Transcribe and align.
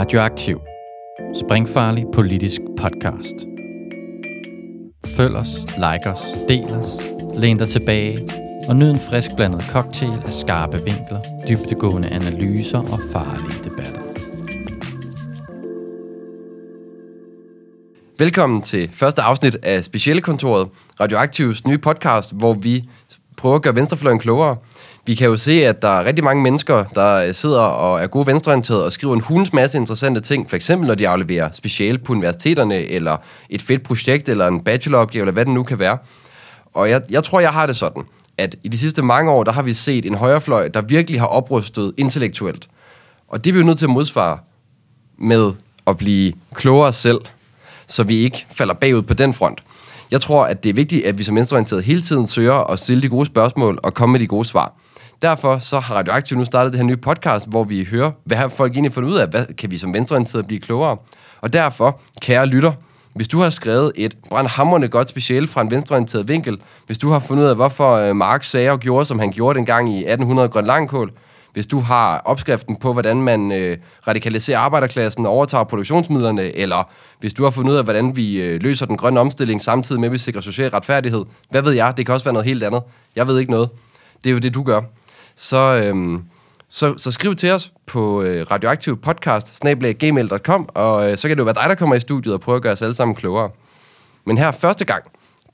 Radioaktiv. 0.00 0.60
Springfarlig 1.34 2.04
politisk 2.14 2.60
podcast. 2.78 3.34
Følg 5.16 5.36
os, 5.36 5.48
like 5.76 6.10
os, 6.10 6.22
del 6.48 6.64
os, 6.64 6.86
læn 7.38 7.58
dig 7.58 7.68
tilbage 7.68 8.18
og 8.68 8.76
nyd 8.76 8.90
en 8.90 8.98
frisk 8.98 9.30
blandet 9.36 9.62
cocktail 9.62 10.12
af 10.26 10.32
skarpe 10.32 10.76
vinkler, 10.76 11.20
dybtegående 11.48 12.08
analyser 12.08 12.78
og 12.78 13.00
farlige 13.12 13.64
debatter. 13.64 14.00
Velkommen 18.18 18.62
til 18.62 18.90
første 18.92 19.22
afsnit 19.22 19.56
af 19.62 19.84
Specielle 19.84 20.22
Kontoret, 20.22 20.68
Radioaktivs 21.00 21.66
nye 21.66 21.78
podcast, 21.78 22.34
hvor 22.34 22.54
vi 22.54 22.88
prøver 23.36 23.56
at 23.56 23.62
gøre 23.62 23.74
venstrefløjen 23.74 24.18
klogere. 24.18 24.56
Vi 25.06 25.14
kan 25.14 25.26
jo 25.26 25.36
se, 25.36 25.66
at 25.66 25.82
der 25.82 25.88
er 25.88 26.04
rigtig 26.04 26.24
mange 26.24 26.42
mennesker, 26.42 26.84
der 26.84 27.14
øh, 27.14 27.34
sidder 27.34 27.60
og 27.60 28.00
er 28.00 28.06
gode 28.06 28.26
venstreorienterede 28.26 28.84
og 28.84 28.92
skriver 28.92 29.14
en 29.14 29.20
hulens 29.20 29.52
masse 29.52 29.78
interessante 29.78 30.20
ting. 30.20 30.50
For 30.50 30.56
eksempel, 30.56 30.86
når 30.86 30.94
de 30.94 31.08
afleverer 31.08 31.52
speciale 31.52 31.98
på 31.98 32.12
universiteterne, 32.12 32.76
eller 32.76 33.16
et 33.50 33.62
fedt 33.62 33.82
projekt, 33.82 34.28
eller 34.28 34.46
en 34.46 34.60
bacheloropgave, 34.60 35.22
eller 35.22 35.32
hvad 35.32 35.44
det 35.44 35.54
nu 35.54 35.62
kan 35.62 35.78
være. 35.78 35.98
Og 36.74 36.90
jeg, 36.90 37.02
jeg 37.10 37.24
tror, 37.24 37.40
jeg 37.40 37.52
har 37.52 37.66
det 37.66 37.76
sådan, 37.76 38.02
at 38.38 38.56
i 38.64 38.68
de 38.68 38.78
sidste 38.78 39.02
mange 39.02 39.30
år, 39.30 39.44
der 39.44 39.52
har 39.52 39.62
vi 39.62 39.72
set 39.72 40.06
en 40.06 40.14
højrefløj, 40.14 40.68
der 40.68 40.80
virkelig 40.80 41.20
har 41.20 41.26
oprustet 41.26 41.94
intellektuelt. 41.96 42.68
Og 43.28 43.44
det 43.44 43.50
er 43.50 43.52
vi 43.52 43.58
jo 43.60 43.66
nødt 43.66 43.78
til 43.78 43.86
at 43.86 43.90
modsvare 43.90 44.38
med 45.18 45.52
at 45.86 45.96
blive 45.96 46.32
klogere 46.54 46.92
selv, 46.92 47.20
så 47.86 48.02
vi 48.02 48.16
ikke 48.16 48.46
falder 48.50 48.74
bagud 48.74 49.02
på 49.02 49.14
den 49.14 49.34
front. 49.34 49.60
Jeg 50.10 50.20
tror, 50.20 50.44
at 50.44 50.62
det 50.64 50.68
er 50.68 50.74
vigtigt, 50.74 51.04
at 51.04 51.18
vi 51.18 51.22
som 51.22 51.36
venstreorienterede 51.36 51.82
hele 51.82 52.00
tiden 52.00 52.26
søger 52.26 52.70
at 52.70 52.78
stille 52.78 53.02
de 53.02 53.08
gode 53.08 53.26
spørgsmål 53.26 53.78
og 53.82 53.94
komme 53.94 54.12
med 54.12 54.20
de 54.20 54.26
gode 54.26 54.44
svar. 54.44 54.74
Derfor 55.22 55.58
så 55.58 55.80
har 55.80 55.94
Radioaktiv 55.94 56.38
nu 56.38 56.44
startet 56.44 56.72
det 56.72 56.80
her 56.80 56.86
nye 56.86 56.96
podcast, 56.96 57.48
hvor 57.48 57.64
vi 57.64 57.84
hører, 57.84 58.10
hvad 58.24 58.36
har 58.36 58.48
folk 58.48 58.72
egentlig 58.72 58.92
fundet 58.92 59.10
ud 59.10 59.16
af, 59.16 59.28
hvad 59.28 59.46
kan 59.58 59.70
vi 59.70 59.78
som 59.78 59.94
venstreorienterede 59.94 60.46
blive 60.46 60.60
klogere. 60.60 60.96
Og 61.40 61.52
derfor, 61.52 62.00
kære 62.20 62.46
lytter, 62.46 62.72
hvis 63.14 63.28
du 63.28 63.40
har 63.40 63.50
skrevet 63.50 63.92
et 63.94 64.16
brandhammerende 64.28 64.88
godt 64.88 65.08
speciale 65.08 65.46
fra 65.46 65.60
en 65.60 65.70
venstreorienteret 65.70 66.28
vinkel, 66.28 66.58
hvis 66.86 66.98
du 66.98 67.10
har 67.10 67.18
fundet 67.18 67.44
ud 67.44 67.48
af, 67.48 67.56
hvorfor 67.56 67.94
øh, 67.94 68.16
Marx 68.16 68.50
sagde 68.50 68.70
og 68.70 68.80
gjorde, 68.80 69.04
som 69.04 69.18
han 69.18 69.30
gjorde 69.30 69.56
dengang 69.56 69.88
i 69.88 69.98
1800 69.98 70.48
Grøn 70.48 70.66
Langkål, 70.66 71.12
hvis 71.52 71.66
du 71.66 71.80
har 71.80 72.18
opskriften 72.24 72.76
på, 72.76 72.92
hvordan 72.92 73.22
man 73.22 73.52
øh, 73.52 73.78
radikaliserer 74.08 74.58
arbejderklassen 74.58 75.26
og 75.26 75.32
overtager 75.32 75.64
produktionsmidlerne, 75.64 76.56
eller 76.56 76.90
hvis 77.20 77.32
du 77.32 77.42
har 77.42 77.50
fundet 77.50 77.72
ud 77.72 77.76
af, 77.76 77.84
hvordan 77.84 78.16
vi 78.16 78.40
øh, 78.40 78.62
løser 78.62 78.86
den 78.86 78.96
grønne 78.96 79.20
omstilling 79.20 79.60
samtidig 79.60 80.00
med, 80.00 80.08
at 80.08 80.12
vi 80.12 80.18
sikrer 80.18 80.40
social 80.40 80.70
retfærdighed. 80.70 81.24
Hvad 81.50 81.62
ved 81.62 81.72
jeg? 81.72 81.94
Det 81.96 82.06
kan 82.06 82.12
også 82.12 82.24
være 82.24 82.34
noget 82.34 82.46
helt 82.46 82.62
andet. 82.62 82.82
Jeg 83.16 83.26
ved 83.26 83.38
ikke 83.38 83.50
noget. 83.50 83.68
Det 84.24 84.30
er 84.30 84.34
jo 84.34 84.38
det, 84.38 84.54
du 84.54 84.62
gør. 84.62 84.80
Så, 85.40 85.74
øhm, 85.74 86.22
så, 86.68 86.98
så 86.98 87.10
skriv 87.10 87.34
til 87.34 87.50
os 87.50 87.72
på 87.86 88.22
øh, 88.22 88.46
radioaktivpodcast.gmail.com, 88.50 90.68
og 90.74 91.10
øh, 91.10 91.18
så 91.18 91.28
kan 91.28 91.36
det 91.36 91.40
jo 91.40 91.44
være 91.44 91.54
dig, 91.54 91.64
der 91.68 91.74
kommer 91.74 91.96
i 91.96 92.00
studiet 92.00 92.34
og 92.34 92.40
prøver 92.40 92.56
at 92.56 92.62
gøre 92.62 92.72
os 92.72 92.82
alle 92.82 92.94
sammen 92.94 93.14
klogere. 93.14 93.50
Men 94.26 94.38
her 94.38 94.50
første 94.50 94.84
gang, 94.84 95.04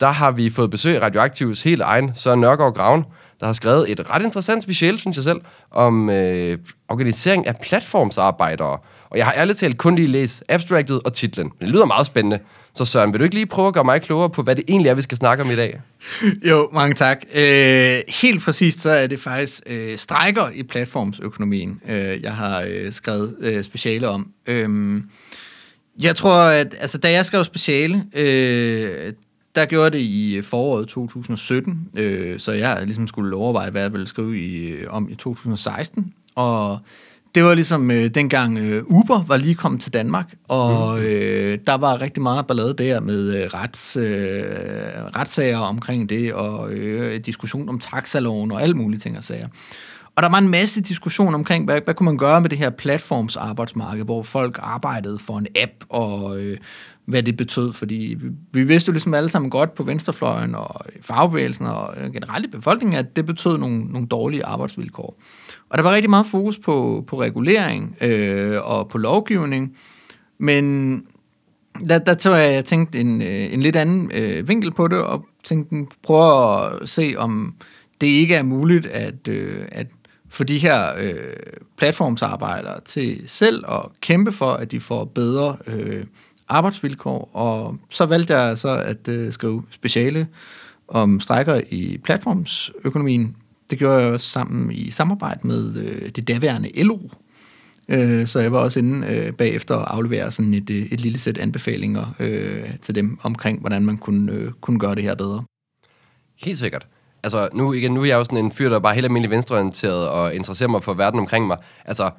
der 0.00 0.08
har 0.08 0.30
vi 0.30 0.50
fået 0.50 0.70
besøg 0.70 0.96
af 0.96 1.02
Radioaktivs 1.02 1.62
helt 1.62 1.82
egen 1.82 2.12
Søren 2.14 2.40
Nørgaard 2.40 2.74
Graven, 2.74 3.04
der 3.40 3.46
har 3.46 3.52
skrevet 3.52 3.90
et 3.90 4.10
ret 4.10 4.22
interessant 4.22 4.62
speciale, 4.62 4.98
synes 4.98 5.16
jeg 5.16 5.24
selv, 5.24 5.40
om 5.70 6.10
øh, 6.10 6.58
organisering 6.88 7.46
af 7.46 7.56
platformsarbejdere. 7.62 8.78
Og 9.10 9.18
jeg 9.18 9.26
har 9.26 9.34
ærligt 9.36 9.58
talt 9.58 9.78
kun 9.78 9.94
lige 9.96 10.06
læst 10.06 10.44
abstractet 10.48 11.00
og 11.04 11.12
titlen. 11.12 11.52
Det 11.60 11.68
lyder 11.68 11.84
meget 11.84 12.06
spændende. 12.06 12.38
Så 12.74 12.84
Søren, 12.84 13.12
vil 13.12 13.20
du 13.20 13.24
ikke 13.24 13.34
lige 13.34 13.46
prøve 13.46 13.68
at 13.68 13.74
gøre 13.74 13.84
mig 13.84 14.02
klogere 14.02 14.30
på, 14.30 14.42
hvad 14.42 14.56
det 14.56 14.64
egentlig 14.68 14.90
er, 14.90 14.94
vi 14.94 15.02
skal 15.02 15.18
snakke 15.18 15.44
om 15.44 15.50
i 15.50 15.56
dag? 15.56 15.80
Jo, 16.50 16.68
mange 16.72 16.94
tak. 16.94 17.18
Øh, 17.34 18.00
helt 18.08 18.42
præcist 18.42 18.80
så 18.80 18.90
er 18.90 19.06
det 19.06 19.20
faktisk 19.20 19.60
øh, 19.66 19.98
strækker 19.98 20.50
i 20.54 20.62
platformsøkonomien, 20.62 21.80
øh, 21.88 22.22
jeg 22.22 22.34
har 22.34 22.66
øh, 22.68 22.92
skrevet 22.92 23.36
øh, 23.40 23.64
speciale 23.64 24.08
om. 24.08 24.30
Øh, 24.46 25.00
jeg 25.98 26.16
tror, 26.16 26.40
at 26.40 26.74
altså, 26.80 26.98
da 26.98 27.10
jeg 27.10 27.26
skrev 27.26 27.44
speciale, 27.44 28.04
øh, 28.14 29.12
der 29.56 29.66
gjorde 29.66 29.90
det 29.90 29.98
i 29.98 30.42
foråret 30.42 30.88
2017, 30.88 31.88
øh, 31.96 32.38
så 32.38 32.52
jeg 32.52 32.82
ligesom 32.84 33.06
skulle 33.06 33.36
overveje, 33.36 33.70
hvad 33.70 33.82
jeg 33.82 33.92
ville 33.92 34.06
skrive 34.06 34.40
i, 34.40 34.86
om 34.86 35.08
i 35.10 35.14
2016. 35.14 36.12
Og 36.34 36.78
det 37.34 37.44
var 37.44 37.54
ligesom 37.54 37.90
øh, 37.90 38.10
dengang 38.14 38.58
øh, 38.58 38.84
Uber 38.86 39.22
var 39.26 39.36
lige 39.36 39.54
kommet 39.54 39.80
til 39.80 39.92
Danmark, 39.92 40.34
og 40.48 41.00
øh, 41.04 41.58
der 41.66 41.74
var 41.74 42.00
rigtig 42.00 42.22
meget 42.22 42.46
ballade 42.46 42.74
der 42.74 43.00
med 43.00 43.36
øh, 43.36 43.50
rets, 43.54 43.96
øh, 43.96 44.44
retssager 45.16 45.58
omkring 45.58 46.08
det, 46.08 46.34
og 46.34 46.72
øh, 46.72 47.20
diskussion 47.20 47.68
om 47.68 47.78
taxaloven 47.78 48.52
og 48.52 48.62
alle 48.62 48.74
mulige 48.74 49.00
ting 49.00 49.16
og 49.16 49.24
sager. 49.24 49.48
Og 50.16 50.22
der 50.22 50.28
var 50.28 50.38
en 50.38 50.48
masse 50.48 50.80
diskussion 50.80 51.34
omkring, 51.34 51.64
hvad, 51.64 51.80
hvad 51.84 51.94
kunne 51.94 52.04
man 52.04 52.18
gøre 52.18 52.40
med 52.40 52.50
det 52.50 52.58
her 52.58 52.70
platformsarbejdsmarked, 52.70 54.04
hvor 54.04 54.22
folk 54.22 54.58
arbejdede 54.62 55.18
for 55.18 55.38
en 55.38 55.46
app, 55.56 55.72
og 55.88 56.38
øh, 56.38 56.56
hvad 57.06 57.22
det 57.22 57.36
betød, 57.36 57.72
fordi 57.72 58.16
vi, 58.18 58.28
vi 58.52 58.64
vidste 58.64 58.88
jo 58.88 58.92
ligesom 58.92 59.14
alle 59.14 59.30
sammen 59.30 59.50
godt 59.50 59.74
på 59.74 59.82
venstrefløjen 59.82 60.54
og 60.54 60.86
fagbevægelsen 61.00 61.66
og 61.66 61.94
generelt 62.12 62.44
i 62.44 62.48
befolkningen, 62.48 62.98
at 62.98 63.16
det 63.16 63.26
betød 63.26 63.58
nogle, 63.58 63.84
nogle 63.84 64.06
dårlige 64.06 64.44
arbejdsvilkår. 64.44 65.20
Og 65.68 65.78
der 65.78 65.84
var 65.84 65.94
rigtig 65.94 66.10
meget 66.10 66.26
fokus 66.26 66.58
på, 66.58 67.04
på 67.06 67.20
regulering 67.20 67.96
øh, 68.00 68.70
og 68.70 68.88
på 68.88 68.98
lovgivning, 68.98 69.76
men 70.38 70.96
der, 71.88 71.98
der 71.98 72.14
tror 72.14 72.34
jeg, 72.34 72.54
jeg 72.54 72.64
tænkte 72.64 73.00
en, 73.00 73.22
øh, 73.22 73.52
en 73.52 73.62
lidt 73.62 73.76
anden 73.76 74.10
øh, 74.14 74.48
vinkel 74.48 74.72
på 74.72 74.88
det, 74.88 74.98
og 74.98 75.26
tænkte, 75.44 75.70
hmm, 75.70 75.88
prøve 76.02 76.82
at 76.82 76.88
se, 76.88 77.14
om 77.16 77.54
det 78.00 78.06
ikke 78.06 78.34
er 78.34 78.42
muligt 78.42 78.86
at, 78.86 79.28
øh, 79.28 79.64
at 79.72 79.86
få 80.28 80.44
de 80.44 80.58
her 80.58 80.96
øh, 80.98 81.12
platformsarbejdere 81.78 82.80
til 82.80 83.22
selv 83.26 83.64
at 83.68 83.82
kæmpe 84.00 84.32
for, 84.32 84.52
at 84.52 84.70
de 84.70 84.80
får 84.80 85.04
bedre 85.04 85.56
øh, 85.66 86.04
arbejdsvilkår, 86.48 87.30
og 87.32 87.76
så 87.90 88.06
valgte 88.06 88.36
jeg 88.36 88.58
så 88.58 88.68
at 88.68 89.08
øh, 89.08 89.32
skrive 89.32 89.62
speciale 89.70 90.26
om 90.88 91.20
strækker 91.20 91.60
i 91.70 91.98
platformsøkonomien. 92.04 93.36
Det 93.70 93.78
gjorde 93.78 93.96
jeg 94.02 94.12
også 94.12 94.28
sammen 94.28 94.72
i 94.72 94.90
samarbejde 94.90 95.40
med 95.46 95.76
øh, 95.76 96.08
det 96.08 96.28
daværende 96.28 96.82
LO. 96.82 96.98
Øh, 97.88 98.26
så 98.26 98.40
jeg 98.40 98.52
var 98.52 98.58
også 98.58 98.78
inde 98.78 99.06
øh, 99.06 99.32
bagefter 99.32 99.74
og 99.74 99.94
aflevere 99.94 100.30
sådan 100.30 100.54
et, 100.54 100.70
øh, 100.70 100.86
et 100.90 101.00
lille 101.00 101.18
sæt 101.18 101.38
anbefalinger 101.38 102.14
øh, 102.18 102.78
til 102.82 102.94
dem 102.94 103.18
omkring, 103.22 103.60
hvordan 103.60 103.84
man 103.86 103.96
kunne, 103.96 104.32
øh, 104.32 104.52
kunne 104.60 104.78
gøre 104.78 104.94
det 104.94 105.02
her 105.02 105.14
bedre. 105.14 105.44
Helt 106.42 106.58
sikkert. 106.58 106.86
Altså, 107.22 107.48
nu, 107.54 107.72
igen, 107.72 107.92
nu 107.92 108.00
er 108.00 108.04
jeg 108.04 108.16
jo 108.16 108.24
sådan 108.24 108.44
en 108.44 108.52
fyr, 108.52 108.68
der 108.68 108.76
er 108.76 108.80
bare 108.80 108.94
helt 108.94 109.04
almindelig 109.04 109.30
venstreorienteret 109.30 110.08
og 110.08 110.34
interesserer 110.34 110.68
mig 110.68 110.82
for 110.82 110.94
verden 110.94 111.20
omkring 111.20 111.46
mig. 111.46 111.56
Altså, 111.84 112.10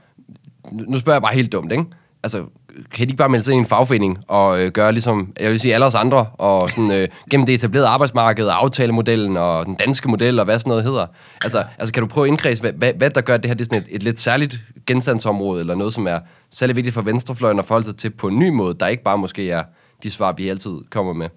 nu 0.72 1.00
spørger 1.00 1.16
jeg 1.16 1.22
bare 1.22 1.34
helt 1.34 1.52
dumt, 1.52 1.72
ikke? 1.72 1.86
Altså, 2.24 2.46
kan 2.92 3.08
de 3.08 3.12
ikke 3.12 3.16
bare 3.16 3.30
melde 3.30 3.46
sig 3.46 3.52
ind 3.52 3.60
i 3.60 3.64
en 3.64 3.66
fagforening 3.66 4.18
og 4.28 4.62
øh, 4.62 4.72
gøre 4.72 4.92
ligesom, 4.92 5.34
jeg 5.40 5.52
vil 5.52 5.60
sige, 5.60 5.74
alle 5.74 5.86
os 5.86 5.96
andre, 5.96 6.26
og 6.34 6.72
sådan, 6.72 6.92
øh, 6.92 7.08
gennem 7.32 7.46
det 7.46 7.56
etablerede 7.56 7.88
arbejdsmarked, 7.88 8.48
aftalemodellen 8.52 9.38
og 9.38 9.66
den 9.66 9.76
danske 9.76 10.10
model 10.10 10.40
og 10.40 10.46
hvad 10.46 10.60
sådan 10.60 10.70
noget 10.70 10.84
hedder. 10.84 11.06
Altså, 11.44 11.64
altså 11.78 11.94
kan 11.94 12.04
du 12.04 12.08
prøve 12.08 12.28
at 12.28 12.28
indkredse, 12.28 12.62
hvad, 12.62 12.74
hvad, 12.74 12.94
hvad 12.94 13.10
der 13.10 13.22
gør 13.22 13.38
det 13.38 13.46
her, 13.46 13.54
det 13.56 13.62
er 13.62 13.66
sådan 13.66 13.88
et, 13.90 13.96
et 13.96 14.04
lidt 14.04 14.20
særligt 14.20 14.62
genstandsområde, 14.86 15.60
eller 15.60 15.76
noget, 15.76 15.94
som 15.94 16.08
er 16.08 16.20
særlig 16.52 16.76
vigtigt 16.76 16.94
for 16.94 17.02
venstrefløjen 17.02 17.60
at 17.60 17.66
forholde 17.66 17.86
sig 17.86 17.96
til 17.96 18.10
på 18.10 18.28
en 18.28 18.40
ny 18.40 18.50
måde, 18.50 18.76
der 18.80 18.88
ikke 18.88 19.04
bare 19.04 19.18
måske 19.18 19.52
er 19.52 19.64
de 20.04 20.12
svar, 20.12 20.32
vi 20.32 20.50
altid 20.50 20.72
kommer 20.90 21.14
med? 21.14 21.28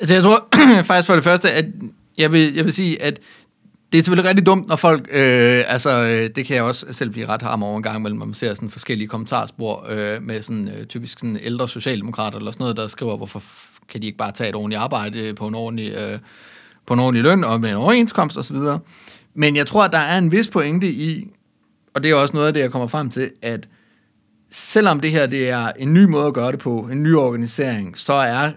Altså, 0.00 0.14
jeg 0.14 0.22
tror 0.22 0.48
faktisk 0.88 1.06
for 1.06 1.14
det 1.14 1.24
første, 1.24 1.50
at 1.50 1.64
jeg 2.18 2.32
vil, 2.32 2.54
jeg 2.54 2.64
vil 2.64 2.72
sige, 2.72 3.02
at 3.02 3.18
det 3.92 3.98
er 3.98 4.02
selvfølgelig 4.02 4.28
rigtig 4.28 4.46
dumt, 4.46 4.68
når 4.68 4.76
folk, 4.76 5.08
øh, 5.10 5.64
altså 5.66 6.04
øh, 6.04 6.30
det 6.36 6.46
kan 6.46 6.56
jeg 6.56 6.64
også 6.64 6.86
selv 6.90 7.10
blive 7.10 7.26
ret 7.26 7.42
ham 7.42 7.62
over 7.62 7.76
en 7.76 7.82
gang 7.82 7.98
imellem, 7.98 8.18
når 8.18 8.26
man 8.26 8.34
ser 8.34 8.54
sådan 8.54 8.70
forskellige 8.70 9.08
kommentarspor 9.08 9.86
øh, 9.88 10.22
med 10.22 10.42
sådan 10.42 10.68
øh, 10.68 10.86
typisk 10.86 11.18
sådan 11.18 11.38
ældre 11.42 11.68
socialdemokrater 11.68 12.38
eller 12.38 12.50
sådan 12.50 12.62
noget, 12.62 12.76
der 12.76 12.86
skriver, 12.86 13.16
hvorfor 13.16 13.42
kan 13.88 14.02
de 14.02 14.06
ikke 14.06 14.18
bare 14.18 14.32
tage 14.32 14.48
et 14.48 14.54
ordentligt 14.54 14.80
arbejde 14.80 15.34
på 15.34 15.46
en 15.46 15.54
ordentlig, 15.54 15.92
øh, 15.92 16.18
på 16.86 16.94
en 16.94 17.00
ordentlig 17.00 17.22
løn 17.22 17.44
og 17.44 17.60
med 17.60 17.70
en 17.70 17.76
overenskomst 17.76 18.38
osv. 18.38 18.56
Men 19.34 19.56
jeg 19.56 19.66
tror, 19.66 19.84
at 19.84 19.92
der 19.92 19.98
er 19.98 20.18
en 20.18 20.32
vis 20.32 20.48
pointe 20.48 20.86
i, 20.88 21.26
og 21.94 22.02
det 22.02 22.10
er 22.10 22.14
også 22.14 22.34
noget 22.34 22.46
af 22.46 22.54
det, 22.54 22.60
jeg 22.60 22.70
kommer 22.70 22.88
frem 22.88 23.10
til, 23.10 23.30
at 23.42 23.68
selvom 24.50 25.00
det 25.00 25.10
her 25.10 25.26
det 25.26 25.50
er 25.50 25.72
en 25.78 25.94
ny 25.94 26.04
måde 26.04 26.26
at 26.26 26.34
gøre 26.34 26.52
det 26.52 26.58
på, 26.58 26.88
en 26.92 27.02
ny 27.02 27.14
organisering, 27.14 27.98
så 27.98 28.12
er 28.12 28.50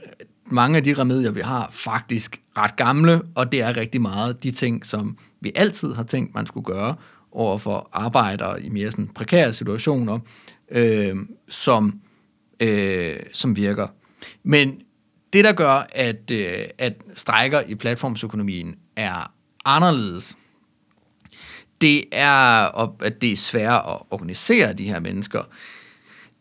mange 0.45 0.77
af 0.77 0.83
de 0.83 0.93
remedier, 0.93 1.31
vi 1.31 1.41
har, 1.41 1.69
faktisk 1.71 2.41
ret 2.57 2.75
gamle, 2.75 3.21
og 3.35 3.51
det 3.51 3.61
er 3.61 3.77
rigtig 3.77 4.01
meget 4.01 4.43
de 4.43 4.51
ting, 4.51 4.85
som 4.85 5.17
vi 5.41 5.51
altid 5.55 5.93
har 5.93 6.03
tænkt, 6.03 6.35
man 6.35 6.47
skulle 6.47 6.65
gøre 6.65 6.95
over 7.31 7.57
for 7.57 7.89
arbejdere 7.93 8.63
i 8.63 8.69
mere 8.69 8.91
sådan 8.91 9.07
prekære 9.07 9.53
situationer, 9.53 10.19
øh, 10.71 11.15
som, 11.49 11.99
øh, 12.59 13.19
som 13.33 13.55
virker. 13.55 13.87
Men 14.43 14.81
det, 15.33 15.45
der 15.45 15.51
gør, 15.51 15.87
at, 15.91 16.31
øh, 16.31 16.63
at 16.77 16.93
strækker 17.15 17.61
i 17.67 17.75
platformsøkonomien 17.75 18.75
er 18.95 19.33
anderledes, 19.65 20.37
det 21.81 22.03
er, 22.11 22.65
at 23.01 23.21
det 23.21 23.31
er 23.31 23.35
svært 23.35 23.83
at 23.87 23.97
organisere 24.11 24.73
de 24.73 24.83
her 24.83 24.99
mennesker 24.99 25.43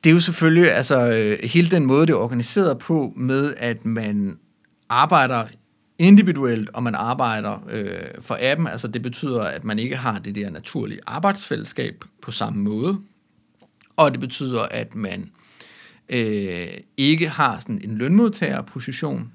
det 0.05 0.11
er 0.11 0.15
jo 0.15 0.21
selvfølgelig 0.21 0.73
altså, 0.73 1.11
øh, 1.11 1.39
hele 1.51 1.71
den 1.71 1.87
måde, 1.87 2.07
det 2.07 2.13
er 2.13 2.17
organiseret 2.17 2.79
på, 2.79 3.13
med 3.17 3.55
at 3.57 3.85
man 3.85 4.39
arbejder 4.89 5.47
individuelt, 5.99 6.71
og 6.73 6.83
man 6.83 6.95
arbejder 6.95 7.65
øh, 7.71 8.01
for 8.21 8.39
appen. 8.41 8.67
Altså 8.67 8.89
det 8.89 9.03
betyder, 9.03 9.43
at 9.43 9.65
man 9.65 9.79
ikke 9.79 9.97
har 9.97 10.19
det 10.19 10.35
der 10.35 10.51
naturlige 10.51 11.01
arbejdsfællesskab 11.07 12.05
på 12.23 12.31
samme 12.31 12.63
måde. 12.63 12.99
og 13.97 14.13
det 14.13 14.21
betyder, 14.21 14.63
at 14.63 14.95
man 14.95 15.31
øh, 16.09 16.69
ikke 16.97 17.29
har 17.29 17.59
sådan 17.59 17.81
en 17.85 17.99
lønmodtagerposition. 17.99 19.33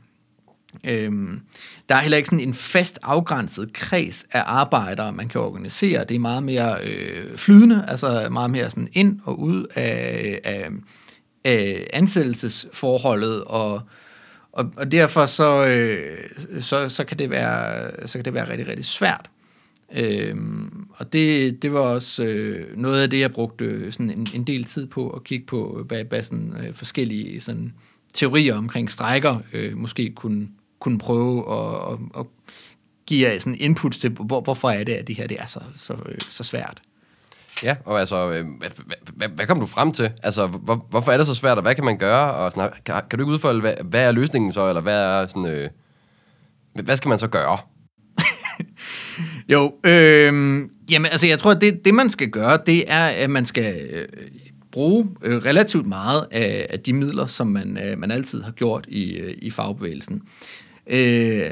Øhm, 0.83 1.41
der 1.89 1.95
er 1.95 1.99
heller 1.99 2.17
ikke 2.17 2.27
sådan 2.27 2.47
en 2.47 2.53
fast 2.53 2.99
afgrænset 3.01 3.73
kreds 3.73 4.25
af 4.31 4.43
arbejdere, 4.45 5.13
man 5.13 5.27
kan 5.27 5.41
organisere. 5.41 6.03
Det 6.03 6.15
er 6.15 6.19
meget 6.19 6.43
mere 6.43 6.83
øh, 6.83 7.37
flydende, 7.37 7.85
altså 7.87 8.27
meget 8.31 8.51
mere 8.51 8.69
sådan 8.69 8.89
ind 8.93 9.19
og 9.23 9.39
ud 9.39 9.65
af, 9.75 10.39
øh, 10.45 10.51
af, 10.53 10.69
af 11.43 11.87
ansættelsesforholdet, 11.93 13.43
og, 13.43 13.81
og, 14.53 14.71
og 14.77 14.91
derfor 14.91 15.25
så, 15.25 15.65
øh, 15.65 16.61
så, 16.61 16.89
så, 16.89 17.03
kan 17.03 17.19
det 17.19 17.29
være, 17.29 18.07
så 18.07 18.17
kan 18.17 18.25
det 18.25 18.33
være 18.33 18.49
rigtig, 18.49 18.67
rigtig 18.67 18.85
svært. 18.85 19.29
Øhm, 19.95 20.87
og 20.95 21.13
det, 21.13 21.61
det 21.61 21.73
var 21.73 21.79
også 21.79 22.23
øh, 22.23 22.77
noget 22.77 23.01
af 23.01 23.09
det, 23.09 23.19
jeg 23.19 23.33
brugte 23.33 23.91
sådan 23.91 24.11
en, 24.11 24.27
en 24.33 24.43
del 24.43 24.63
tid 24.63 24.87
på 24.87 25.09
at 25.09 25.23
kigge 25.23 25.45
på, 25.45 25.79
øh, 25.79 25.85
hvad, 25.85 26.03
hvad 26.03 26.23
sådan, 26.23 26.53
øh, 26.59 26.73
forskellige 26.73 27.41
sådan, 27.41 27.73
teorier 28.13 28.55
omkring 28.55 28.91
strækker 28.91 29.37
øh, 29.53 29.77
måske 29.77 30.13
kunne, 30.15 30.47
kunne 30.79 30.99
prøve 30.99 31.53
at, 31.53 31.93
at, 31.93 32.19
at 32.19 32.25
give 33.05 33.29
jer 33.29 33.39
sådan 33.39 33.57
input 33.59 33.91
til, 33.91 34.09
hvor, 34.09 34.41
hvorfor 34.41 34.69
er 34.69 34.83
det, 34.83 34.93
at 34.93 35.07
det 35.07 35.15
her 35.15 35.27
det 35.27 35.37
er 35.39 35.45
så, 35.45 35.59
så, 35.75 35.93
øh, 35.93 36.17
så 36.29 36.43
svært. 36.43 36.81
Ja, 37.63 37.75
og 37.85 37.99
altså, 37.99 38.31
øh, 38.31 38.45
hvad, 38.59 38.69
hvad, 38.85 38.95
hvad, 39.13 39.27
hvad 39.27 39.47
kom 39.47 39.59
du 39.59 39.65
frem 39.65 39.91
til? 39.91 40.11
Altså, 40.23 40.47
hvor, 40.47 40.85
hvorfor 40.89 41.11
er 41.11 41.17
det 41.17 41.27
så 41.27 41.35
svært, 41.35 41.57
og 41.57 41.61
hvad 41.61 41.75
kan 41.75 41.83
man 41.83 41.97
gøre? 41.97 42.33
Og 42.33 42.51
sådan, 42.51 42.69
kan, 42.85 42.95
kan 43.09 43.19
du 43.19 43.25
ikke 43.25 43.33
udfolde, 43.33 43.61
hvad, 43.61 43.73
hvad 43.83 44.03
er 44.03 44.11
løsningen 44.11 44.53
så, 44.53 44.67
eller 44.67 44.81
hvad 44.81 44.99
er 45.01 45.27
sådan, 45.27 45.45
øh, 45.45 45.69
hvad 46.83 46.97
skal 46.97 47.09
man 47.09 47.19
så 47.19 47.27
gøre? 47.27 47.57
Jo, 49.49 49.73
øh, 49.83 50.61
jamen 50.91 51.05
altså 51.11 51.27
jeg 51.27 51.39
tror, 51.39 51.51
at 51.51 51.61
det, 51.61 51.85
det 51.85 51.93
man 51.93 52.09
skal 52.09 52.29
gøre, 52.29 52.59
det 52.65 52.91
er, 52.91 53.05
at 53.05 53.29
man 53.29 53.45
skal 53.45 53.89
øh, 53.89 54.07
bruge 54.71 55.09
øh, 55.23 55.37
relativt 55.37 55.87
meget 55.87 56.27
af, 56.31 56.67
af 56.69 56.79
de 56.79 56.93
midler, 56.93 57.25
som 57.25 57.47
man, 57.47 57.77
øh, 57.85 57.97
man 57.97 58.11
altid 58.11 58.41
har 58.41 58.51
gjort 58.51 58.85
i, 58.87 59.13
øh, 59.13 59.35
i 59.41 59.51
fagbevægelsen. 59.51 60.21
Øh, 60.87 61.51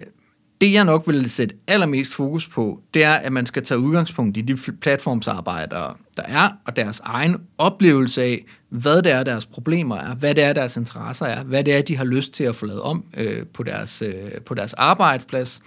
det 0.61 0.73
jeg 0.73 0.85
nok 0.85 1.03
vil 1.07 1.29
sætte 1.29 1.55
allermest 1.67 2.13
fokus 2.13 2.47
på, 2.47 2.81
det 2.93 3.03
er, 3.03 3.13
at 3.13 3.33
man 3.33 3.45
skal 3.45 3.63
tage 3.63 3.79
udgangspunkt 3.79 4.37
i 4.37 4.41
de 4.41 4.57
platformsarbejdere, 4.81 5.93
der 6.17 6.23
er, 6.23 6.49
og 6.65 6.75
deres 6.75 7.01
egen 7.03 7.37
oplevelse 7.57 8.21
af, 8.21 8.45
hvad 8.69 9.01
det 9.01 9.11
er, 9.11 9.23
deres 9.23 9.45
problemer 9.45 9.95
er, 9.95 10.15
hvad 10.15 10.35
det 10.35 10.43
er, 10.43 10.53
deres 10.53 10.77
interesser 10.77 11.25
er, 11.25 11.43
hvad 11.43 11.63
det 11.63 11.73
er, 11.73 11.81
de 11.81 11.97
har 11.97 12.05
lyst 12.05 12.33
til 12.33 12.43
at 12.43 12.55
få 12.55 12.65
lavet 12.65 12.81
om 12.81 13.05
øh, 13.17 13.45
på, 13.53 13.63
deres, 13.63 14.01
øh, 14.01 14.41
på 14.45 14.53
deres 14.53 14.73
arbejdsplads. 14.73 15.61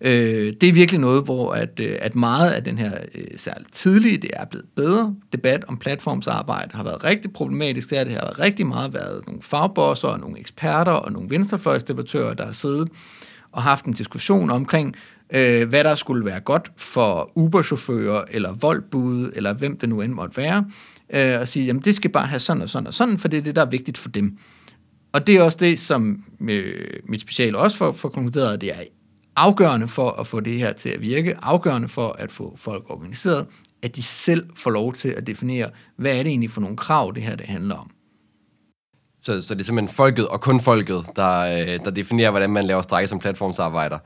Øh, 0.00 0.54
det 0.60 0.68
er 0.68 0.72
virkelig 0.72 1.00
noget, 1.00 1.24
hvor 1.24 1.52
at, 1.52 1.80
øh, 1.80 1.96
at 2.00 2.14
meget 2.14 2.50
af 2.50 2.64
den 2.64 2.78
her, 2.78 2.98
øh, 3.14 3.24
særligt 3.36 3.72
tidlige, 3.72 4.18
det 4.18 4.30
er 4.32 4.44
blevet 4.44 4.66
bedre. 4.76 5.14
Debat 5.32 5.64
om 5.68 5.78
platformsarbejde 5.78 6.76
har 6.76 6.84
været 6.84 7.04
rigtig 7.04 7.32
problematisk. 7.32 7.90
Det, 7.90 7.98
er, 7.98 8.04
det 8.04 8.12
har 8.12 8.40
rigtig 8.40 8.66
meget 8.66 8.94
været 8.94 9.26
nogle 9.26 9.42
fagbosser 9.42 10.08
og 10.08 10.20
nogle 10.20 10.38
eksperter 10.38 10.92
og 10.92 11.12
nogle 11.12 11.30
venstrefløjsdebattører, 11.30 12.34
der 12.34 12.44
har 12.44 12.52
siddet 12.52 12.88
og 13.54 13.62
haft 13.62 13.84
en 13.84 13.92
diskussion 13.92 14.50
omkring, 14.50 14.94
øh, 15.30 15.68
hvad 15.68 15.84
der 15.84 15.94
skulle 15.94 16.24
være 16.24 16.40
godt 16.40 16.72
for 16.76 17.30
Uber-chauffører 17.34 18.24
eller 18.30 18.52
voldbude, 18.52 19.32
eller 19.34 19.52
hvem 19.52 19.78
det 19.78 19.88
nu 19.88 20.00
end 20.00 20.12
måtte 20.12 20.36
være, 20.36 20.64
øh, 21.10 21.40
og 21.40 21.48
sige, 21.48 21.66
jamen 21.66 21.82
det 21.82 21.94
skal 21.94 22.10
bare 22.10 22.26
have 22.26 22.40
sådan 22.40 22.62
og 22.62 22.68
sådan 22.68 22.86
og 22.86 22.94
sådan, 22.94 23.18
for 23.18 23.28
det 23.28 23.38
er 23.38 23.42
det, 23.42 23.56
der 23.56 23.62
er 23.62 23.70
vigtigt 23.70 23.98
for 23.98 24.08
dem. 24.08 24.38
Og 25.12 25.26
det 25.26 25.34
er 25.36 25.42
også 25.42 25.58
det, 25.60 25.78
som 25.78 26.24
øh, 26.48 27.00
mit 27.08 27.20
special 27.20 27.56
også 27.56 27.76
får, 27.76 27.92
får 27.92 28.08
konkluderet, 28.08 28.60
det 28.60 28.70
er 28.72 28.82
afgørende 29.36 29.88
for 29.88 30.10
at 30.10 30.26
få 30.26 30.40
det 30.40 30.58
her 30.58 30.72
til 30.72 30.88
at 30.88 31.02
virke, 31.02 31.36
afgørende 31.42 31.88
for 31.88 32.16
at 32.18 32.30
få 32.30 32.54
folk 32.56 32.84
organiseret, 32.88 33.46
at 33.82 33.96
de 33.96 34.02
selv 34.02 34.46
får 34.56 34.70
lov 34.70 34.92
til 34.92 35.08
at 35.08 35.26
definere, 35.26 35.70
hvad 35.96 36.18
er 36.18 36.22
det 36.22 36.26
egentlig 36.30 36.50
for 36.50 36.60
nogle 36.60 36.76
krav, 36.76 37.12
det 37.14 37.22
her 37.22 37.36
det 37.36 37.46
handler 37.46 37.74
om. 37.74 37.90
Så, 39.24 39.42
så 39.42 39.54
det 39.54 39.60
er 39.60 39.64
simpelthen 39.64 39.96
folket 39.96 40.28
og 40.28 40.40
kun 40.40 40.60
folket, 40.60 41.04
der, 41.16 41.40
øh, 41.40 41.84
der 41.84 41.90
definerer, 41.90 42.30
hvordan 42.30 42.50
man 42.50 42.64
laver 42.64 42.82
strække 42.82 43.08
som 43.08 43.18
platformsarbejder. 43.18 43.98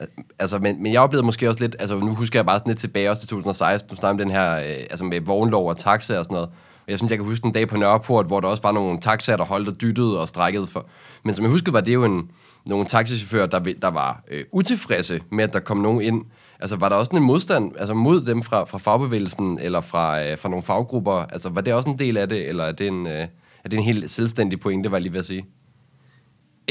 Øh, 0.00 0.06
altså, 0.38 0.58
men, 0.58 0.82
men 0.82 0.92
jeg 0.92 1.00
oplevede 1.00 1.26
måske 1.26 1.48
også 1.48 1.60
lidt, 1.60 1.76
altså 1.78 1.98
nu 1.98 2.14
husker 2.14 2.38
jeg 2.38 2.46
bare 2.46 2.58
sådan 2.58 2.70
lidt 2.70 2.78
tilbage 2.78 3.10
også 3.10 3.22
til 3.22 3.28
2016, 3.28 3.90
du 3.90 3.96
snakkede 3.96 4.22
om 4.22 4.28
den 4.28 4.36
her, 4.36 4.56
øh, 4.56 4.86
altså 4.90 5.04
med 5.04 5.20
vognlov 5.20 5.68
og 5.68 5.76
taxa 5.76 6.18
og 6.18 6.24
sådan 6.24 6.34
noget. 6.34 6.48
Og 6.86 6.90
jeg 6.90 6.98
synes, 6.98 7.10
jeg 7.10 7.18
kan 7.18 7.26
huske 7.26 7.46
en 7.46 7.52
dag 7.52 7.68
på 7.68 7.76
Nørreport, 7.76 8.26
hvor 8.26 8.40
der 8.40 8.48
også 8.48 8.62
var 8.62 8.72
nogle 8.72 9.00
taxaer, 9.00 9.36
der 9.36 9.44
holdt 9.44 9.68
og 9.68 9.80
dyttede 9.80 10.20
og 10.20 10.28
strækkede 10.28 10.66
for. 10.66 10.86
Men 11.22 11.34
som 11.34 11.44
jeg 11.44 11.50
husker, 11.50 11.72
var 11.72 11.80
det 11.80 11.94
jo 11.94 12.04
en, 12.04 12.30
nogle 12.66 12.86
taxichauffører, 12.86 13.46
der, 13.46 13.58
der 13.82 13.88
var 13.88 14.22
øh, 14.30 14.44
utilfredse 14.52 15.20
med, 15.30 15.44
at 15.44 15.52
der 15.52 15.60
kom 15.60 15.76
nogen 15.76 16.00
ind. 16.00 16.24
Altså, 16.60 16.76
var 16.76 16.88
der 16.88 16.96
også 16.96 17.16
en 17.16 17.22
modstand 17.22 17.72
altså, 17.78 17.94
mod 17.94 18.20
dem 18.20 18.42
fra, 18.42 18.64
fra 18.64 18.78
fagbevægelsen 18.78 19.58
eller 19.58 19.80
fra, 19.80 20.22
øh, 20.22 20.38
fra 20.38 20.48
nogle 20.48 20.62
faggrupper? 20.62 21.12
Altså, 21.12 21.48
var 21.48 21.60
det 21.60 21.74
også 21.74 21.88
en 21.88 21.98
del 21.98 22.16
af 22.16 22.28
det, 22.28 22.48
eller 22.48 22.64
er 22.64 22.72
det 22.72 22.86
en, 22.86 23.06
øh, 23.06 23.26
er 23.66 23.68
det 23.68 23.76
en 23.76 23.84
helt 23.84 24.10
selvstændig 24.10 24.60
pointe, 24.60 24.90
var 24.90 24.96
jeg 24.96 25.02
lige 25.02 25.12
ved 25.12 25.20
at 25.20 25.26
sige? 25.26 25.46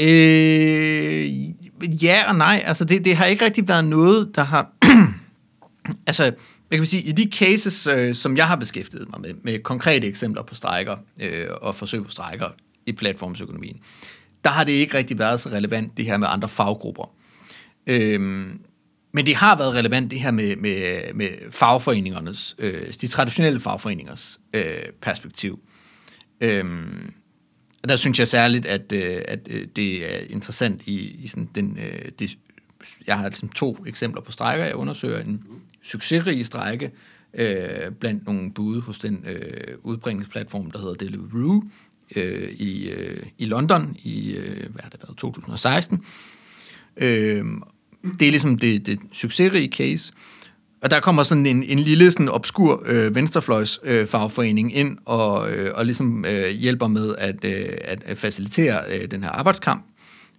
Øh, 0.00 1.50
ja 2.04 2.28
og 2.28 2.36
nej. 2.36 2.62
Altså, 2.66 2.84
det, 2.84 3.04
det 3.04 3.16
har 3.16 3.24
ikke 3.24 3.44
rigtig 3.44 3.68
været 3.68 3.84
noget, 3.84 4.30
der 4.34 4.42
har... 4.42 4.72
altså, 6.06 6.24
jeg 6.70 6.78
kan 6.78 6.86
sige, 6.86 7.02
i 7.02 7.12
de 7.12 7.30
cases, 7.32 7.86
øh, 7.86 8.14
som 8.14 8.36
jeg 8.36 8.46
har 8.46 8.56
beskæftiget 8.56 9.08
mig 9.10 9.20
med, 9.20 9.34
med 9.42 9.58
konkrete 9.58 10.06
eksempler 10.06 10.42
på 10.42 10.54
strækker 10.54 10.96
øh, 11.20 11.46
og 11.62 11.74
forsøg 11.74 12.04
på 12.04 12.10
strækker 12.10 12.48
i 12.86 12.92
platformsøkonomien, 12.92 13.80
der 14.44 14.50
har 14.50 14.64
det 14.64 14.72
ikke 14.72 14.96
rigtig 14.96 15.18
været 15.18 15.40
så 15.40 15.48
relevant, 15.48 15.96
det 15.96 16.04
her 16.04 16.16
med 16.16 16.28
andre 16.30 16.48
faggrupper. 16.48 17.14
Øhm, 17.86 18.60
men 19.12 19.26
det 19.26 19.34
har 19.34 19.56
været 19.56 19.74
relevant, 19.74 20.10
det 20.10 20.20
her 20.20 20.30
med, 20.30 20.56
med, 20.56 21.14
med 21.14 21.28
fagforeningernes, 21.50 22.56
øh, 22.58 22.92
de 23.00 23.06
traditionelle 23.06 23.60
fagforeningers 23.60 24.40
øh, 24.54 24.62
perspektiv. 25.02 25.60
Øhm, 26.40 27.12
og 27.82 27.88
der 27.88 27.96
synes 27.96 28.18
jeg 28.18 28.28
særligt, 28.28 28.66
at, 28.66 28.92
øh, 28.92 29.22
at 29.28 29.48
øh, 29.50 29.66
det 29.76 30.14
er 30.14 30.26
interessant 30.30 30.82
i, 30.86 31.24
i 31.24 31.28
sådan 31.28 31.48
den... 31.54 31.78
Øh, 31.78 32.08
det, 32.18 32.38
jeg 33.06 33.18
har 33.18 33.28
ligesom 33.28 33.48
to 33.48 33.84
eksempler 33.86 34.22
på 34.22 34.32
strækker, 34.32 34.64
jeg 34.64 34.74
undersøger. 34.74 35.20
En 35.20 35.44
succesrig 35.82 36.46
strække 36.46 36.90
øh, 37.34 37.92
blandt 38.00 38.26
nogle 38.26 38.52
bud 38.52 38.80
hos 38.80 38.98
den 38.98 39.24
øh, 39.26 39.76
udbringningsplatform, 39.82 40.70
der 40.70 40.78
hedder 40.78 40.94
Deliveroo, 40.94 41.62
øh, 42.16 42.50
i, 42.50 42.90
øh, 42.90 43.26
i 43.38 43.44
London 43.44 43.96
i 44.02 44.34
øh, 44.34 44.72
hvad 44.72 44.82
har 44.82 44.90
det 44.90 45.00
været, 45.02 45.16
2016. 45.16 46.04
Øh, 46.96 47.44
det 48.20 48.26
er 48.26 48.30
ligesom 48.30 48.58
det, 48.58 48.86
det 48.86 48.98
succesrige 49.12 49.68
case. 49.68 50.12
Og 50.82 50.90
der 50.90 51.00
kommer 51.00 51.22
sådan 51.22 51.46
en, 51.46 51.62
en 51.62 51.78
lille 51.78 52.10
sådan 52.10 52.28
obskur 52.28 52.82
øh, 52.86 53.14
venstrefløjs 53.14 53.80
øh, 53.84 54.06
fagforening 54.06 54.76
ind 54.76 54.98
og, 55.04 55.50
øh, 55.50 55.72
og 55.74 55.86
ligesom 55.86 56.24
øh, 56.24 56.48
hjælper 56.48 56.86
med 56.86 57.14
at, 57.18 57.44
øh, 57.44 57.68
at 58.04 58.18
facilitere 58.18 58.80
øh, 58.88 59.10
den 59.10 59.22
her 59.22 59.30
arbejdskamp, 59.30 59.84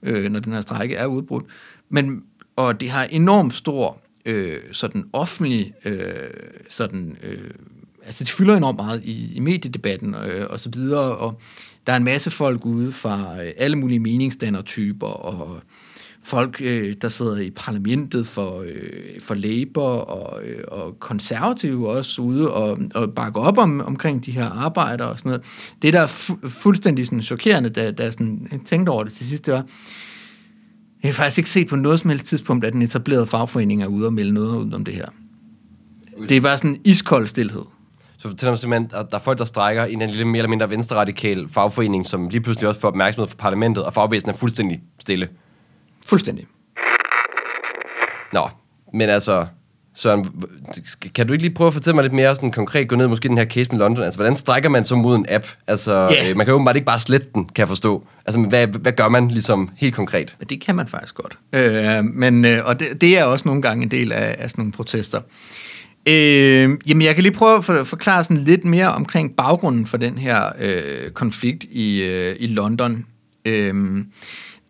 øh, 0.04 0.32
når 0.32 0.40
den 0.40 0.54
her 0.54 0.62
strække 0.62 0.96
er 0.96 1.06
udbrudt. 1.06 1.46
Men, 1.90 2.24
og 2.56 2.82
det 2.82 2.90
har 2.90 3.04
enormt 3.04 3.54
stor 3.54 4.02
øh, 4.26 4.58
sådan 4.72 5.06
offentlig 5.14 5.74
øh, 5.86 6.30
sådan 6.70 7.18
øh, 7.24 7.52
altså 8.06 8.24
det 8.24 8.34
fylder 8.34 8.58
enormt 8.58 8.78
meget 8.78 9.04
i, 9.04 9.36
i 9.36 9.40
mediedebatten 9.40 10.16
øh, 10.16 10.48
og 10.50 10.60
så 10.60 10.70
videre, 10.70 11.18
og 11.18 11.40
der 11.88 11.94
er 11.94 11.98
en 11.98 12.04
masse 12.04 12.32
folk 12.32 12.66
ude 12.66 12.92
fra 12.92 13.44
øh, 13.44 13.52
alle 13.58 13.76
mulige 13.78 14.00
meningsdannertyper, 14.00 15.08
og 15.08 15.62
folk, 16.28 16.62
øh, 16.62 16.96
der 17.02 17.10
sidder 17.10 17.38
i 17.38 17.50
parlamentet 17.50 18.28
for, 18.28 18.62
øh, 18.62 19.22
for 19.22 19.34
Labour 19.34 19.84
og, 19.84 20.44
øh, 20.44 20.64
og 20.68 21.00
konservative 21.00 21.90
også 21.90 22.22
ude 22.22 22.54
og, 22.54 22.80
og 22.96 23.14
bakker 23.14 23.42
op 23.42 23.58
om, 23.58 23.82
omkring 23.82 24.26
de 24.26 24.32
her 24.32 24.46
arbejder 24.46 25.06
og 25.06 25.20
sådan 25.20 25.30
noget. 25.30 25.46
Det, 25.82 25.94
der 25.94 26.00
er 26.00 26.08
fu- 26.08 26.50
fuldstændig 26.50 27.06
sådan 27.06 27.22
chokerende, 27.22 27.70
da, 27.70 27.92
da 27.92 28.04
jeg 28.04 28.14
sådan 28.14 28.62
tænkte 28.66 28.90
over 28.90 29.04
det 29.04 29.14
til 29.14 29.26
sidst, 29.26 29.46
det 29.46 29.54
var, 29.54 29.66
jeg 31.04 31.10
har 31.10 31.14
faktisk 31.14 31.38
ikke 31.38 31.50
set 31.50 31.68
på 31.68 31.76
noget 31.76 32.00
som 32.00 32.10
helst 32.10 32.26
tidspunkt, 32.26 32.66
at 32.66 32.74
den 32.74 32.82
etablerede 32.82 33.28
fagforening 33.28 33.84
er 33.84 33.88
ude 33.88 34.06
og 34.06 34.14
melde 34.14 34.34
noget 34.34 34.58
ud 34.58 34.74
om 34.74 34.86
det 34.86 34.94
her. 34.94 35.08
Det 36.30 36.44
var 36.44 36.56
sådan 36.56 36.72
en 36.72 36.82
iskold 36.84 37.28
stillhed. 37.28 37.64
Så 38.18 38.28
fortæller 38.30 38.52
mig 38.52 38.60
simpelthen, 38.60 38.92
at 38.94 39.12
der 39.12 39.18
er 39.18 39.22
folk, 39.22 39.38
der 39.38 39.46
strækker 39.46 39.86
i 39.86 39.94
en 39.94 40.00
lille 40.00 40.26
mere 40.26 40.38
eller 40.38 40.50
mindre 40.50 40.70
venstreradikal 40.70 41.50
fagforening, 41.50 42.08
som 42.08 42.30
lige 42.30 42.42
pludselig 42.42 42.70
også 42.70 42.82
får 42.82 42.88
opmærksomhed 42.88 43.28
fra 43.28 43.36
parlamentet, 43.40 43.84
og 43.84 43.94
fagbevægelsen 43.94 44.30
er 44.30 44.34
fuldstændig 44.34 44.82
stille. 45.00 45.28
Fuldstændig. 46.08 46.46
Nå, 48.34 48.50
men 48.94 49.10
altså, 49.10 49.46
Søren, 49.96 50.26
kan 51.16 51.28
du 51.28 51.34
ikke 51.34 51.44
lige 51.44 51.54
prøve 51.54 51.68
at 51.68 51.74
fortælle 51.74 51.96
mig 51.96 52.04
lidt 52.04 52.14
mere 52.14 52.36
sådan 52.36 52.52
konkret, 52.52 52.88
gå 52.88 52.96
ned 52.96 53.08
måske 53.08 53.28
den 53.28 53.38
her 53.38 53.46
case 53.46 53.72
med 53.72 53.80
London, 53.80 54.04
altså 54.04 54.18
hvordan 54.18 54.38
strækker 54.38 54.70
man 54.70 54.84
så 54.84 54.96
mod 54.96 55.16
en 55.16 55.26
app? 55.30 55.46
Altså, 55.68 56.10
yeah. 56.14 56.30
øh, 56.30 56.38
man 56.38 56.46
kan 56.46 56.54
jo 56.54 56.64
bare 56.64 56.76
ikke 56.76 56.86
bare 56.86 57.00
slette 57.00 57.28
den, 57.36 57.46
kan 57.46 57.60
jeg 57.62 57.68
forstå. 57.68 58.08
Altså, 58.26 58.42
hvad, 58.42 58.68
hvad 58.68 58.92
gør 58.92 59.10
man 59.10 59.28
ligesom 59.28 59.70
helt 59.78 59.96
konkret? 59.96 60.36
Det 60.50 60.62
kan 60.62 60.76
man 60.76 60.88
faktisk 60.88 61.16
godt. 61.16 61.38
Øh, 61.54 62.04
men, 62.04 62.46
øh, 62.46 62.66
og 62.66 62.80
det, 62.80 63.02
det 63.02 63.18
er 63.20 63.24
også 63.24 63.48
nogle 63.48 63.62
gange 63.62 63.84
en 63.84 63.92
del 63.92 64.12
af, 64.12 64.36
af 64.40 64.50
sådan 64.50 64.62
nogle 64.62 64.72
protester. 64.72 65.22
Øh, 66.08 66.70
jamen, 66.88 67.02
jeg 67.02 67.16
kan 67.16 67.24
lige 67.24 67.34
prøve 67.34 67.58
at 67.58 67.66
for, 67.66 67.84
forklare 67.84 68.24
sådan 68.24 68.44
lidt 68.44 68.66
mere 68.66 68.94
omkring 68.94 69.36
baggrunden 69.36 69.86
for 69.86 69.98
den 69.98 70.18
her 70.18 70.52
øh, 70.60 71.12
konflikt 71.12 71.64
i, 71.64 72.04
øh, 72.04 72.36
i 72.40 72.48
London. 72.48 73.06
Øh, 73.46 73.74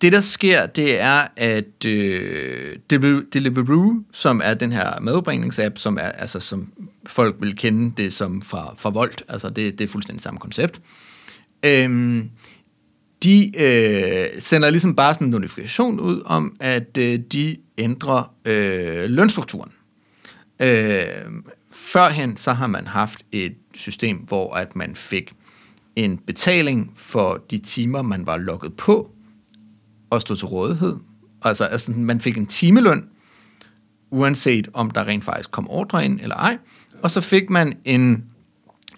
det, 0.02 0.12
der 0.12 0.20
sker, 0.20 0.66
det 0.66 1.00
er, 1.00 1.28
at 1.36 1.86
øh, 1.86 2.76
Deliveroo, 2.90 4.04
som 4.12 4.42
er 4.44 4.54
den 4.54 4.72
her 4.72 5.00
madudbringningsapp, 5.02 5.78
som 5.78 5.98
er, 5.98 6.10
altså, 6.10 6.40
som 6.40 6.72
folk 7.06 7.36
vil 7.40 7.56
kende 7.56 8.04
det 8.04 8.14
som 8.14 8.42
fra, 8.42 8.76
fra 8.78 8.90
Volt, 8.90 9.24
altså 9.28 9.50
det, 9.50 9.80
det 9.80 9.84
er 9.84 9.88
fuldstændig 9.88 10.22
samme 10.22 10.40
koncept, 10.40 10.82
øh, 11.64 12.24
de 13.24 13.52
øh, 13.58 14.42
sender 14.42 14.70
ligesom 14.70 14.96
bare 14.96 15.14
sådan 15.14 15.28
en 15.28 15.32
notifikation 15.32 16.00
ud 16.00 16.22
om, 16.26 16.56
at 16.60 16.98
øh, 16.98 17.20
de 17.20 17.58
ændrer 17.78 18.34
øh, 18.46 19.10
lønstrukturen. 19.10 19.72
Øh, 20.60 21.04
førhen 21.72 22.38
så 22.38 22.54
har 22.54 22.68
man 22.68 22.88
haft 22.88 23.20
et 23.32 23.56
system, 23.76 24.18
hvor 24.18 24.54
at 24.54 24.76
man 24.76 24.96
fik 24.96 25.34
en 25.96 26.18
betaling 26.18 26.94
for 26.96 27.44
de 27.52 27.58
timer, 27.58 28.02
man 28.02 28.28
var 28.28 28.38
logget 28.38 28.74
på 28.74 29.12
og 30.10 30.22
stod 30.22 30.36
til 30.36 30.48
rådighed. 30.48 30.96
Altså, 31.42 31.64
altså 31.64 31.92
man 31.92 32.22
fik 32.22 32.38
en 32.38 32.46
timeløn, 32.46 33.10
uanset 34.12 34.68
om 34.74 34.92
der 34.92 35.08
rent 35.08 35.24
faktisk 35.24 35.52
kom 35.52 35.70
ordre 35.70 36.06
ind 36.06 36.20
eller 36.22 36.36
ej. 36.36 36.58
Og 37.04 37.12
så 37.12 37.22
fik 37.22 37.50
man 37.50 37.78
en, 37.86 38.26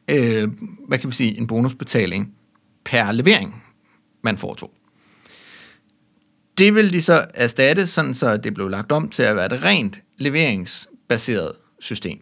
øh, 0.08 0.48
hvad 0.88 0.98
kan 0.98 1.08
man 1.08 1.14
sige, 1.14 1.38
en 1.38 1.48
bonusbetaling 1.48 2.34
per 2.86 3.12
levering, 3.12 3.64
man 4.24 4.38
foretog. 4.38 4.72
Det 6.58 6.76
vil 6.76 6.94
de 6.94 7.02
så 7.02 7.26
erstatte, 7.34 7.88
sådan 7.88 8.14
så 8.14 8.38
det 8.38 8.54
blev 8.54 8.70
lagt 8.70 8.92
om 8.92 9.10
til 9.10 9.24
at 9.24 9.36
være 9.36 9.46
et 9.46 9.64
rent 9.64 10.00
leveringsbaseret 10.18 11.52
system. 11.80 12.20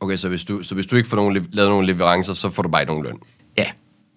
Okay, 0.00 0.16
så 0.16 0.28
hvis 0.28 0.44
du, 0.44 0.62
så 0.62 0.74
hvis 0.74 0.86
du 0.86 0.96
ikke 0.96 1.08
får 1.08 1.16
nogen, 1.16 1.46
lavet 1.52 1.70
nogle 1.70 1.86
leverancer, 1.86 2.34
så 2.34 2.48
får 2.48 2.62
du 2.62 2.68
bare 2.68 2.82
ikke 2.82 2.92
nogen 2.92 3.04
løn? 3.04 3.18
Ja, 3.58 3.70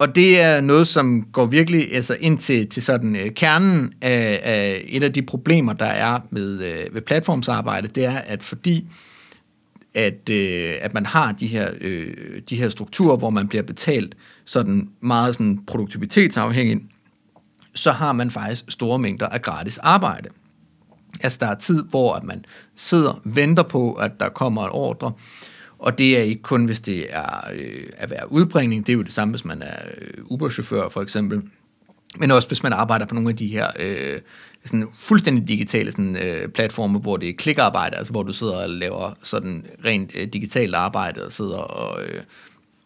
og 0.03 0.15
det 0.15 0.41
er 0.41 0.61
noget, 0.61 0.87
som 0.87 1.27
går 1.31 1.45
virkelig 1.45 1.95
altså 1.95 2.17
ind 2.19 2.37
til, 2.37 2.69
til 2.69 2.83
sådan 2.83 3.15
øh, 3.15 3.31
kernen 3.31 3.93
af, 4.01 4.39
af 4.43 4.83
et 4.85 5.03
af 5.03 5.13
de 5.13 5.21
problemer, 5.21 5.73
der 5.73 5.85
er 5.85 6.19
med, 6.29 6.63
øh, 6.63 6.95
ved 6.95 7.01
platformsarbejde, 7.01 7.87
det 7.87 8.05
er, 8.05 8.17
at 8.17 8.43
fordi 8.43 8.87
at, 9.93 10.29
øh, 10.29 10.73
at 10.81 10.93
man 10.93 11.05
har 11.05 11.31
de 11.31 11.47
her, 11.47 11.69
øh, 11.81 12.41
de 12.49 12.55
her 12.55 12.69
strukturer, 12.69 13.17
hvor 13.17 13.29
man 13.29 13.47
bliver 13.47 13.63
betalt 13.63 14.15
sådan 14.45 14.89
meget 15.01 15.35
sådan 15.35 15.59
produktivitetsafhængigt, 15.67 16.81
så 17.75 17.91
har 17.91 18.11
man 18.11 18.31
faktisk 18.31 18.65
store 18.69 18.99
mængder 18.99 19.27
af 19.27 19.41
gratis 19.41 19.77
arbejde. 19.77 20.29
Altså 21.21 21.37
der 21.41 21.47
er 21.47 21.55
tid, 21.55 21.83
hvor 21.83 22.13
at 22.13 22.23
man 22.23 22.45
sidder 22.75 23.21
venter 23.23 23.63
på, 23.63 23.93
at 23.93 24.11
der 24.19 24.29
kommer 24.29 24.63
en 24.63 24.69
ordre, 24.71 25.11
og 25.83 25.97
det 25.97 26.17
er 26.17 26.21
ikke 26.21 26.41
kun, 26.41 26.65
hvis 26.65 26.81
det 26.81 27.05
er 27.09 27.47
øh, 27.53 27.87
at 27.97 28.09
være 28.09 28.31
udbringning, 28.31 28.87
det 28.87 28.93
er 28.93 28.97
jo 28.97 29.03
det 29.03 29.13
samme, 29.13 29.31
hvis 29.31 29.45
man 29.45 29.61
er 29.61 29.77
øh, 29.97 30.23
Uber-chauffør 30.25 30.89
for 30.89 31.01
eksempel, 31.01 31.41
men 32.19 32.31
også 32.31 32.47
hvis 32.47 32.63
man 32.63 32.73
arbejder 32.73 33.05
på 33.05 33.15
nogle 33.15 33.29
af 33.29 33.35
de 33.35 33.47
her 33.47 33.67
øh, 33.79 34.21
sådan 34.65 34.87
fuldstændig 34.95 35.47
digitale 35.47 35.91
sådan, 35.91 36.15
øh, 36.15 36.49
platforme, 36.49 36.99
hvor 36.99 37.17
det 37.17 37.29
er 37.29 37.33
klikarbejde, 37.33 37.97
altså 37.97 38.11
hvor 38.13 38.23
du 38.23 38.33
sidder 38.33 38.63
og 38.63 38.69
laver 38.69 39.13
sådan 39.23 39.65
rent 39.85 40.11
øh, 40.15 40.27
digitalt 40.27 40.75
arbejde 40.75 41.25
og 41.25 41.31
sidder 41.31 41.57
og 41.57 42.03
øh, 42.03 42.21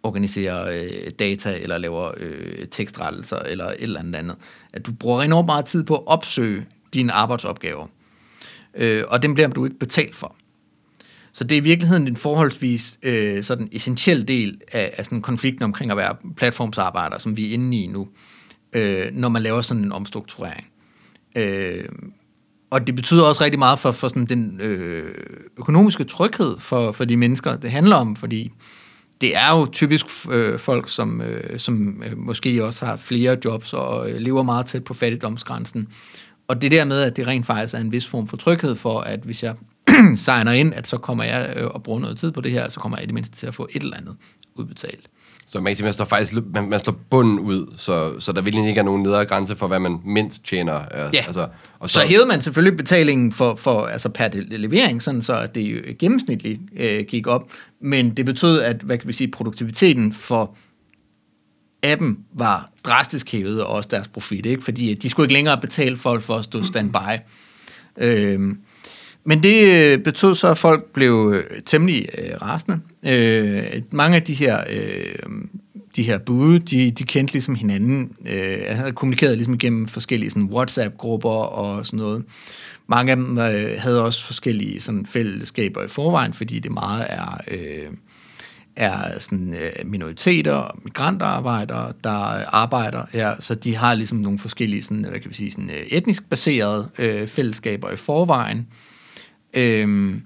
organiserer 0.04 0.70
øh, 0.84 1.12
data 1.20 1.58
eller 1.62 1.78
laver 1.78 2.12
øh, 2.18 2.68
tekstrettelser 2.72 3.40
eller 3.40 3.66
et 3.66 3.76
eller 3.80 4.00
andet 4.00 4.16
andet. 4.16 4.36
At 4.74 4.86
du 4.86 4.92
bruger 4.92 5.22
enormt 5.22 5.46
meget 5.46 5.66
tid 5.66 5.84
på 5.84 5.96
at 5.96 6.08
opsøge 6.08 6.66
dine 6.94 7.14
arbejdsopgaver, 7.14 7.88
øh, 8.76 9.04
og 9.08 9.22
dem 9.22 9.34
bliver 9.34 9.48
du 9.48 9.66
ikke 9.66 9.80
betalt 9.80 10.16
for. 10.16 10.36
Så 11.38 11.44
det 11.44 11.56
er 11.56 11.62
i 11.62 11.64
virkeligheden 11.64 12.08
en 12.08 12.18
forholdsvis 12.18 13.00
øh, 13.04 13.44
sådan 13.44 13.70
essentiel 13.72 14.28
del 14.28 14.62
af, 14.72 14.94
af 14.98 15.06
sådan 15.06 15.22
konflikten 15.22 15.64
omkring 15.64 15.92
at 15.92 15.98
være 15.98 16.16
platformsarbejder, 16.38 17.18
som 17.18 17.38
vi 17.38 17.50
er 17.50 17.54
inde 17.54 17.78
i 17.78 17.88
nu, 17.88 18.08
øh, 18.74 19.06
når 19.14 19.30
man 19.30 19.42
laver 19.42 19.62
sådan 19.62 19.84
en 19.84 19.92
omstrukturering. 19.92 20.68
Øh, 21.36 21.86
og 22.70 22.88
det 22.88 22.96
betyder 22.96 23.24
også 23.24 23.44
rigtig 23.44 23.60
meget 23.60 23.80
for, 23.80 23.92
for 23.92 24.08
sådan 24.08 24.26
den 24.26 24.62
øh, 24.62 25.16
økonomiske 25.58 26.04
tryghed 26.04 26.60
for, 26.60 26.92
for 26.92 27.06
de 27.06 27.18
mennesker, 27.18 27.56
det 27.56 27.72
handler 27.72 27.96
om, 27.96 28.16
fordi 28.16 28.52
det 29.22 29.36
er 29.36 29.58
jo 29.58 29.68
typisk 29.72 30.06
øh, 30.32 30.60
folk, 30.60 30.90
som, 30.90 31.22
øh, 31.22 31.60
som 31.60 32.04
øh, 32.06 32.18
måske 32.18 32.66
også 32.66 32.86
har 32.86 32.98
flere 32.98 33.38
jobs 33.46 33.74
og 33.74 34.10
øh, 34.10 34.20
lever 34.20 34.44
meget 34.44 34.66
tæt 34.66 34.84
på 34.84 34.94
fattigdomsgrænsen. 34.94 35.88
Og 36.48 36.62
det 36.62 36.72
der 36.72 36.86
med, 36.86 37.02
at 37.02 37.18
det 37.18 37.28
rent 37.28 37.46
faktisk 37.46 37.74
er 37.74 37.80
en 37.80 37.92
vis 37.92 38.08
form 38.08 38.28
for 38.28 38.38
tryghed 38.38 38.76
for, 38.76 39.00
at 39.00 39.20
hvis 39.20 39.44
jeg 39.44 39.56
signer 40.16 40.52
ind, 40.52 40.74
at 40.74 40.88
så 40.88 40.98
kommer 40.98 41.24
jeg 41.24 41.54
øh, 41.56 41.68
og 41.68 41.84
bruger 41.84 42.00
noget 42.00 42.18
tid 42.18 42.32
på 42.32 42.42
det 42.42 42.52
her, 42.52 42.70
så 42.70 42.80
kommer 42.80 42.98
jeg 42.98 43.04
i 43.04 43.08
det 43.08 43.14
mindste 43.14 43.36
til 43.36 43.48
at 43.48 43.56
få 43.56 43.68
et 43.72 43.84
eller 43.84 43.98
andet 43.98 44.16
udbetalt. 44.56 45.08
Så 45.50 45.60
man, 45.60 45.76
man, 45.82 45.94
slår 45.94 46.06
faktisk, 46.06 46.34
man, 46.54 46.70
man 46.70 46.80
slår 46.80 46.96
bunden 47.10 47.40
ud, 47.40 47.74
så, 47.78 48.20
så 48.20 48.32
der 48.32 48.42
virkelig 48.42 48.68
ikke 48.68 48.80
er 48.80 48.84
nogen 48.84 49.04
nedre 49.04 49.26
grænse 49.26 49.56
for, 49.56 49.68
hvad 49.68 49.80
man 49.80 50.00
mindst 50.06 50.44
tjener. 50.46 50.82
Ja, 51.14 51.24
altså, 51.26 51.48
og 51.80 51.90
så, 51.90 51.94
så 51.94 52.06
hævede 52.08 52.28
man 52.28 52.42
selvfølgelig 52.42 52.78
betalingen 52.78 53.32
for, 53.32 53.56
for, 53.56 53.86
altså 53.86 54.10
per 54.10 54.30
levering, 54.34 55.04
sådan 55.04 55.22
så 55.22 55.34
at 55.34 55.56
det 55.56 55.98
gennemsnitligt 56.00 56.62
øh, 56.76 57.06
gik 57.08 57.28
op, 57.28 57.52
men 57.82 58.10
det 58.10 58.26
betød, 58.26 58.62
at 58.62 58.76
hvad 58.82 58.98
kan 58.98 59.08
vi 59.08 59.14
sige, 59.14 59.32
produktiviteten 59.32 60.14
for 60.14 60.56
appen 61.84 62.18
var 62.34 62.72
drastisk 62.84 63.32
hævet, 63.32 63.64
og 63.64 63.70
også 63.70 63.90
deres 63.92 64.08
profit, 64.08 64.46
ikke? 64.46 64.62
fordi 64.62 64.94
de 64.94 65.10
skulle 65.10 65.26
ikke 65.26 65.34
længere 65.34 65.62
betale 65.62 65.98
folk 65.98 66.22
for 66.22 66.36
at 66.36 66.44
stå 66.44 66.64
standby. 66.64 67.20
Øh, 67.98 68.56
men 69.28 69.44
det 69.44 69.76
øh, 69.76 70.00
betød 70.00 70.36
så, 70.36 70.48
at 70.48 70.58
folk 70.58 70.86
blev 70.94 71.34
øh, 71.36 71.62
temmelig 71.66 72.10
øh, 72.18 72.42
rasende. 72.42 72.80
Øh, 73.04 73.82
mange 73.92 74.16
af 74.16 74.24
de 74.24 74.34
her, 74.34 74.64
øh, 74.70 75.30
de 75.96 76.04
her 76.04 76.18
bude, 76.18 76.60
de, 76.60 76.92
de 76.92 77.04
kendte 77.04 77.34
ligesom 77.34 77.56
hinanden. 77.56 78.12
Øh, 78.26 78.58
havde 78.70 78.92
kommunikeret 78.92 79.38
ligesom 79.38 79.58
gennem 79.58 79.88
forskellige 79.88 80.30
sådan, 80.30 80.50
WhatsApp-grupper 80.52 81.30
og 81.30 81.86
sådan 81.86 82.00
noget. 82.00 82.24
Mange 82.88 83.12
af 83.12 83.16
dem 83.16 83.38
øh, 83.38 83.72
havde 83.78 84.04
også 84.04 84.26
forskellige 84.26 84.82
sådan, 84.82 85.06
fællesskaber 85.06 85.84
i 85.84 85.88
forvejen, 85.88 86.34
fordi 86.34 86.60
det 86.60 86.72
meget 86.72 87.06
er... 87.10 87.42
Øh, 87.52 87.88
er 88.76 89.20
sådan 89.20 89.54
øh, 89.54 89.90
minoriteter 89.90 90.54
og 90.54 90.80
migrantarbejdere, 90.84 91.94
der 92.04 92.46
arbejder 92.56 93.04
her, 93.12 93.36
så 93.40 93.56
de 93.56 93.76
har 93.76 93.94
ligesom 93.94 94.18
nogle 94.18 94.40
forskellige 94.40 94.84
sådan, 94.84 95.06
hvad 95.10 95.20
kan 95.20 95.30
vi 95.30 95.36
sige, 95.36 95.52
sådan, 95.52 95.70
øh, 95.70 95.86
etnisk 95.88 96.30
baserede 96.30 96.90
øh, 97.00 97.28
fællesskaber 97.28 97.92
i 97.92 97.96
forvejen. 97.96 98.68
Øhm, 99.58 100.22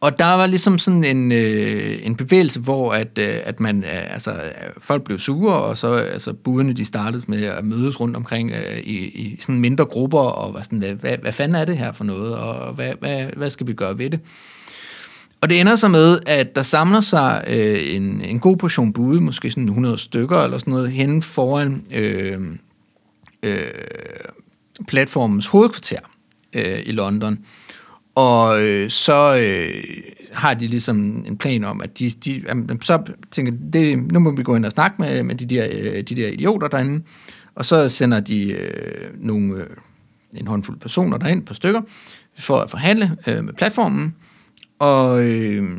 og 0.00 0.18
der 0.18 0.32
var 0.32 0.46
ligesom 0.46 0.78
sådan 0.78 1.04
en, 1.04 1.32
øh, 1.32 1.98
en 2.06 2.16
bevægelse, 2.16 2.60
hvor 2.60 2.92
at, 2.92 3.18
øh, 3.18 3.40
at 3.44 3.60
man, 3.60 3.84
øh, 3.84 4.14
altså, 4.14 4.52
folk 4.78 5.04
blev 5.04 5.18
sure, 5.18 5.54
og 5.54 5.78
så 5.78 5.94
altså, 5.94 6.32
budene 6.32 6.72
de 6.72 6.84
startede 6.84 7.24
med 7.26 7.44
at 7.44 7.64
mødes 7.64 8.00
rundt 8.00 8.16
omkring 8.16 8.50
øh, 8.50 8.78
i, 8.78 8.96
i 8.96 9.36
sådan 9.40 9.60
mindre 9.60 9.84
grupper, 9.84 10.18
og 10.18 10.54
var 10.54 10.62
sådan, 10.62 10.78
hvad, 10.78 10.94
hvad, 10.94 11.18
hvad 11.18 11.32
fanden 11.32 11.54
er 11.54 11.64
det 11.64 11.78
her 11.78 11.92
for 11.92 12.04
noget, 12.04 12.34
og 12.36 12.74
hvad, 12.74 12.92
hvad, 13.00 13.26
hvad 13.36 13.50
skal 13.50 13.66
vi 13.66 13.72
gøre 13.72 13.98
ved 13.98 14.10
det? 14.10 14.20
Og 15.40 15.50
det 15.50 15.60
ender 15.60 15.76
så 15.76 15.88
med, 15.88 16.18
at 16.26 16.56
der 16.56 16.62
samler 16.62 17.00
sig 17.00 17.44
øh, 17.46 17.94
en, 17.96 18.20
en 18.20 18.40
god 18.40 18.56
portion 18.56 18.92
bude, 18.92 19.20
måske 19.20 19.50
sådan 19.50 19.68
100 19.68 19.98
stykker 19.98 20.38
eller 20.38 20.58
sådan 20.58 20.72
noget, 20.72 20.92
hen 20.92 21.22
foran 21.22 21.84
øh, 21.90 22.40
øh, 23.42 23.56
platformens 24.88 25.46
hovedkvarter 25.46 26.00
øh, 26.52 26.82
i 26.86 26.92
London. 26.92 27.38
Og 28.14 28.62
øh, 28.62 28.90
så 28.90 29.36
øh, 29.36 29.84
har 30.32 30.54
de 30.54 30.66
ligesom 30.66 31.24
en 31.26 31.38
plan 31.38 31.64
om, 31.64 31.80
at 31.80 31.98
de, 31.98 32.10
de 32.10 32.44
jamen, 32.48 32.82
så 32.82 33.02
tænker 33.30 33.52
det, 33.72 34.12
nu 34.12 34.18
må 34.18 34.30
vi 34.30 34.42
gå 34.42 34.56
ind 34.56 34.64
og 34.64 34.72
snakke 34.72 34.96
med, 34.98 35.22
med 35.22 35.34
de, 35.34 35.46
der, 35.46 35.68
øh, 35.72 36.02
de 36.02 36.16
der 36.16 36.28
idioter 36.28 36.68
derinde, 36.68 37.04
og 37.54 37.64
så 37.64 37.88
sender 37.88 38.20
de 38.20 38.52
øh, 38.52 39.10
nogle, 39.20 39.54
øh, 39.54 39.66
en 40.34 40.46
håndfuld 40.46 40.78
personer 40.78 41.18
derind 41.18 41.46
på 41.46 41.54
stykker, 41.54 41.80
for 42.38 42.60
at 42.60 42.70
forhandle 42.70 43.16
øh, 43.26 43.44
med 43.44 43.52
platformen, 43.52 44.14
og, 44.78 45.24
øh, 45.24 45.70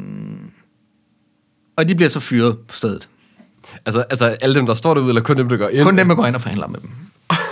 og 1.75 1.87
de 1.87 1.95
bliver 1.95 2.09
så 2.09 2.19
fyret 2.19 2.57
på 2.59 2.75
stedet. 2.75 3.09
Altså, 3.85 4.01
altså 4.01 4.25
alle 4.25 4.55
dem, 4.55 4.65
der 4.65 4.73
står 4.73 4.93
derude, 4.93 5.09
eller 5.09 5.21
kun 5.21 5.37
dem, 5.37 5.49
der 5.49 5.57
går 5.57 5.69
ind? 5.69 5.83
Kun 5.83 5.97
dem, 5.97 6.07
der 6.07 6.15
går 6.15 6.25
ind 6.25 6.35
og 6.35 6.41
forhandler 6.41 6.67
med 6.67 6.79
dem. 6.79 6.89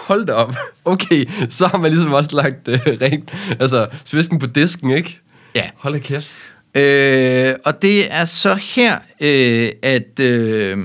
Hold 0.08 0.25
da 0.25 0.34
op. 0.34 0.55
Okay, 0.86 1.25
så 1.50 1.67
har 1.67 1.77
man 1.77 1.91
ligesom 1.91 2.13
også 2.13 2.36
lagt 2.36 2.67
øh, 2.67 2.79
rent, 3.01 3.31
altså 3.60 3.88
svisken 4.05 4.39
på 4.39 4.46
disken, 4.46 4.89
ikke? 4.89 5.20
Ja. 5.55 5.70
Hold 5.75 5.93
da 5.93 6.00
kæft. 6.00 6.36
Øh, 6.75 7.55
og 7.65 7.81
det 7.81 8.13
er 8.13 8.25
så 8.25 8.55
her, 8.55 8.98
øh, 9.22 9.70
at, 9.84 10.20
øh, 10.20 10.77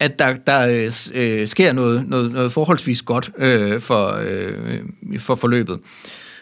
at 0.00 0.18
der, 0.18 0.34
der 0.34 0.90
øh, 1.14 1.48
sker 1.48 1.72
noget, 1.72 2.08
noget, 2.08 2.32
noget 2.32 2.52
forholdsvis 2.52 3.02
godt 3.02 3.30
øh, 3.38 3.80
for, 3.80 4.18
øh, 4.22 4.78
for 5.18 5.34
forløbet. 5.34 5.78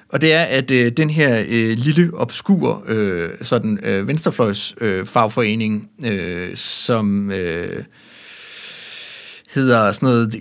Og 0.08 0.20
det 0.20 0.32
er, 0.32 0.42
at 0.42 0.70
øh, 0.70 0.92
den 0.92 1.10
her 1.10 1.44
øh, 1.48 1.76
lille, 1.78 2.10
obskur 2.14 2.84
øh, 2.86 3.30
sådan, 3.42 3.78
øh, 3.82 4.08
venstrefløjs 4.08 4.74
øh, 4.80 5.06
fagforening, 5.06 5.90
øh, 6.04 6.56
som... 6.56 7.30
Øh, 7.30 7.82
hedder 9.58 9.92
sådan 9.92 10.08
noget, 10.08 10.32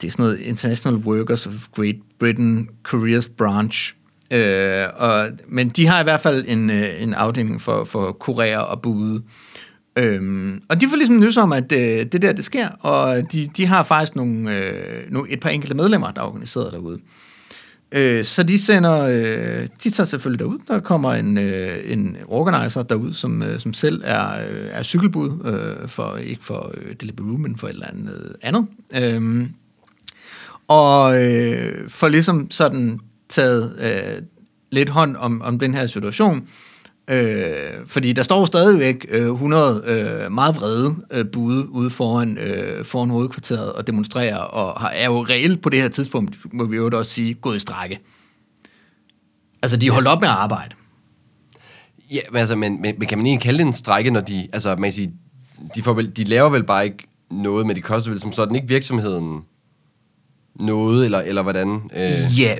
det 0.00 0.06
er 0.06 0.10
sådan 0.10 0.24
noget 0.24 0.40
International 0.40 1.00
Workers 1.00 1.46
of 1.46 1.52
Great 1.74 1.96
Britain 2.18 2.68
Careers 2.84 3.28
Branch. 3.28 3.94
Øh, 4.30 4.84
og, 4.96 5.28
men 5.48 5.68
de 5.68 5.86
har 5.86 6.00
i 6.00 6.02
hvert 6.02 6.20
fald 6.20 6.44
en, 6.48 6.70
øh, 6.70 7.02
en 7.02 7.14
afdeling 7.14 7.62
for, 7.62 7.84
for 7.84 8.16
kurér 8.24 8.56
og 8.56 8.82
bude. 8.82 9.22
Øhm, 9.96 10.62
og 10.68 10.80
de 10.80 10.88
får 10.88 10.96
ligesom 10.96 11.20
nys 11.20 11.36
om, 11.36 11.52
at 11.52 11.72
øh, 11.72 12.06
det 12.12 12.22
der, 12.22 12.32
det 12.32 12.44
sker, 12.44 12.68
og 12.68 13.32
de, 13.32 13.50
de 13.56 13.66
har 13.66 13.82
faktisk 13.82 14.16
nogle, 14.16 14.56
øh, 14.56 15.12
nogle, 15.12 15.30
et 15.30 15.40
par 15.40 15.50
enkelte 15.50 15.74
medlemmer, 15.74 16.10
der 16.10 16.20
er 16.22 16.26
organiseret 16.26 16.72
derude. 16.72 16.94
Øh, 16.94 17.23
Øh, 17.96 18.24
så 18.24 18.42
de 18.42 18.58
sender, 18.58 19.00
øh, 19.02 19.68
de 19.84 19.90
tager 19.90 20.06
selvfølgelig 20.06 20.40
derud. 20.40 20.58
Der 20.68 20.80
kommer 20.80 21.12
en, 21.12 21.38
øh, 21.38 21.92
en 21.92 22.16
organizer 22.28 22.82
derud, 22.82 23.12
som, 23.12 23.42
øh, 23.42 23.60
som 23.60 23.74
selv 23.74 24.02
er, 24.04 24.48
øh, 24.50 24.68
er 24.70 24.82
cykelbud, 24.82 25.30
øh, 25.44 25.88
for, 25.88 26.16
ikke 26.16 26.44
for 26.44 26.72
øh, 26.74 26.94
Deliveroo, 27.00 27.36
men 27.36 27.58
for 27.58 27.66
et 27.66 27.72
eller 27.72 27.86
andet 27.86 28.36
andet. 28.42 28.66
Øh, 28.94 29.48
og 30.68 31.22
øh, 31.24 31.88
for 31.88 32.08
ligesom 32.08 32.50
sådan 32.50 33.00
taget 33.28 33.76
øh, 33.80 34.22
lidt 34.70 34.88
hånd 34.88 35.16
om, 35.16 35.42
om 35.42 35.58
den 35.58 35.74
her 35.74 35.86
situation. 35.86 36.38
Øh, 36.38 36.73
fordi 37.86 38.12
der 38.12 38.22
står 38.22 38.44
stadigvæk 38.44 39.06
øh, 39.08 39.26
100 39.26 39.82
øh, 39.86 40.32
meget 40.32 40.56
vrede 40.56 40.96
øh, 41.10 41.26
bude 41.32 41.70
ude 41.70 41.90
foran, 41.90 42.38
øh, 42.38 42.84
foran 42.84 43.10
hovedkvarteret 43.10 43.72
og 43.72 43.86
demonstrerer, 43.86 44.38
og 44.38 44.80
har, 44.80 44.88
er 44.88 45.04
jo 45.04 45.22
reelt 45.24 45.62
på 45.62 45.68
det 45.68 45.82
her 45.82 45.88
tidspunkt, 45.88 46.36
må 46.52 46.64
vi 46.64 46.76
jo 46.76 46.90
også 46.94 47.12
sige, 47.12 47.34
gået 47.34 47.56
i 47.56 47.60
strække. 47.60 47.98
Altså, 49.62 49.76
de 49.76 49.90
holdt 49.90 50.08
op 50.08 50.20
med 50.20 50.28
at 50.28 50.34
arbejde. 50.34 50.74
Ja, 52.10 52.20
men, 52.30 52.40
altså, 52.40 52.56
men, 52.56 52.82
men, 52.82 52.94
men 52.98 53.08
kan 53.08 53.18
man 53.18 53.26
egentlig 53.26 53.42
kalde 53.42 53.58
det 53.58 53.66
en 53.66 53.72
strække, 53.72 54.10
når 54.10 54.20
de, 54.20 54.48
altså 54.52 54.70
man 54.70 54.82
kan 54.82 54.92
sige, 54.92 55.12
de, 55.74 55.82
får 55.82 55.92
vel, 55.92 56.16
de 56.16 56.24
laver 56.24 56.48
vel 56.48 56.64
bare 56.64 56.84
ikke 56.84 57.08
noget, 57.30 57.66
men 57.66 57.76
de 57.76 57.80
koster 57.80 58.10
vel 58.10 58.20
som 58.20 58.32
sådan 58.32 58.54
ikke 58.54 58.68
virksomheden 58.68 59.40
noget, 60.60 61.04
eller, 61.04 61.20
eller 61.20 61.42
hvordan? 61.42 61.90
Øh. 61.96 62.40
Ja, 62.40 62.56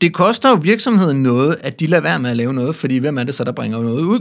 det 0.00 0.14
koster 0.14 0.48
jo 0.48 0.54
virksomheden 0.54 1.22
noget, 1.22 1.56
at 1.60 1.80
de 1.80 1.86
lader 1.86 2.02
være 2.02 2.18
med 2.18 2.30
at 2.30 2.36
lave 2.36 2.52
noget, 2.52 2.76
fordi 2.76 2.98
hvem 2.98 3.18
er 3.18 3.24
det 3.24 3.34
så, 3.34 3.44
der 3.44 3.52
bringer 3.52 3.82
noget 3.82 4.02
ud? 4.02 4.20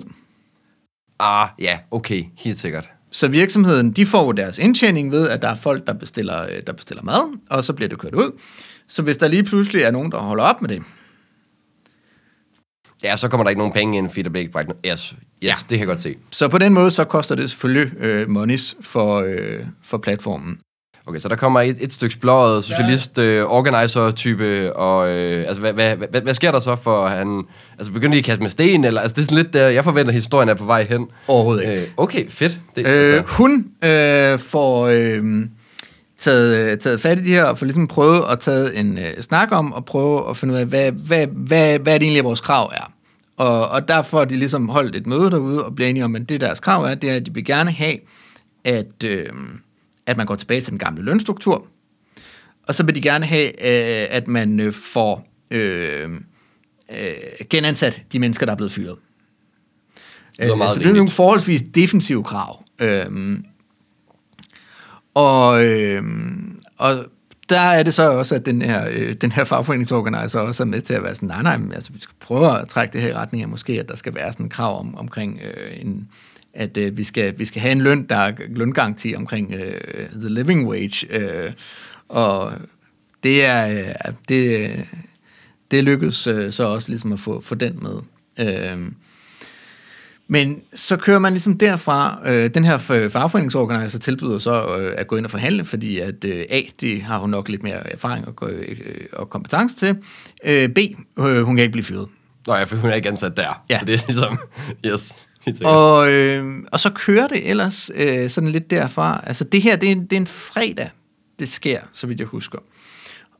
Ah, 1.19 1.49
ja, 1.59 1.79
okay, 1.91 2.23
helt 2.37 2.59
sikkert. 2.59 2.89
Så 3.11 3.27
virksomheden, 3.27 3.91
de 3.91 4.05
får 4.05 4.31
deres 4.31 4.57
indtjening 4.57 5.11
ved, 5.11 5.29
at 5.29 5.41
der 5.41 5.49
er 5.49 5.55
folk, 5.55 5.87
der 5.87 5.93
bestiller, 5.93 6.43
øh, 6.43 6.61
der 6.67 6.73
bestiller 6.73 7.03
mad, 7.03 7.37
og 7.49 7.63
så 7.63 7.73
bliver 7.73 7.89
det 7.89 7.99
kørt 7.99 8.15
ud. 8.15 8.31
Så 8.87 9.01
hvis 9.01 9.17
der 9.17 9.27
lige 9.27 9.43
pludselig 9.43 9.81
er 9.81 9.91
nogen, 9.91 10.11
der 10.11 10.17
holder 10.17 10.43
op 10.43 10.61
med 10.61 10.69
det, 10.69 10.83
Ja, 13.03 13.17
så 13.17 13.27
kommer 13.27 13.43
der 13.43 13.49
ikke 13.49 13.59
nogen 13.59 13.73
penge 13.73 13.97
ind, 13.97 14.09
fordi 14.09 14.21
der 14.21 14.29
bliver 14.29 14.41
ikke 14.41 14.51
bragt 14.51 14.67
noget. 14.67 14.81
Yes, 14.85 14.91
yes 14.93 15.15
ja. 15.41 15.53
det 15.59 15.69
kan 15.69 15.79
jeg 15.79 15.87
godt 15.87 15.99
se. 15.99 16.15
så 16.31 16.47
på 16.47 16.57
den 16.57 16.73
måde, 16.73 16.91
så 16.91 17.03
koster 17.03 17.35
det 17.35 17.49
selvfølgelig 17.49 17.97
øh, 17.99 18.29
monies 18.29 18.75
for, 18.81 19.21
øh, 19.27 19.65
for 19.83 19.97
platformen. 19.97 20.59
Okay, 21.07 21.19
så 21.19 21.29
der 21.29 21.35
kommer 21.35 21.61
et, 21.61 21.77
et 21.79 21.93
stykke 21.93 22.17
blåret 22.19 22.63
socialist, 22.63 23.17
øh, 23.17 23.45
organizer-type, 23.45 24.75
og 24.75 25.09
øh, 25.09 25.47
altså, 25.47 25.61
hvad, 25.61 25.73
hvad, 25.73 25.95
hvad, 25.95 26.21
hvad 26.21 26.33
sker 26.33 26.51
der 26.51 26.59
så 26.59 26.75
for 26.75 27.07
han... 27.07 27.43
Altså, 27.77 27.91
begynder 27.91 28.13
de 28.13 28.17
at 28.19 28.23
kaste 28.23 28.41
med 28.41 28.49
sten, 28.49 28.83
eller... 28.83 29.01
Altså, 29.01 29.15
det 29.15 29.21
er 29.21 29.25
sådan 29.25 29.37
lidt 29.37 29.53
der, 29.53 29.67
jeg 29.67 29.83
forventer, 29.83 30.11
at 30.11 30.15
historien 30.15 30.49
er 30.49 30.53
på 30.53 30.65
vej 30.65 30.83
hen. 30.83 31.07
Overhovedet 31.27 31.61
ikke. 31.63 31.81
Øh, 31.81 31.87
okay, 31.97 32.29
fedt. 32.29 32.59
Det, 32.75 32.87
Øh, 32.87 33.13
altså, 33.13 33.33
hun 33.33 33.65
øh, 33.83 34.39
får 34.39 34.87
øh, 34.87 35.23
taget, 36.19 36.71
øh, 36.71 36.77
taget 36.77 37.01
fat 37.01 37.19
i 37.19 37.23
de 37.23 37.33
her, 37.33 37.43
og 37.43 37.57
får 37.57 37.65
ligesom 37.65 37.87
prøvet 37.87 38.23
at 38.31 38.39
tage 38.39 38.75
en 38.75 38.97
øh, 38.97 39.21
snak 39.21 39.47
om, 39.51 39.73
og 39.73 39.85
prøve 39.85 40.29
at 40.29 40.37
finde 40.37 40.53
ud 40.53 40.59
af, 40.59 40.65
hvad, 40.65 40.91
hvad, 40.91 41.27
hvad, 41.27 41.79
hvad 41.79 41.93
er 41.93 41.97
det 41.97 42.05
egentlig, 42.05 42.23
vores 42.23 42.41
krav 42.41 42.71
er. 42.75 42.91
Og, 43.37 43.69
og 43.69 43.87
derfor 43.87 44.17
har 44.17 44.25
de 44.25 44.35
ligesom 44.35 44.69
holdt 44.69 44.95
et 44.95 45.07
møde 45.07 45.31
derude, 45.31 45.65
og 45.65 45.75
bliver 45.75 45.89
enige 45.89 46.05
om, 46.05 46.15
at 46.15 46.29
det 46.29 46.41
deres 46.41 46.59
krav 46.59 46.83
er, 46.83 46.95
det 46.95 47.09
er, 47.09 47.15
at 47.15 47.25
de 47.25 47.33
vil 47.33 47.45
gerne 47.45 47.71
have, 47.71 47.95
at, 48.65 49.03
øh, 49.05 49.25
at 50.07 50.17
man 50.17 50.25
går 50.25 50.35
tilbage 50.35 50.61
til 50.61 50.71
den 50.71 50.79
gamle 50.79 51.03
lønstruktur. 51.03 51.67
Og 52.63 52.75
så 52.75 52.83
vil 52.83 52.95
de 52.95 53.01
gerne 53.01 53.25
have, 53.25 53.47
øh, 53.47 54.07
at 54.09 54.27
man 54.27 54.59
øh, 54.59 54.73
får 54.73 55.27
øh, 55.51 56.09
øh, 56.91 57.13
genansat 57.49 58.01
de 58.11 58.19
mennesker, 58.19 58.45
der 58.45 58.53
er 58.53 58.57
blevet 58.57 58.71
fyret. 58.71 58.95
lyder 60.39 60.55
Øh, 60.63 60.69
så 60.69 60.79
det 60.79 60.85
er 60.85 60.93
nogle 60.93 61.09
forholdsvis 61.09 61.63
defensive 61.75 62.23
krav. 62.23 62.63
Øhm, 62.79 63.45
og, 65.13 65.65
øhm, 65.65 66.59
og 66.77 67.05
der 67.49 67.59
er 67.59 67.83
det 67.83 67.93
så 67.93 68.11
også, 68.11 68.35
at 68.35 68.45
den 68.45 68.61
her, 68.61 68.87
øh, 68.91 69.13
den 69.13 69.31
her 69.31 69.43
fagforeningsorganiser 69.43 70.39
også 70.39 70.63
er 70.63 70.67
med 70.67 70.81
til 70.81 70.93
at 70.93 71.03
være 71.03 71.15
sådan, 71.15 71.27
nej, 71.27 71.41
nej, 71.41 71.57
men 71.57 71.71
altså, 71.71 71.93
vi 71.93 71.99
skal 71.99 72.15
prøve 72.19 72.61
at 72.61 72.69
trække 72.69 72.93
det 72.93 73.01
her 73.01 73.09
i 73.09 73.13
retning 73.13 73.43
af 73.43 73.49
måske, 73.49 73.79
at 73.79 73.89
der 73.89 73.95
skal 73.95 74.15
være 74.15 74.31
sådan 74.31 74.45
en 74.45 74.49
krav 74.49 74.79
om, 74.79 74.95
omkring 74.95 75.39
øh, 75.43 75.81
en, 75.81 76.09
at 76.57 76.77
øh, 76.77 76.97
vi, 76.97 77.03
skal, 77.03 77.39
vi 77.39 77.45
skal 77.45 77.61
have 77.61 77.71
en 77.71 77.81
løn, 77.81 78.03
der 78.03 78.15
er 78.15 78.31
løngaranti 78.49 79.15
omkring 79.15 79.53
øh, 79.53 80.09
the 80.09 80.29
living 80.29 80.67
wage. 80.67 81.07
Øh, 81.09 81.51
og 82.09 82.53
det 83.23 83.45
er, 83.45 83.67
øh, 83.79 84.13
det, 84.29 84.71
det 85.71 85.83
lykkedes 85.83 86.27
øh, 86.27 86.51
så 86.51 86.63
også 86.63 86.89
ligesom 86.89 87.13
at 87.13 87.19
få, 87.19 87.41
få 87.41 87.55
den 87.55 87.79
med. 87.81 87.95
Øh, 88.39 88.91
men 90.27 90.61
så 90.73 90.97
kører 90.97 91.19
man 91.19 91.33
ligesom 91.33 91.57
derfra, 91.57 92.19
øh, 92.25 92.49
den 92.53 92.65
her 92.65 92.77
f- 92.77 93.07
fagforeningsorganiser 93.07 93.99
tilbyder 93.99 94.39
så 94.39 94.77
øh, 94.77 94.93
at 94.97 95.07
gå 95.07 95.15
ind 95.15 95.25
og 95.25 95.31
forhandle, 95.31 95.65
fordi 95.65 95.99
at 95.99 96.25
øh, 96.25 96.45
A, 96.49 96.61
det 96.81 97.01
har 97.01 97.17
hun 97.17 97.29
nok 97.29 97.49
lidt 97.49 97.63
mere 97.63 97.91
erfaring 97.93 98.27
og, 98.27 98.35
gå- 98.35 98.47
øh, 98.47 98.77
og 99.13 99.29
kompetence 99.29 99.75
til. 99.75 99.97
Øh, 100.43 100.69
B, 100.69 100.77
øh, 101.19 101.41
hun 101.41 101.55
kan 101.55 101.63
ikke 101.63 101.71
blive 101.71 101.83
fyret. 101.85 102.07
Nå 102.47 102.55
ja, 102.55 102.63
for 102.63 102.77
hun 102.77 102.89
er 102.89 102.93
ikke 102.93 103.09
ansat 103.09 103.37
der. 103.37 103.63
Ja. 103.69 103.79
Så 103.79 103.85
det 103.85 103.93
er 103.93 104.03
ligesom... 104.07 104.37
Yes. 104.85 105.15
Og, 105.65 106.11
øh, 106.11 106.45
og 106.71 106.79
så 106.79 106.89
kører 106.89 107.27
det 107.27 107.49
ellers 107.49 107.91
øh, 107.95 108.29
sådan 108.29 108.49
lidt 108.49 108.71
derfra. 108.71 109.23
Altså 109.23 109.43
det 109.43 109.61
her, 109.61 109.75
det 109.75 109.87
er, 109.87 109.91
en, 109.91 110.01
det 110.01 110.13
er 110.13 110.17
en 110.17 110.27
fredag, 110.27 110.89
det 111.39 111.49
sker, 111.49 111.79
så 111.93 112.07
vidt 112.07 112.19
jeg 112.19 112.27
husker. 112.27 112.59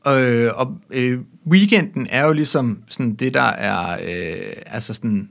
Øh, 0.06 0.50
og 0.54 0.78
øh, 0.90 1.20
weekenden 1.50 2.06
er 2.10 2.24
jo 2.24 2.32
ligesom 2.32 2.82
sådan 2.88 3.14
det, 3.14 3.34
der 3.34 3.42
er, 3.42 3.98
øh, 4.02 4.52
altså 4.66 4.94
sådan, 4.94 5.30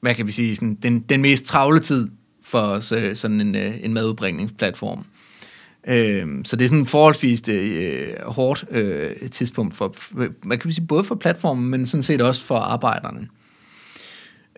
hvad 0.00 0.14
kan 0.14 0.26
vi 0.26 0.32
sige, 0.32 0.56
sådan 0.56 0.74
den, 0.74 1.00
den 1.00 1.22
mest 1.22 1.44
travle 1.44 1.80
tid 1.80 2.10
for 2.42 2.60
os, 2.60 2.92
øh, 2.92 3.16
sådan 3.16 3.40
en, 3.40 3.54
øh, 3.54 3.74
en 3.82 3.94
madudbringningsplatform. 3.94 5.04
Øh, 5.88 6.44
så 6.44 6.56
det 6.56 6.64
er 6.64 6.68
sådan 6.68 6.78
en 6.78 6.86
forholdsvis 6.86 7.48
øh, 7.48 8.14
hårdt 8.26 8.64
øh, 8.70 9.30
tidspunkt 9.30 9.74
for, 9.74 9.94
man 10.46 10.58
kan 10.58 10.68
vi 10.68 10.72
sige, 10.72 10.86
både 10.86 11.04
for 11.04 11.14
platformen, 11.14 11.70
men 11.70 11.86
sådan 11.86 12.02
set 12.02 12.20
også 12.20 12.44
for 12.44 12.56
arbejderne. 12.56 13.20
Øh, 13.20 13.43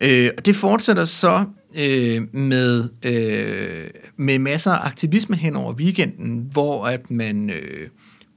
Øh, 0.02 0.30
og 0.38 0.46
det 0.46 0.56
fortsætter 0.56 1.04
så 1.04 1.44
øh, 1.76 2.34
med, 2.34 2.88
øh, 3.02 3.90
med 4.16 4.38
masser 4.38 4.72
af 4.72 4.86
aktivisme 4.86 5.36
hen 5.36 5.56
over 5.56 5.72
weekenden, 5.72 6.48
hvor 6.52 6.86
at 6.86 7.10
man 7.10 7.50
øh, 7.50 7.88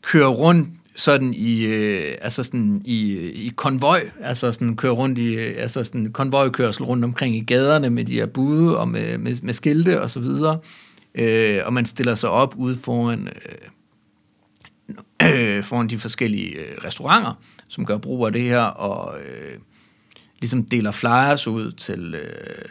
kører 0.02 0.28
rundt 0.28 0.70
sådan 0.96 1.34
i, 1.34 1.66
øh, 1.66 2.16
altså 2.22 2.44
sådan 2.44 2.82
i, 2.86 3.14
i 3.30 3.54
konvoj, 3.56 4.10
altså 4.22 4.52
sådan 4.52 4.76
kører 4.76 4.94
rundt 4.94 5.18
i, 5.18 5.36
øh, 5.36 5.54
altså 5.58 5.84
sådan 5.84 6.12
konvojkørsel 6.12 6.84
rundt 6.84 7.04
omkring 7.04 7.36
i 7.36 7.44
gaderne 7.44 7.90
med 7.90 8.06
de 8.06 8.14
her 8.14 8.26
bude 8.26 8.78
og 8.78 8.88
med, 8.88 9.18
med, 9.18 9.36
med 9.42 9.54
skilte 9.54 10.02
og 10.02 10.12
så 10.12 10.20
videre. 10.20 10.60
Øh, 11.16 11.58
og 11.66 11.74
man 11.74 11.86
stiller 11.86 12.16
sig 12.16 12.30
op 12.30 12.56
ude 12.58 12.78
foran, 12.78 13.30
øh, 15.22 15.58
øh, 15.58 15.64
foran 15.70 15.88
de 15.88 16.00
forskellige 16.00 16.50
øh, 16.50 16.78
restauranter, 16.86 17.34
som 17.68 17.86
gør 17.86 17.98
brug 17.98 18.26
af 18.26 18.34
det 18.34 18.42
her, 18.42 18.62
og 18.62 19.20
øh, 19.20 19.58
ligesom 20.40 20.66
deler 20.66 20.92
flyers 20.92 21.48
ud 21.48 21.72
til, 21.72 22.16
øh, 22.16 22.66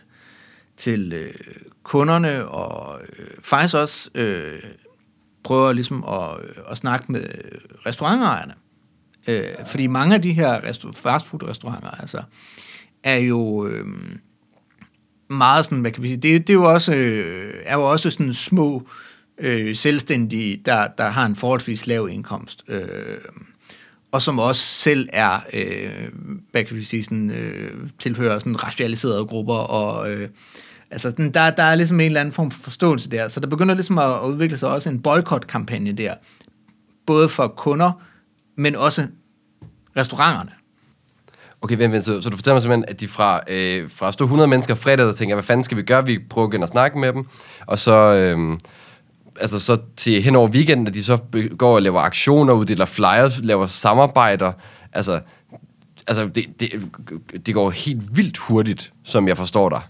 til 0.77 1.13
øh, 1.13 1.35
kunderne, 1.83 2.49
og 2.49 3.01
øh, 3.19 3.27
faktisk 3.43 3.75
også 3.75 4.11
øh, 4.15 4.63
prøver 5.45 5.73
ligesom 5.73 6.05
at, 6.05 6.41
øh, 6.43 6.57
at 6.71 6.77
snakke 6.77 7.13
med 7.13 7.25
restaurantejerne. 7.87 8.55
Øh, 9.29 9.67
fordi 9.67 9.87
mange 9.87 10.15
af 10.15 10.23
de 10.23 10.33
her 10.33 10.61
resta- 10.61 10.93
fastfood-restauranter, 10.93 11.91
altså, 11.91 12.23
er 13.03 13.17
jo 13.17 13.67
øh, 13.67 13.87
meget 15.31 15.65
sådan, 15.65 15.81
hvad 15.81 15.91
kan 15.91 16.03
vi 16.03 16.09
sige, 16.09 16.17
det, 16.17 16.47
det 16.47 16.51
er 16.51 16.55
jo 16.55 16.73
også, 16.73 16.95
øh, 16.95 17.55
er 17.65 17.75
jo 17.75 17.91
også 17.91 18.11
sådan 18.11 18.35
små 18.35 18.89
øh, 19.39 19.77
selvstændige, 19.77 20.63
der, 20.65 20.89
der 20.99 21.09
har 21.09 21.27
en 21.27 21.37
forholdsvis 21.37 21.87
lav 21.87 22.09
indkomst. 22.11 22.65
Øh, 22.69 23.19
og 24.13 24.23
som 24.23 24.39
også 24.39 24.61
selv 24.61 25.09
er, 25.13 25.41
øh, 25.53 26.09
hvad 26.51 26.65
kan 26.65 26.77
vi 26.77 26.85
sige, 26.85 27.05
sådan, 27.05 27.31
øh, 27.31 27.89
tilhører 27.99 28.39
sådan 28.39 28.65
racialiserede 28.65 29.25
grupper, 29.25 29.55
og 29.55 30.11
øh, 30.11 30.29
altså, 30.91 31.11
den, 31.11 31.35
der, 31.35 31.51
der 31.51 31.63
er 31.63 31.75
ligesom 31.75 32.01
en 32.01 32.07
eller 32.07 32.21
anden 32.21 32.35
form 32.35 32.51
for 32.51 32.63
forståelse 32.63 33.11
der, 33.11 33.29
så 33.29 33.41
der 33.41 33.47
begynder 33.47 33.75
ligesom 33.75 33.99
at, 33.99 34.15
at 34.15 34.25
udvikle 34.25 34.59
sig 34.59 34.69
også 34.69 34.91
en 34.91 35.03
boykotkampagne 35.03 35.93
der, 35.93 36.15
både 37.07 37.29
for 37.29 37.49
kunder, 37.49 37.93
men 38.57 38.77
også 38.77 39.07
restauranterne. 39.97 40.51
Okay, 41.63 41.77
vent, 41.77 41.93
vent, 41.93 42.05
så, 42.05 42.21
så 42.21 42.31
du 42.31 42.37
fortæller 42.37 42.55
mig 42.55 42.63
simpelthen, 42.63 42.85
at 42.89 43.01
de 43.01 43.09
fra, 43.09 43.41
øh, 43.49 43.91
fra 43.91 44.09
at 44.09 44.15
stå 44.15 44.25
100 44.25 44.49
mennesker 44.49 44.75
fredag, 44.75 45.07
der 45.07 45.13
tænker, 45.13 45.35
hvad 45.35 45.45
fanden 45.45 45.65
skal 45.65 45.77
vi 45.77 45.83
gøre? 45.83 46.07
Vi 46.07 46.19
prøver 46.31 46.49
igen 46.49 46.63
at 46.63 46.69
snakke 46.69 46.99
med 46.99 47.13
dem. 47.13 47.27
Og 47.67 47.79
så, 47.79 47.93
øh, 47.93 48.59
altså 49.41 49.59
så 49.59 49.77
til 49.97 50.23
hen 50.23 50.37
over 50.37 50.49
weekenden, 50.49 50.87
at 50.87 50.95
de 50.95 51.05
så 51.05 51.19
går 51.59 51.75
og 51.75 51.83
laver 51.83 52.01
aktioner, 52.01 52.53
uddeler 52.53 52.85
flyers, 52.85 53.41
laver 53.43 53.67
samarbejder. 53.67 54.53
Altså, 54.93 55.21
altså 56.07 56.25
det, 56.35 56.45
det, 56.61 56.69
det 57.47 57.55
går 57.55 57.71
helt 57.71 58.17
vildt 58.17 58.37
hurtigt, 58.39 58.93
som 59.05 59.29
jeg 59.29 59.37
forstår 59.37 59.69
dig. 59.69 59.81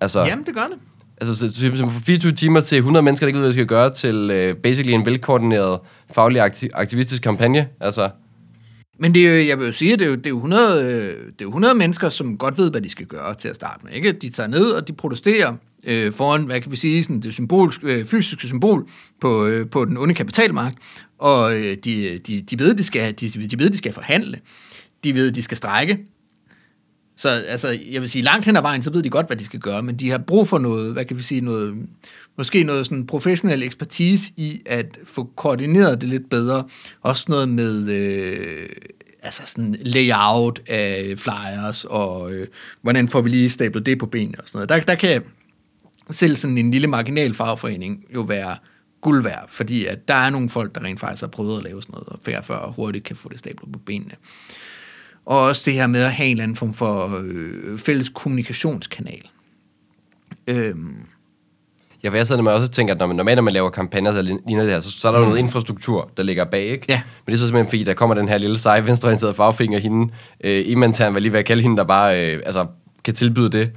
Altså, 0.00 0.20
Jamen, 0.20 0.44
det 0.46 0.54
gør 0.54 0.62
det. 0.66 0.76
altså 1.20 1.34
så, 1.34 1.54
så, 1.54 1.76
så 1.76 1.86
fra 1.90 1.98
24 2.00 2.32
timer 2.32 2.60
til 2.60 2.78
100 2.78 3.02
mennesker, 3.02 3.26
der 3.26 3.28
ikke 3.28 3.36
ved, 3.38 3.42
hvad 3.44 3.50
de 3.50 3.54
skal 3.54 3.66
gøre, 3.66 3.90
til 3.90 4.30
øh, 4.30 4.56
basically 4.56 4.92
en 4.94 5.06
velkoordineret, 5.06 5.78
faglig 6.12 6.40
aktiv, 6.42 6.68
aktivistisk 6.74 7.22
kampagne. 7.22 7.68
Altså, 7.80 8.10
Men 8.98 9.14
det 9.14 9.28
er, 9.28 9.36
jo- 9.38 9.46
jeg 9.48 9.58
vil 9.58 9.66
jo 9.66 9.72
sige, 9.72 9.96
det 9.96 10.02
er 10.02 10.06
jo, 10.10 10.14
det 10.14 10.26
er 10.26 10.30
jo 10.30 10.36
100, 10.36 10.84
øh, 10.84 10.90
det 11.00 11.12
er 11.12 11.42
jo 11.42 11.48
100 11.48 11.74
mennesker, 11.74 12.08
som 12.08 12.38
godt 12.38 12.58
ved, 12.58 12.70
hvad 12.70 12.80
de 12.80 12.88
skal 12.88 13.06
gøre 13.06 13.34
til 13.34 13.48
at 13.48 13.54
starte 13.54 13.84
med. 13.84 13.92
Ikke? 13.92 14.12
De 14.12 14.30
tager 14.30 14.46
ned, 14.46 14.70
og 14.70 14.88
de 14.88 14.92
protesterer 14.92 15.54
øh, 15.84 16.12
foran, 16.12 16.42
hvad 16.42 16.60
kan 16.60 16.70
vi 16.70 16.76
sige, 16.76 17.02
sådan 17.02 17.20
det 17.20 17.34
symbolske, 17.34 17.86
øh, 17.86 18.04
fysiske 18.04 18.46
symbol 18.46 18.88
på, 19.20 19.46
øh, 19.46 19.70
på 19.70 19.84
den 19.84 19.96
onde 19.96 20.14
kapitalmarkt, 20.14 20.78
og 21.18 21.56
øh, 21.56 21.76
de, 21.84 22.18
de, 22.18 22.42
de, 22.42 22.58
ved, 22.58 22.74
de, 22.74 22.82
skal, 22.82 23.14
de, 23.20 23.28
de 23.28 23.58
ved, 23.58 23.70
de 23.70 23.78
skal 23.78 23.92
forhandle. 23.92 24.40
de 25.04 25.14
ved, 25.14 25.32
de 25.32 25.42
skal 25.42 25.56
strække. 25.56 25.98
Så 27.16 27.28
altså, 27.28 27.78
jeg 27.90 28.00
vil 28.00 28.10
sige, 28.10 28.22
langt 28.22 28.46
hen 28.46 28.56
ad 28.56 28.62
vejen, 28.62 28.82
så 28.82 28.90
ved 28.92 29.02
de 29.02 29.10
godt, 29.10 29.26
hvad 29.26 29.36
de 29.36 29.44
skal 29.44 29.60
gøre, 29.60 29.82
men 29.82 29.96
de 29.96 30.10
har 30.10 30.18
brug 30.18 30.48
for 30.48 30.58
noget, 30.58 30.92
hvad 30.92 31.04
kan 31.04 31.16
vi 31.16 31.22
sige, 31.22 31.40
noget, 31.40 31.88
måske 32.36 32.62
noget 32.62 32.86
sådan 32.86 33.06
professionel 33.06 33.62
ekspertise 33.62 34.32
i 34.36 34.60
at 34.66 34.98
få 35.04 35.24
koordineret 35.36 36.00
det 36.00 36.08
lidt 36.08 36.30
bedre. 36.30 36.64
Også 37.02 37.24
noget 37.28 37.48
med 37.48 37.90
øh, 37.90 38.68
altså 39.22 39.42
sådan 39.46 39.76
layout 39.80 40.60
af 40.68 41.14
flyers, 41.16 41.84
og 41.84 42.32
øh, 42.32 42.46
hvordan 42.82 43.08
får 43.08 43.20
vi 43.20 43.28
lige 43.28 43.50
stablet 43.50 43.86
det 43.86 43.98
på 43.98 44.06
benene 44.06 44.40
og 44.40 44.48
sådan 44.48 44.56
noget. 44.56 44.68
Der, 44.68 44.80
der 44.80 44.94
kan 44.94 45.22
selv 46.10 46.36
sådan 46.36 46.58
en 46.58 46.70
lille 46.70 46.88
marginal 46.88 47.34
fagforening 47.34 48.04
jo 48.14 48.20
være 48.20 48.56
guld 49.00 49.22
værd, 49.22 49.44
fordi 49.48 49.86
at 49.86 50.08
der 50.08 50.14
er 50.14 50.30
nogle 50.30 50.48
folk, 50.48 50.74
der 50.74 50.84
rent 50.84 51.00
faktisk 51.00 51.20
har 51.20 51.28
prøvet 51.28 51.58
at 51.58 51.64
lave 51.64 51.82
sådan 51.82 51.92
noget, 51.92 52.08
og 52.08 52.18
færre 52.22 52.42
før 52.42 52.70
hurtigt 52.70 53.04
kan 53.04 53.16
få 53.16 53.28
det 53.28 53.38
stablet 53.38 53.72
på 53.72 53.78
benene. 53.78 54.14
Og 55.26 55.40
også 55.40 55.62
det 55.64 55.74
her 55.74 55.86
med 55.86 56.02
at 56.02 56.12
have 56.12 56.26
en 56.26 56.30
eller 56.30 56.42
anden 56.42 56.56
form 56.56 56.74
for 56.74 57.20
øh, 57.24 57.78
fælles 57.78 58.08
kommunikationskanal. 58.08 59.28
Øhm, 60.46 60.96
Ja, 62.02 62.08
for 62.08 62.16
jeg 62.16 62.26
sidder 62.26 62.42
med 62.42 62.52
også 62.52 62.64
og 62.64 62.70
tænker, 62.70 62.94
at 62.94 63.00
når 63.00 63.06
man, 63.06 63.16
normalt 63.16 63.36
når 63.36 63.42
man 63.42 63.52
laver 63.52 63.70
kampagner, 63.70 64.12
der 64.12 64.22
ligner 64.22 64.62
det 64.62 64.72
her, 64.72 64.80
så, 64.80 64.90
så 64.90 65.08
er 65.08 65.12
der 65.12 65.18
mm. 65.18 65.24
noget 65.24 65.38
infrastruktur, 65.38 66.10
der 66.16 66.22
ligger 66.22 66.44
bag, 66.44 66.64
ikke? 66.64 66.86
Ja. 66.88 67.02
Men 67.26 67.32
det 67.32 67.32
er 67.32 67.38
så 67.38 67.46
simpelthen 67.46 67.70
fordi, 67.70 67.84
der 67.84 67.94
kommer 67.94 68.14
den 68.14 68.28
her 68.28 68.38
lille 68.38 68.58
seje 68.58 68.86
venstreorienterede 68.86 69.34
fagfinger, 69.34 69.78
hende, 69.78 70.12
øh, 70.44 70.64
Imantan 70.66 71.14
var 71.14 71.20
lige 71.20 71.32
ved 71.32 71.38
at 71.38 71.44
kalde 71.44 71.62
hende, 71.62 71.76
der 71.76 71.84
bare 71.84 72.20
øh, 72.20 72.42
altså, 72.46 72.66
kan 73.04 73.14
tilbyde 73.14 73.50
det. 73.50 73.70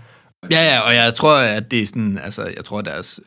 Ja, 0.52 0.74
ja, 0.74 0.80
og 0.80 0.96
jeg 0.96 1.16
tror, 1.16 1.38
at 1.38 1.72
det 1.72 1.82
er 1.82 1.88
sådan, 1.88 2.20
altså, 2.24 2.42
jeg 2.56 2.66
tror, 2.66 2.82
deres, 2.82 3.20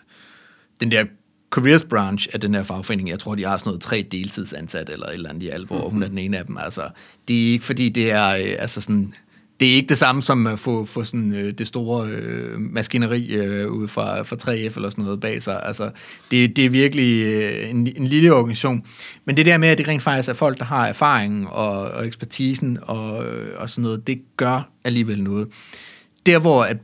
den 0.80 0.90
der 0.90 1.04
careers 1.50 1.84
branch 1.84 2.28
af 2.32 2.40
den 2.40 2.54
her 2.54 2.62
fagforening, 2.62 3.08
jeg 3.08 3.18
tror, 3.18 3.34
de 3.34 3.44
har 3.44 3.58
sådan 3.58 3.68
noget 3.68 3.80
tre 3.80 4.06
deltidsansat 4.12 4.90
eller 4.90 5.06
et 5.06 5.14
eller 5.14 5.30
andet 5.30 5.42
i 5.42 5.48
alt, 5.48 5.66
hvor 5.66 5.88
hun 5.88 6.02
er 6.02 6.08
den 6.08 6.18
ene 6.18 6.38
af 6.38 6.46
dem. 6.46 6.56
Altså, 6.60 6.88
det 7.28 7.36
er 7.46 7.52
ikke, 7.52 7.64
fordi 7.64 7.88
det 7.88 8.12
er, 8.12 8.28
øh, 8.28 8.56
altså 8.58 8.80
sådan, 8.80 9.14
det 9.60 9.68
er 9.70 9.74
ikke 9.74 9.88
det 9.88 9.98
samme 9.98 10.22
som 10.22 10.46
at 10.46 10.58
få, 10.58 10.84
få 10.84 11.04
sådan, 11.04 11.34
øh, 11.34 11.52
det 11.58 11.68
store 11.68 12.08
øh, 12.08 12.60
maskineri 12.60 13.26
øh, 13.34 13.70
ud 13.70 13.88
fra, 13.88 14.22
fra 14.22 14.36
3F 14.36 14.76
eller 14.76 14.90
sådan 14.90 15.04
noget 15.04 15.20
bag 15.20 15.42
sig. 15.42 15.62
Altså, 15.62 15.90
det, 16.30 16.56
det 16.56 16.64
er 16.64 16.70
virkelig 16.70 17.22
øh, 17.22 17.70
en, 17.70 17.86
en 17.96 18.06
lille 18.06 18.34
organisation. 18.34 18.84
Men 19.24 19.36
det 19.36 19.46
der 19.46 19.58
med, 19.58 19.68
at 19.68 19.78
det 19.78 19.88
rent 19.88 20.02
faktisk 20.02 20.28
er 20.28 20.34
folk, 20.34 20.58
der 20.58 20.64
har 20.64 20.86
erfaringen 20.86 21.46
og, 21.50 21.90
og 21.90 22.06
ekspertisen 22.06 22.78
og, 22.82 23.24
øh, 23.26 23.60
og 23.60 23.70
sådan 23.70 23.82
noget, 23.82 24.06
det 24.06 24.22
gør 24.36 24.70
alligevel 24.84 25.22
noget. 25.22 25.48
Der 26.26 26.38
hvor 26.38 26.62
at 26.64 26.76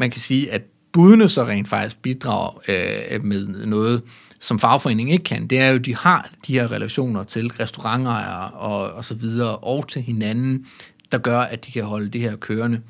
man 0.00 0.10
kan 0.10 0.20
sige, 0.20 0.52
at 0.52 0.62
budene 0.92 1.28
så 1.28 1.44
rent 1.44 1.68
faktisk 1.68 2.02
bidrager 2.02 2.60
øh, 2.68 3.24
med 3.24 3.66
noget, 3.66 4.02
som 4.40 4.58
fagforeningen 4.58 5.12
ikke 5.12 5.24
kan, 5.24 5.46
det 5.46 5.58
er 5.58 5.68
jo, 5.68 5.74
at 5.74 5.86
de 5.86 5.96
har 5.96 6.30
de 6.46 6.52
her 6.52 6.72
relationer 6.72 7.22
til 7.22 7.48
restaurantejere 7.48 8.50
og, 8.50 8.92
og 8.92 9.04
så 9.04 9.14
videre, 9.14 9.56
og 9.56 9.88
til 9.88 10.02
hinanden, 10.02 10.66
der 11.12 11.18
gør, 11.18 11.40
at 11.40 11.66
de 11.66 11.72
kan 11.72 11.84
holde 11.84 12.08
det 12.08 12.20
her 12.20 12.36
kørende. 12.36 12.80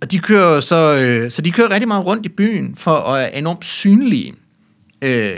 Og 0.00 0.10
de 0.10 0.18
kører 0.18 0.60
så, 0.60 0.96
øh, 0.96 1.30
så 1.30 1.42
de 1.42 1.50
kører 1.50 1.70
rigtig 1.70 1.88
meget 1.88 2.06
rundt 2.06 2.26
i 2.26 2.28
byen 2.28 2.76
for 2.76 2.96
at 2.96 3.18
være 3.18 3.38
enormt 3.38 3.64
synlige. 3.64 4.34
Øh, 5.02 5.36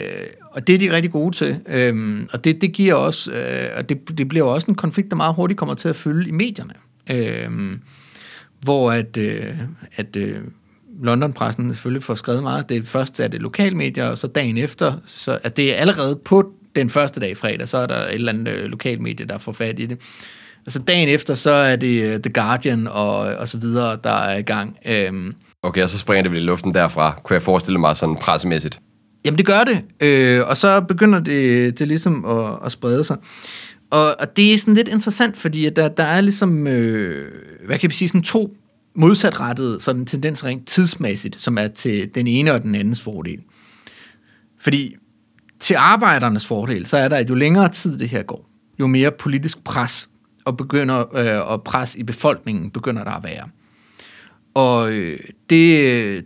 og 0.51 0.67
det 0.67 0.75
er 0.75 0.79
de 0.79 0.93
rigtig 0.93 1.13
gode 1.13 1.37
til. 1.37 1.61
Øh, 1.67 2.27
og 2.33 2.45
det, 2.45 2.61
det 2.61 2.73
giver 2.73 2.95
også, 2.95 3.33
øh, 3.33 3.69
og 3.77 3.89
det, 3.89 4.19
det 4.19 4.29
bliver 4.29 4.45
også 4.45 4.67
en 4.67 4.75
konflikt, 4.75 5.11
der 5.11 5.17
meget 5.17 5.35
hurtigt 5.35 5.59
kommer 5.59 5.75
til 5.75 5.89
at 5.89 5.97
fylde 5.97 6.29
i 6.29 6.33
medierne. 6.33 6.75
Øh, 7.11 7.79
hvor 8.61 8.93
at, 8.93 9.17
øh, 9.17 9.55
at 9.97 10.17
øh, 10.17 10.37
London-pressen 11.03 11.73
selvfølgelig 11.73 12.03
får 12.03 12.15
skrevet 12.15 12.43
meget. 12.43 12.69
Det 12.69 12.89
først 12.89 13.21
er 13.21 13.29
det 13.29 13.43
lokalmedier, 13.43 14.09
og 14.09 14.19
så 14.19 14.27
dagen 14.27 14.57
efter, 14.57 14.93
så 15.07 15.39
at 15.43 15.57
det 15.57 15.75
er 15.75 15.81
allerede 15.81 16.17
på 16.25 16.53
den 16.77 16.91
første 16.91 17.21
dag 17.21 17.37
fredag, 17.37 17.69
så 17.69 17.79
er 17.79 17.87
der 17.87 18.07
et 18.07 18.15
eller 18.15 18.33
andet 18.33 18.53
øh, 18.53 18.65
lokalmedie, 18.65 19.27
der 19.27 19.39
får 19.39 19.53
fat 19.53 19.79
i 19.79 19.87
det. 19.87 19.99
Altså 20.67 20.79
dagen 20.79 21.09
efter, 21.09 21.35
så 21.35 21.51
er 21.51 21.77
det 21.77 22.03
øh, 22.03 22.21
The 22.21 22.33
Guardian 22.33 22.87
og, 22.87 23.17
og 23.19 23.49
så 23.49 23.59
videre, 23.59 23.99
der 24.05 24.11
er 24.11 24.39
i 24.39 24.43
gang. 24.43 24.77
Øhm, 24.87 25.35
Okay, 25.63 25.83
og 25.83 25.91
så 25.91 25.99
springer 25.99 26.23
det 26.23 26.33
vel 26.33 26.43
i 26.43 26.45
luften 26.45 26.75
derfra, 26.75 27.21
kunne 27.25 27.35
jeg 27.35 27.43
forestille 27.43 27.81
mig 27.81 27.97
sådan 27.97 28.17
pressemæssigt. 28.17 28.81
Jamen 29.25 29.39
det 29.39 29.47
gør 29.47 29.65
det, 29.65 29.81
øh, 30.01 30.43
og 30.49 30.57
så 30.57 30.81
begynder 30.81 31.21
det, 31.21 31.79
det 31.79 31.89
ligesom 31.89 32.25
at, 32.25 32.59
at 32.65 32.73
sprede 32.73 33.05
sig. 33.05 33.17
Og, 33.91 34.21
og 34.21 34.37
det 34.37 34.55
er 34.55 34.59
sådan 34.59 34.75
lidt 34.75 34.89
interessant, 34.89 35.37
fordi 35.37 35.67
at 35.67 35.77
der, 35.77 35.89
der 35.89 36.05
er 36.05 36.21
ligesom, 36.21 36.67
øh, 36.67 37.33
hvad 37.67 37.79
kan 37.79 37.91
vi 37.91 37.95
sige, 37.95 38.09
sådan 38.09 38.23
to 38.23 38.57
modsatrettet 38.99 39.83
sådan 39.83 40.07
tendens 40.07 40.45
rent 40.45 40.69
tidsmæssigt, 40.69 41.41
som 41.41 41.59
er 41.59 41.69
til 41.69 42.15
den 42.15 42.27
ene 42.27 42.53
og 42.53 42.63
den 42.63 42.75
andens 42.75 43.01
fordel. 43.01 43.39
Fordi 44.59 44.97
til 45.61 45.75
arbejdernes 45.75 46.47
fordel, 46.47 46.87
så 46.87 46.97
er 46.97 47.09
der, 47.09 47.17
at 47.17 47.29
jo 47.29 47.35
længere 47.35 47.69
tid 47.69 47.99
det 47.99 48.09
her 48.09 48.23
går, 48.23 48.49
jo 48.81 48.87
mere 48.87 49.11
politisk 49.11 49.65
pres 49.65 50.09
og 50.45 50.57
begynder 50.57 51.17
øh, 51.17 51.51
og 51.51 51.63
pres 51.65 51.95
i 51.95 52.03
befolkningen 52.03 52.71
begynder 52.71 53.05
der 53.05 53.11
at 53.11 53.25
være. 53.25 53.49
Og 54.55 54.93
øh, 54.93 55.21
det, 55.51 55.93
øh, 55.93 56.23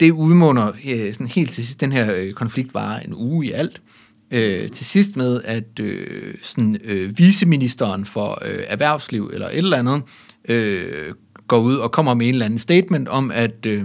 det 0.00 0.10
udmunder 0.10 0.72
øh, 0.84 1.14
sådan 1.14 1.26
helt 1.26 1.50
til 1.50 1.66
sidst, 1.66 1.80
den 1.80 1.92
her 1.92 2.14
øh, 2.14 2.32
konflikt 2.32 2.74
var 2.74 2.96
en 2.96 3.14
uge 3.14 3.46
i 3.46 3.52
alt, 3.52 3.82
øh, 4.30 4.70
til 4.70 4.86
sidst 4.86 5.16
med, 5.16 5.40
at 5.44 5.80
øh, 5.80 6.34
sådan, 6.42 6.78
øh, 6.84 7.18
viceministeren 7.18 8.04
for 8.04 8.38
øh, 8.44 8.60
erhvervsliv 8.66 9.30
eller 9.32 9.48
et 9.48 9.58
eller 9.58 9.78
andet 9.78 10.02
øh, 10.48 11.14
går 11.52 11.58
ud 11.58 11.76
og 11.76 11.92
kommer 11.92 12.14
med 12.14 12.26
en 12.26 12.34
eller 12.34 12.46
anden 12.46 12.58
statement 12.58 13.08
om, 13.08 13.30
at 13.30 13.66
øh, 13.66 13.84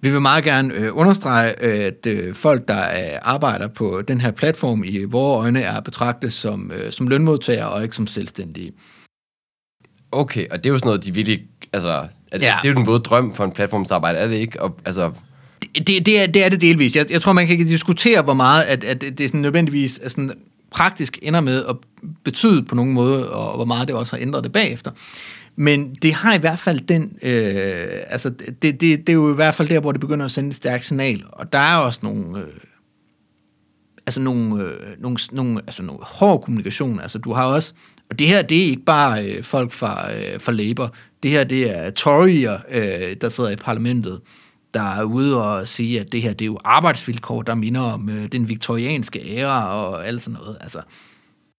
vi 0.00 0.10
vil 0.10 0.20
meget 0.20 0.44
gerne 0.44 0.74
øh, 0.74 0.88
understrege, 0.92 1.62
at 1.62 2.06
øh, 2.06 2.34
folk, 2.34 2.68
der 2.68 2.80
øh, 2.82 3.18
arbejder 3.22 3.68
på 3.68 4.02
den 4.08 4.20
her 4.20 4.30
platform 4.30 4.84
i 4.84 5.04
vores 5.04 5.44
øjne, 5.44 5.60
er 5.60 5.80
betragtet 5.80 6.32
som, 6.32 6.72
øh, 6.74 6.92
som 6.92 7.08
lønmodtagere 7.08 7.68
og 7.68 7.82
ikke 7.82 7.96
som 7.96 8.06
selvstændige. 8.06 8.72
Okay, 10.12 10.46
og 10.50 10.58
det 10.58 10.70
er 10.70 10.72
jo 10.72 10.78
sådan 10.78 10.88
noget, 10.88 11.04
de 11.04 11.14
virkelig... 11.14 11.40
Altså, 11.72 12.06
at, 12.32 12.42
Ja. 12.42 12.54
det 12.62 12.68
er 12.68 12.72
jo 12.72 12.78
den 12.78 12.86
våde 12.86 13.00
drøm 13.00 13.32
for 13.32 13.44
en 13.44 13.52
platformsarbejde, 13.52 14.18
er 14.18 14.26
det 14.26 14.36
ikke? 14.36 14.62
Og, 14.62 14.78
altså, 14.84 15.10
Det, 15.74 16.06
det, 16.06 16.22
er, 16.22 16.26
det 16.26 16.44
er 16.44 16.48
det 16.48 16.60
delvis. 16.60 16.96
Jeg, 16.96 17.06
jeg 17.10 17.22
tror, 17.22 17.32
man 17.32 17.46
kan 17.46 17.58
diskutere, 17.58 18.22
hvor 18.22 18.34
meget 18.34 18.62
at, 18.62 18.84
at 18.84 19.00
det 19.18 19.28
sådan 19.30 19.40
nødvendigvis 19.40 20.00
er 20.02 20.08
sådan 20.08 20.32
praktisk 20.70 21.18
ender 21.22 21.40
med 21.40 21.64
at 21.64 21.76
betyde 22.24 22.62
på 22.62 22.74
nogen 22.74 22.92
måde, 22.92 23.32
og 23.32 23.56
hvor 23.56 23.64
meget 23.64 23.88
det 23.88 23.96
også 23.96 24.16
har 24.16 24.22
ændret 24.22 24.44
det 24.44 24.52
bagefter. 24.52 24.90
Men 25.56 25.94
det 25.94 26.14
har 26.14 26.34
i 26.34 26.38
hvert 26.38 26.58
fald 26.58 26.80
den, 26.80 27.18
øh, 27.22 28.02
altså 28.06 28.30
det, 28.30 28.62
det, 28.62 28.80
det 28.80 29.08
er 29.08 29.12
jo 29.12 29.32
i 29.32 29.34
hvert 29.34 29.54
fald 29.54 29.68
der, 29.68 29.80
hvor 29.80 29.92
det 29.92 30.00
begynder 30.00 30.24
at 30.24 30.30
sende 30.30 30.48
et 30.48 30.54
stærkt 30.54 30.84
signal. 30.84 31.24
Og 31.32 31.52
der 31.52 31.58
er 31.58 31.76
også 31.76 32.00
nogle, 32.02 32.40
øh, 32.40 32.46
altså 34.06 34.20
nogle, 34.20 34.64
øh, 34.64 34.80
nogle, 34.98 35.18
nogle, 35.32 35.60
altså 35.66 35.82
nogle 35.82 36.00
hård 36.02 36.42
kommunikation. 36.42 37.00
Altså 37.00 37.18
du 37.18 37.32
har 37.32 37.44
også, 37.44 37.74
og 38.10 38.18
det 38.18 38.28
her, 38.28 38.42
det 38.42 38.58
er 38.58 38.62
ikke 38.62 38.84
bare 38.84 39.24
øh, 39.24 39.44
folk 39.44 39.72
fra, 39.72 40.14
øh, 40.14 40.40
fra 40.40 40.52
Labour. 40.52 40.94
Det 41.22 41.30
her, 41.30 41.44
det 41.44 41.78
er 41.78 41.90
Tory'er, 41.90 42.76
øh, 42.78 43.16
der 43.20 43.28
sidder 43.28 43.50
i 43.50 43.56
parlamentet, 43.56 44.20
der 44.74 44.82
er 44.82 45.02
ude 45.02 45.44
og 45.44 45.68
sige, 45.68 46.00
at 46.00 46.12
det 46.12 46.22
her, 46.22 46.32
det 46.32 46.44
er 46.44 46.46
jo 46.46 46.58
arbejdsvilkår, 46.64 47.42
der 47.42 47.54
minder 47.54 47.80
om 47.80 48.08
øh, 48.08 48.26
den 48.32 48.48
viktorianske 48.48 49.36
æra 49.36 49.74
og 49.74 50.06
alt 50.06 50.22
sådan 50.22 50.40
noget. 50.40 50.56
Altså, 50.60 50.80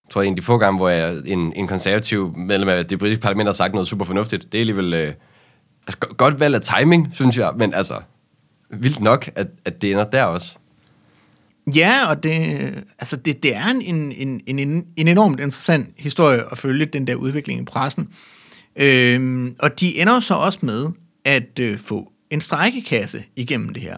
jeg 0.07 0.11
tror, 0.11 0.21
det 0.21 0.27
er 0.27 0.27
en 0.27 0.33
af 0.33 0.39
de 0.39 0.45
få 0.45 0.57
gange, 0.57 0.77
hvor 0.77 0.89
jeg, 0.89 1.17
en, 1.25 1.53
en 1.55 1.67
konservativ 1.67 2.33
medlem 2.37 2.69
af 2.69 2.85
det 2.85 2.99
britiske 2.99 3.21
parlament 3.21 3.49
har 3.49 3.53
sagt 3.53 3.73
noget 3.73 3.87
super 3.87 4.05
fornuftigt. 4.05 4.51
Det 4.51 4.57
er 4.57 4.59
alligevel... 4.59 4.93
Øh, 4.93 5.13
altså, 5.87 5.97
godt 6.17 6.39
valg 6.39 6.55
af 6.55 6.61
timing, 6.61 7.09
synes 7.13 7.37
jeg, 7.37 7.51
men 7.57 7.73
altså... 7.73 8.01
Vildt 8.69 8.99
nok, 8.99 9.29
at, 9.35 9.47
at 9.65 9.81
det 9.81 9.91
ender 9.91 10.03
der 10.03 10.23
også. 10.23 10.55
Ja, 11.75 12.09
og 12.09 12.23
det, 12.23 12.33
altså 12.99 13.15
det, 13.15 13.43
det 13.43 13.55
er 13.55 13.65
en, 13.65 13.81
en, 13.81 14.41
en, 14.47 14.59
en, 14.59 14.87
en 14.95 15.07
enormt 15.07 15.39
interessant 15.39 15.93
historie 15.97 16.43
at 16.51 16.57
følge 16.57 16.85
den 16.85 17.07
der 17.07 17.15
udvikling 17.15 17.61
i 17.61 17.63
pressen. 17.63 18.09
Øhm, 18.75 19.55
og 19.59 19.79
de 19.79 20.01
ender 20.01 20.19
så 20.19 20.33
også 20.33 20.59
med 20.61 20.85
at 21.25 21.59
øh, 21.59 21.79
få 21.79 22.11
en 22.31 22.41
strækkekasse 22.41 23.23
igennem 23.35 23.73
det 23.73 23.83
her. 23.83 23.97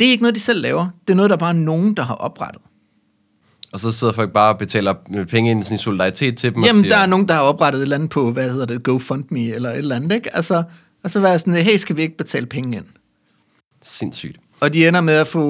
Det 0.00 0.06
er 0.06 0.10
ikke 0.10 0.22
noget, 0.22 0.34
de 0.34 0.40
selv 0.40 0.62
laver. 0.62 0.88
Det 1.06 1.12
er 1.12 1.16
noget, 1.16 1.30
der 1.30 1.36
bare 1.36 1.50
er 1.50 1.52
nogen, 1.52 1.94
der 1.94 2.02
har 2.02 2.14
oprettet. 2.14 2.62
Og 3.72 3.80
så 3.80 3.92
sidder 3.92 4.12
folk 4.12 4.32
bare 4.32 4.52
og 4.52 4.58
betaler 4.58 4.94
penge 5.28 5.50
ind 5.50 5.60
i 5.60 5.64
sin 5.64 5.78
solidaritet 5.78 6.36
til 6.36 6.54
dem. 6.54 6.64
Jamen, 6.64 6.80
og 6.80 6.84
siger, 6.84 6.96
der 6.96 7.02
er 7.02 7.06
nogen, 7.06 7.28
der 7.28 7.34
har 7.34 7.42
oprettet 7.42 7.78
et 7.78 7.82
eller 7.82 7.96
andet 7.96 8.10
på, 8.10 8.32
hvad 8.32 8.50
hedder 8.50 8.66
det, 8.66 8.82
GoFundMe 8.82 9.40
eller 9.40 9.70
et 9.70 9.78
eller 9.78 9.96
andet, 9.96 10.12
ikke? 10.12 10.36
Altså, 10.36 10.62
og 11.04 11.10
så 11.10 11.20
være 11.20 11.38
sådan, 11.38 11.54
hey, 11.54 11.76
skal 11.76 11.96
vi 11.96 12.02
ikke 12.02 12.16
betale 12.16 12.46
penge 12.46 12.76
ind? 12.76 12.84
Sindssygt. 13.82 14.36
Og 14.60 14.74
de 14.74 14.88
ender 14.88 15.00
med 15.00 15.14
at 15.14 15.28
få, 15.28 15.42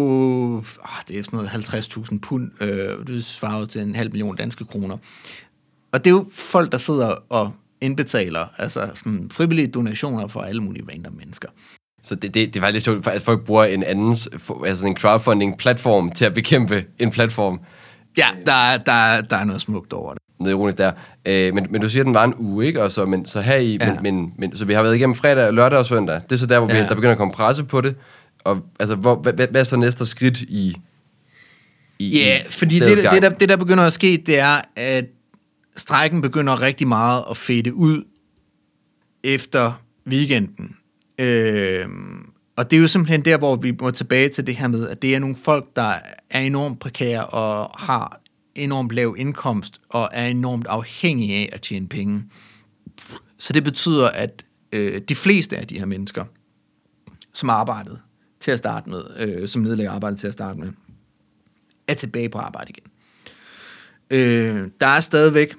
oh, 0.58 1.02
det 1.08 1.18
er 1.18 1.22
sådan 1.22 1.36
noget 1.36 1.48
50.000 1.48 2.18
pund, 2.18 2.50
øh, 2.60 3.06
det 3.06 3.24
svarer 3.24 3.66
til 3.66 3.80
en 3.80 3.94
halv 3.94 4.10
million 4.10 4.36
danske 4.36 4.64
kroner. 4.64 4.96
Og 5.92 6.04
det 6.04 6.10
er 6.10 6.14
jo 6.14 6.26
folk, 6.32 6.72
der 6.72 6.78
sidder 6.78 7.14
og 7.28 7.52
indbetaler, 7.80 8.46
altså 8.58 8.90
sådan 8.94 9.30
frivillige 9.32 9.68
donationer 9.68 10.28
for 10.28 10.40
alle 10.40 10.62
mulige 10.62 10.84
random 10.92 11.12
mennesker. 11.12 11.48
Så 12.02 12.14
det, 12.14 12.34
det, 12.34 12.54
det 12.54 12.62
var 12.62 12.70
lidt 12.70 12.84
sjovt, 12.84 13.06
at 13.06 13.22
folk 13.22 13.44
bruger 13.44 13.64
en 13.64 13.82
andens, 13.82 14.28
altså 14.66 14.86
en 14.86 14.96
crowdfunding-platform 14.96 16.10
til 16.10 16.24
at 16.24 16.34
bekæmpe 16.34 16.84
en 16.98 17.10
platform. 17.10 17.60
Ja, 18.18 18.26
der, 18.46 18.52
er- 18.52 18.78
der, 18.78 18.92
er- 18.92 19.20
der 19.20 19.36
er 19.36 19.44
noget 19.44 19.62
smukt 19.62 19.92
over 19.92 20.12
det. 20.12 20.22
Noget 20.40 20.52
ironisk 20.52 20.78
der. 20.78 20.92
Øh, 21.26 21.54
men, 21.54 21.66
men 21.70 21.80
du 21.80 21.88
siger, 21.88 22.02
at 22.02 22.06
den 22.06 22.14
var 22.14 22.24
en 22.24 22.34
uge, 22.38 22.66
ikke? 22.66 22.82
Og 22.82 22.92
så, 22.92 23.06
men, 23.06 23.24
så 23.26 23.40
her 23.40 23.56
i, 23.56 23.78
Ja. 23.80 23.92
men, 23.92 24.02
men, 24.02 24.32
men, 24.38 24.56
så 24.56 24.64
vi 24.64 24.74
har 24.74 24.82
været 24.82 24.96
igennem 24.96 25.14
fredag, 25.14 25.52
lørdag 25.52 25.78
og 25.78 25.86
søndag. 25.86 26.20
Det 26.22 26.32
er 26.32 26.36
så 26.36 26.46
der, 26.46 26.58
hvor 26.58 26.68
vi, 26.68 26.72
Ja. 26.74 26.82
der 26.82 26.94
begynder 26.94 27.12
at 27.12 27.18
komme 27.18 27.32
presse 27.34 27.64
på 27.64 27.80
det. 27.80 27.96
Og 28.44 28.60
altså, 28.80 28.94
hvor, 28.94 29.14
hvad, 29.14 29.32
hvad, 29.32 29.48
hvad 29.48 29.60
er 29.60 29.64
så 29.64 29.76
næste 29.76 30.06
skridt 30.06 30.40
i, 30.42 30.76
i 31.98 32.08
Ja, 32.18 32.38
i 32.38 32.50
fordi 32.50 32.78
det, 32.78 32.96
det, 33.12 33.22
der, 33.22 33.28
det, 33.28 33.48
der 33.48 33.56
begynder 33.56 33.84
at 33.84 33.92
ske, 33.92 34.22
det 34.26 34.38
er, 34.38 34.60
at 34.76 35.04
strækken 35.76 36.20
begynder 36.22 36.60
rigtig 36.62 36.88
meget 36.88 37.24
at 37.30 37.36
fade 37.36 37.74
ud 37.74 38.04
efter 39.24 39.82
weekenden. 40.06 40.76
Øh, 41.18 41.84
og 42.58 42.70
det 42.70 42.76
er 42.76 42.80
jo 42.80 42.88
simpelthen 42.88 43.24
der, 43.24 43.38
hvor 43.38 43.56
vi 43.56 43.76
må 43.80 43.90
tilbage 43.90 44.28
til 44.28 44.46
det 44.46 44.56
her 44.56 44.68
med, 44.68 44.88
at 44.88 45.02
det 45.02 45.14
er 45.14 45.18
nogle 45.18 45.36
folk, 45.36 45.76
der 45.76 45.98
er 46.30 46.40
enormt 46.40 46.80
prekære 46.80 47.26
og 47.26 47.70
har 47.80 48.20
enormt 48.54 48.92
lav 48.92 49.14
indkomst 49.18 49.80
og 49.88 50.08
er 50.12 50.26
enormt 50.26 50.66
afhængige 50.66 51.34
af 51.36 51.48
at 51.52 51.62
tjene 51.62 51.88
penge. 51.88 52.24
Så 53.38 53.52
det 53.52 53.64
betyder, 53.64 54.08
at 54.08 54.44
øh, 54.72 55.00
de 55.08 55.14
fleste 55.14 55.56
af 55.56 55.66
de 55.66 55.78
her 55.78 55.86
mennesker, 55.86 56.24
som 57.32 57.50
arbejdede 57.50 57.98
til 58.40 58.50
at 58.50 58.58
starte 58.58 58.90
med, 58.90 59.02
øh, 59.18 59.48
som 59.48 59.62
nedlægger 59.62 59.92
arbejde 59.92 60.16
til 60.16 60.26
at 60.26 60.32
starte 60.32 60.58
med, 60.60 60.72
er 61.88 61.94
tilbage 61.94 62.28
på 62.28 62.38
arbejde 62.38 62.70
igen. 62.70 62.90
Øh, 64.10 64.70
der 64.80 64.86
er 64.86 65.00
stadigvæk 65.00 65.54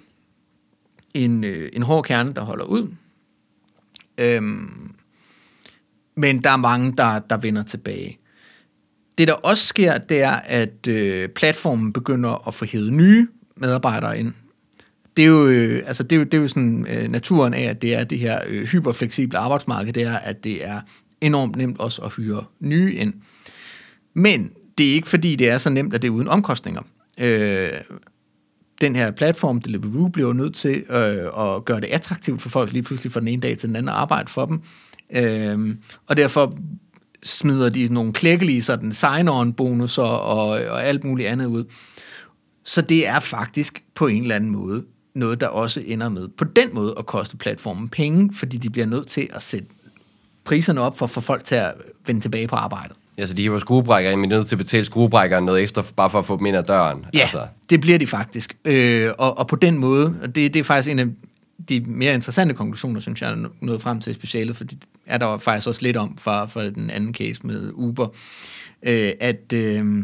en, 1.13 1.43
øh, 1.43 1.69
en 1.73 1.83
hård 1.83 2.03
kerne, 2.03 2.33
der 2.33 2.41
holder 2.41 2.65
ud. 2.65 2.87
Øhm, 4.17 4.95
men 6.19 6.43
der 6.43 6.49
er 6.49 6.57
mange, 6.57 6.93
der, 6.97 7.19
der 7.19 7.37
vender 7.37 7.63
tilbage. 7.63 8.17
Det, 9.17 9.27
der 9.27 9.33
også 9.33 9.65
sker, 9.65 9.97
det 9.97 10.21
er, 10.21 10.31
at 10.31 10.87
øh, 10.87 11.29
platformen 11.29 11.93
begynder 11.93 12.47
at 12.47 12.53
få 12.53 12.65
hævet 12.65 12.93
nye 12.93 13.27
medarbejdere 13.55 14.19
ind. 14.19 14.33
Det 15.17 15.23
er 15.23 15.29
jo, 15.29 15.47
øh, 15.47 15.83
altså 15.85 16.03
det 16.03 16.11
er 16.11 16.19
jo, 16.19 16.23
det 16.23 16.33
er 16.33 16.41
jo 16.41 16.47
sådan 16.47 16.87
øh, 16.89 17.09
naturen 17.09 17.53
af, 17.53 17.61
at 17.61 17.81
det 17.81 17.95
er 17.95 18.03
det 18.03 18.19
her 18.19 18.39
øh, 18.47 18.67
hyperfleksible 18.67 19.37
arbejdsmarked, 19.37 19.93
det 19.93 20.03
er, 20.03 20.17
at 20.17 20.43
det 20.43 20.65
er 20.65 20.81
enormt 21.21 21.55
nemt 21.55 21.79
også 21.79 22.01
at 22.01 22.13
hyre 22.13 22.43
nye 22.59 22.93
ind. 22.93 23.13
Men 24.13 24.51
det 24.77 24.89
er 24.89 24.93
ikke 24.93 25.07
fordi, 25.07 25.35
det 25.35 25.49
er 25.49 25.57
så 25.57 25.69
nemt, 25.69 25.93
at 25.93 26.01
det 26.01 26.07
er 26.07 26.11
uden 26.11 26.27
omkostninger. 26.27 26.81
Øh, 27.19 27.69
den 28.81 28.95
her 28.95 29.11
platform, 29.11 29.61
Deliveroo, 29.61 30.07
bliver 30.07 30.33
nødt 30.33 30.55
til 30.55 30.83
øh, 30.89 31.47
at 31.47 31.65
gøre 31.65 31.81
det 31.81 31.87
attraktivt 31.87 32.41
for 32.41 32.49
folk 32.49 32.71
lige 32.71 32.83
pludselig 32.83 33.11
fra 33.11 33.19
den 33.19 33.27
ene 33.27 33.41
dag 33.41 33.57
til 33.57 33.69
den 33.69 33.75
anden 33.75 33.89
at 33.89 33.95
arbejde 33.95 34.31
for 34.31 34.45
dem. 34.45 34.61
Øh, 35.15 35.75
og 36.07 36.17
derfor 36.17 36.57
smider 37.23 37.69
de 37.69 37.93
nogle 37.93 38.13
klækkelige 38.13 38.61
sådan 38.61 38.91
sign-on 38.91 39.53
bonusser 39.53 40.03
og, 40.03 40.47
og 40.47 40.85
alt 40.85 41.03
muligt 41.03 41.29
andet 41.29 41.45
ud. 41.45 41.63
Så 42.63 42.81
det 42.81 43.07
er 43.07 43.19
faktisk 43.19 43.83
på 43.95 44.07
en 44.07 44.21
eller 44.21 44.35
anden 44.35 44.49
måde 44.49 44.83
noget, 45.15 45.41
der 45.41 45.47
også 45.47 45.81
ender 45.85 46.09
med 46.09 46.27
på 46.27 46.43
den 46.43 46.67
måde 46.73 46.95
at 46.99 47.05
koste 47.05 47.37
platformen 47.37 47.89
penge, 47.89 48.33
fordi 48.33 48.57
de 48.57 48.69
bliver 48.69 48.85
nødt 48.85 49.07
til 49.07 49.29
at 49.33 49.43
sætte 49.43 49.67
priserne 50.43 50.81
op 50.81 50.97
for 50.97 51.05
at 51.05 51.09
få 51.09 51.21
folk 51.21 51.43
til 51.43 51.55
at 51.55 51.73
vende 52.07 52.21
tilbage 52.21 52.47
på 52.47 52.55
arbejdet. 52.55 52.97
Ja, 53.17 53.25
så 53.25 53.33
de 53.33 53.41
hiver 53.41 53.59
skruebrækker, 53.59 54.15
men 54.15 54.31
er 54.31 54.35
nødt 54.35 54.47
til 54.47 54.55
at 54.55 54.57
betale 54.57 54.85
skruebrækkeren 54.85 55.45
noget 55.45 55.61
ekstra, 55.61 55.83
bare 55.95 56.09
for 56.09 56.19
at 56.19 56.25
få 56.25 56.37
dem 56.37 56.45
ind 56.45 56.57
ad 56.57 56.63
døren. 56.63 57.05
Ja, 57.13 57.19
altså. 57.19 57.47
det 57.69 57.81
bliver 57.81 57.97
de 57.97 58.07
faktisk. 58.07 58.57
Øh, 58.65 59.11
og, 59.17 59.37
og 59.37 59.47
på 59.47 59.55
den 59.55 59.77
måde, 59.77 60.15
og 60.21 60.35
det, 60.35 60.53
det 60.53 60.59
er 60.59 60.63
faktisk 60.63 60.91
en 60.91 60.99
af 60.99 61.07
de 61.69 61.83
mere 61.87 62.13
interessante 62.13 62.53
konklusioner, 62.53 62.99
synes 62.99 63.21
jeg, 63.21 63.31
er 63.31 63.47
nået 63.61 63.81
frem 63.81 64.01
til 64.01 64.13
specialet, 64.13 64.57
for 64.57 64.63
det 64.63 64.77
er 65.09 65.17
der 65.17 65.37
faktisk 65.37 65.67
også 65.67 65.81
lidt 65.81 65.97
om 65.97 66.17
fra, 66.17 66.45
fra 66.45 66.69
den 66.69 66.89
anden 66.89 67.13
case 67.13 67.41
med 67.43 67.71
Uber, 67.73 68.07
øh, 68.83 69.11
at, 69.19 69.53
øh, 69.53 70.03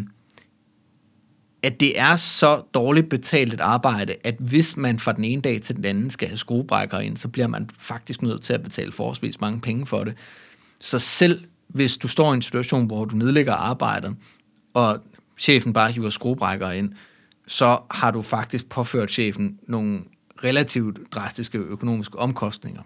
at 1.63 1.79
det 1.79 1.99
er 1.99 2.15
så 2.15 2.61
dårligt 2.73 3.09
betalt 3.09 3.53
et 3.53 3.61
arbejde, 3.61 4.15
at 4.23 4.35
hvis 4.39 4.77
man 4.77 4.99
fra 4.99 5.13
den 5.13 5.23
ene 5.23 5.41
dag 5.41 5.61
til 5.61 5.75
den 5.75 5.85
anden 5.85 6.09
skal 6.09 6.27
have 6.27 6.37
skruebrækker 6.37 6.99
ind, 6.99 7.17
så 7.17 7.27
bliver 7.27 7.47
man 7.47 7.69
faktisk 7.79 8.21
nødt 8.21 8.41
til 8.41 8.53
at 8.53 8.63
betale 8.63 8.91
forholdsvis 8.91 9.41
mange 9.41 9.61
penge 9.61 9.85
for 9.85 10.03
det. 10.03 10.13
Så 10.79 10.99
selv 10.99 11.43
hvis 11.67 11.97
du 11.97 12.07
står 12.07 12.31
i 12.31 12.35
en 12.35 12.41
situation, 12.41 12.85
hvor 12.85 13.05
du 13.05 13.15
nedlægger 13.15 13.53
arbejdet, 13.53 14.15
og 14.73 14.99
chefen 15.37 15.73
bare 15.73 15.91
hiver 15.91 16.09
skruebrækker 16.09 16.71
ind, 16.71 16.93
så 17.47 17.79
har 17.91 18.11
du 18.11 18.21
faktisk 18.21 18.69
påført 18.69 19.11
chefen 19.11 19.59
nogle 19.67 19.99
relativt 20.43 20.99
drastiske 21.11 21.57
økonomiske 21.57 22.19
omkostninger. 22.19 22.81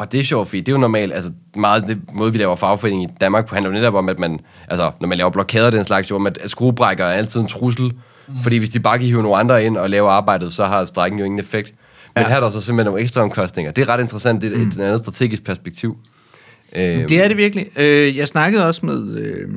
Og 0.00 0.12
det 0.12 0.20
er 0.20 0.24
sjovt, 0.24 0.48
fordi 0.48 0.60
det 0.60 0.68
er 0.68 0.72
jo 0.72 0.78
normalt, 0.78 1.12
altså 1.12 1.32
meget 1.56 1.84
det 1.86 1.98
måde, 2.12 2.32
vi 2.32 2.38
laver 2.38 2.56
fagforening 2.56 3.02
i 3.02 3.06
Danmark 3.20 3.50
handler 3.50 3.70
jo 3.70 3.74
netop 3.74 3.94
om, 3.94 4.08
at 4.08 4.18
man, 4.18 4.40
altså 4.68 4.90
når 5.00 5.08
man 5.08 5.18
laver 5.18 5.30
blokader 5.30 5.70
den 5.70 5.84
slags, 5.84 6.10
jo 6.10 6.16
om, 6.16 6.26
at, 6.26 6.38
skruebrækker 6.46 7.04
er 7.04 7.12
altid 7.12 7.40
en 7.40 7.46
trussel, 7.46 7.92
mm. 8.28 8.34
fordi 8.42 8.56
hvis 8.56 8.70
de 8.70 8.80
bare 8.80 8.98
kan 8.98 9.06
hive 9.06 9.22
nogle 9.22 9.38
andre 9.38 9.64
ind 9.64 9.76
og 9.76 9.90
lave 9.90 10.10
arbejdet, 10.10 10.52
så 10.52 10.64
har 10.64 10.84
strækken 10.84 11.18
jo 11.18 11.24
ingen 11.24 11.40
effekt. 11.40 11.74
Men 12.14 12.22
ja. 12.22 12.28
her 12.28 12.36
er 12.36 12.40
der 12.40 12.50
så 12.50 12.60
simpelthen 12.60 12.84
nogle 12.84 13.02
ekstra 13.02 13.22
omkostninger. 13.22 13.72
Det 13.72 13.82
er 13.82 13.88
ret 13.88 14.00
interessant, 14.00 14.42
det 14.42 14.52
er 14.52 14.56
mm. 14.56 14.68
et 14.68 14.80
andet 14.80 15.00
strategisk 15.00 15.44
perspektiv. 15.44 15.96
Øh, 16.76 17.08
det 17.08 17.24
er 17.24 17.28
det 17.28 17.36
virkelig. 17.36 17.66
Øh, 17.76 18.16
jeg 18.16 18.28
snakkede 18.28 18.66
også 18.66 18.86
med, 18.86 19.18
øh, 19.18 19.48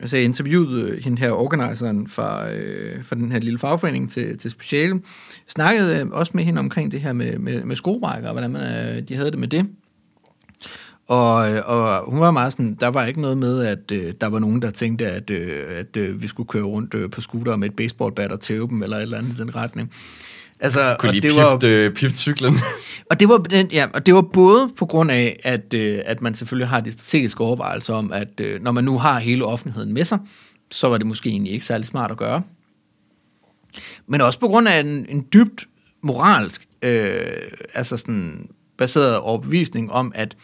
altså 0.00 0.16
jeg 0.16 0.24
interviewede 0.24 1.00
hende 1.04 1.22
her, 1.22 1.30
organiseren 1.30 2.08
fra, 2.08 2.50
øh, 2.50 3.04
fra 3.04 3.16
den 3.16 3.32
her 3.32 3.38
lille 3.38 3.58
fagforening 3.58 4.10
til, 4.10 4.38
til 4.38 4.50
speciale. 4.50 4.94
Jeg 4.94 5.00
snakkede 5.48 6.00
øh, 6.00 6.06
også 6.10 6.32
med 6.34 6.44
hende 6.44 6.58
omkring 6.58 6.92
det 6.92 7.00
her 7.00 7.12
med, 7.12 7.38
med, 7.38 7.64
med 7.64 7.76
skruebrækker, 7.76 8.28
og 8.28 8.34
hvordan 8.34 8.50
man, 8.50 8.62
øh, 8.62 9.08
de 9.08 9.14
havde 9.14 9.30
det 9.30 9.38
med 9.38 9.48
det. 9.48 9.66
Og, 11.08 11.34
og 11.64 12.10
hun 12.10 12.20
var 12.20 12.30
meget 12.30 12.52
sådan, 12.52 12.76
der 12.80 12.88
var 12.88 13.06
ikke 13.06 13.20
noget 13.20 13.38
med, 13.38 13.64
at 13.64 13.92
øh, 13.92 14.14
der 14.20 14.26
var 14.26 14.38
nogen, 14.38 14.62
der 14.62 14.70
tænkte, 14.70 15.06
at, 15.06 15.30
øh, 15.30 15.62
at 15.68 15.96
øh, 15.96 16.22
vi 16.22 16.28
skulle 16.28 16.48
køre 16.48 16.62
rundt 16.62 16.94
øh, 16.94 17.10
på 17.10 17.20
scooter 17.20 17.56
med 17.56 17.68
et 17.68 17.76
baseballbat 17.76 18.32
og 18.32 18.40
tæve 18.40 18.68
dem, 18.68 18.82
eller 18.82 18.96
et 18.96 19.02
eller 19.02 19.18
andet 19.18 19.34
i 19.34 19.40
den 19.40 19.56
retning. 19.56 19.92
Altså, 20.60 20.96
Kunne 20.98 21.10
og 21.10 21.14
det 21.14 21.22
pift, 21.22 21.36
var, 21.36 21.60
øh, 21.64 21.94
pift 21.94 22.16
cyklen. 22.16 22.56
og 23.10 23.20
det 23.20 23.28
var, 23.28 23.66
ja, 23.72 23.86
og 23.94 24.06
det 24.06 24.14
var 24.14 24.22
både 24.22 24.70
på 24.76 24.86
grund 24.86 25.10
af, 25.10 25.40
at, 25.44 25.74
øh, 25.74 25.98
at 26.04 26.22
man 26.22 26.34
selvfølgelig 26.34 26.68
har 26.68 26.80
de 26.80 26.92
strategiske 26.92 27.40
overvejelser 27.40 27.94
om, 27.94 28.12
at 28.12 28.40
øh, 28.40 28.62
når 28.62 28.72
man 28.72 28.84
nu 28.84 28.98
har 28.98 29.18
hele 29.18 29.44
offentligheden 29.44 29.92
med 29.92 30.04
sig, 30.04 30.18
så 30.70 30.88
var 30.88 30.98
det 30.98 31.06
måske 31.06 31.30
egentlig 31.30 31.52
ikke 31.52 31.66
særlig 31.66 31.86
smart 31.86 32.10
at 32.10 32.16
gøre. 32.16 32.42
Men 34.06 34.20
også 34.20 34.38
på 34.38 34.48
grund 34.48 34.68
af 34.68 34.80
en, 34.80 35.06
en 35.08 35.26
dybt 35.32 35.68
moralsk, 36.02 36.68
øh, 36.82 37.20
altså 37.74 37.96
sådan 37.96 38.48
baseret 38.78 39.18
overbevisning 39.18 39.92
om, 39.92 40.12
at 40.14 40.36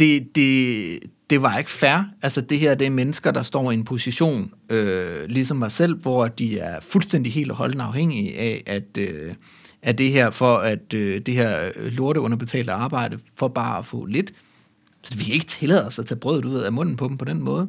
det, 0.00 0.36
det, 0.36 0.98
det 1.30 1.42
var 1.42 1.58
ikke 1.58 1.70
fair. 1.70 2.04
Altså 2.22 2.40
det 2.40 2.58
her, 2.58 2.74
det 2.74 2.86
er 2.86 2.90
mennesker, 2.90 3.30
der 3.30 3.42
står 3.42 3.70
i 3.70 3.74
en 3.74 3.84
position, 3.84 4.52
øh, 4.70 5.24
ligesom 5.28 5.56
mig 5.56 5.72
selv, 5.72 5.96
hvor 5.96 6.26
de 6.26 6.58
er 6.58 6.80
fuldstændig 6.80 7.32
helt 7.32 7.50
og 7.50 7.56
holdende 7.56 7.84
afhængige 7.84 8.38
af, 8.38 8.62
at, 8.66 8.98
øh, 8.98 9.34
at 9.82 9.98
det 9.98 10.10
her, 10.10 10.30
for 10.30 10.56
at 10.56 10.94
øh, 10.94 11.20
det 11.26 11.34
her 11.34 11.70
øh, 11.76 11.92
lorte 11.92 12.20
underbetalte 12.20 12.72
arbejde, 12.72 13.18
for 13.34 13.48
bare 13.48 13.78
at 13.78 13.86
få 13.86 14.04
lidt. 14.04 14.32
Så 15.02 15.16
vi 15.16 15.24
kan 15.24 15.34
ikke 15.34 15.46
tillade 15.46 15.86
os 15.86 15.98
at 15.98 16.06
tage 16.06 16.18
brødet 16.18 16.44
ud 16.44 16.54
af 16.54 16.72
munden 16.72 16.96
på 16.96 17.08
dem 17.08 17.18
på 17.18 17.24
den 17.24 17.42
måde. 17.42 17.68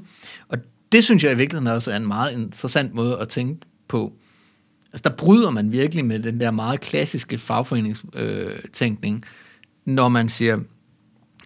Og 0.50 0.58
det 0.91 1.04
synes 1.04 1.24
jeg 1.24 1.32
i 1.32 1.38
virkeligheden 1.38 1.76
også 1.76 1.91
er 1.91 1.96
en 1.96 2.08
meget 2.08 2.34
interessant 2.34 2.94
måde 2.94 3.17
at 3.20 3.30
tænke 3.30 3.65
på. 3.88 4.13
Altså 4.94 5.10
der 5.10 5.15
bryder 5.15 5.50
man 5.50 5.72
virkelig 5.72 6.06
med 6.06 6.20
den 6.20 6.39
der 6.39 6.52
meget 6.52 6.82
klassiske 6.82 7.38
fagforeningstænkning, 7.38 9.15
øh, 9.15 9.94
når 9.94 10.10
man 10.10 10.30
siger, 10.30 10.60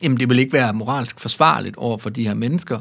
jamen 0.06 0.20
det 0.20 0.30
vil 0.30 0.40
ikke 0.40 0.54
være 0.54 0.74
moralsk 0.74 1.20
forsvarligt 1.20 1.76
over 1.76 1.98
for 1.98 2.10
de 2.10 2.28
her 2.28 2.34
mennesker, 2.34 2.80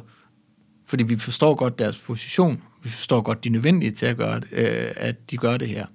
fordi 0.87 1.05
vi 1.05 1.19
forstår 1.19 1.55
godt 1.55 1.79
deres 1.79 1.97
position, 1.97 2.63
vi 2.83 2.89
forstår 2.89 3.21
godt, 3.21 3.45
de 3.45 3.49
er 3.49 3.53
nødvendige 3.53 3.91
til 3.91 4.07
at 4.07 4.17
gøre 4.17 4.41
det, 4.41 4.49
øh, 4.53 4.93
at 4.97 5.31
de 5.31 5.37
gør 5.37 5.57
det 5.57 5.69
her. 5.69 5.87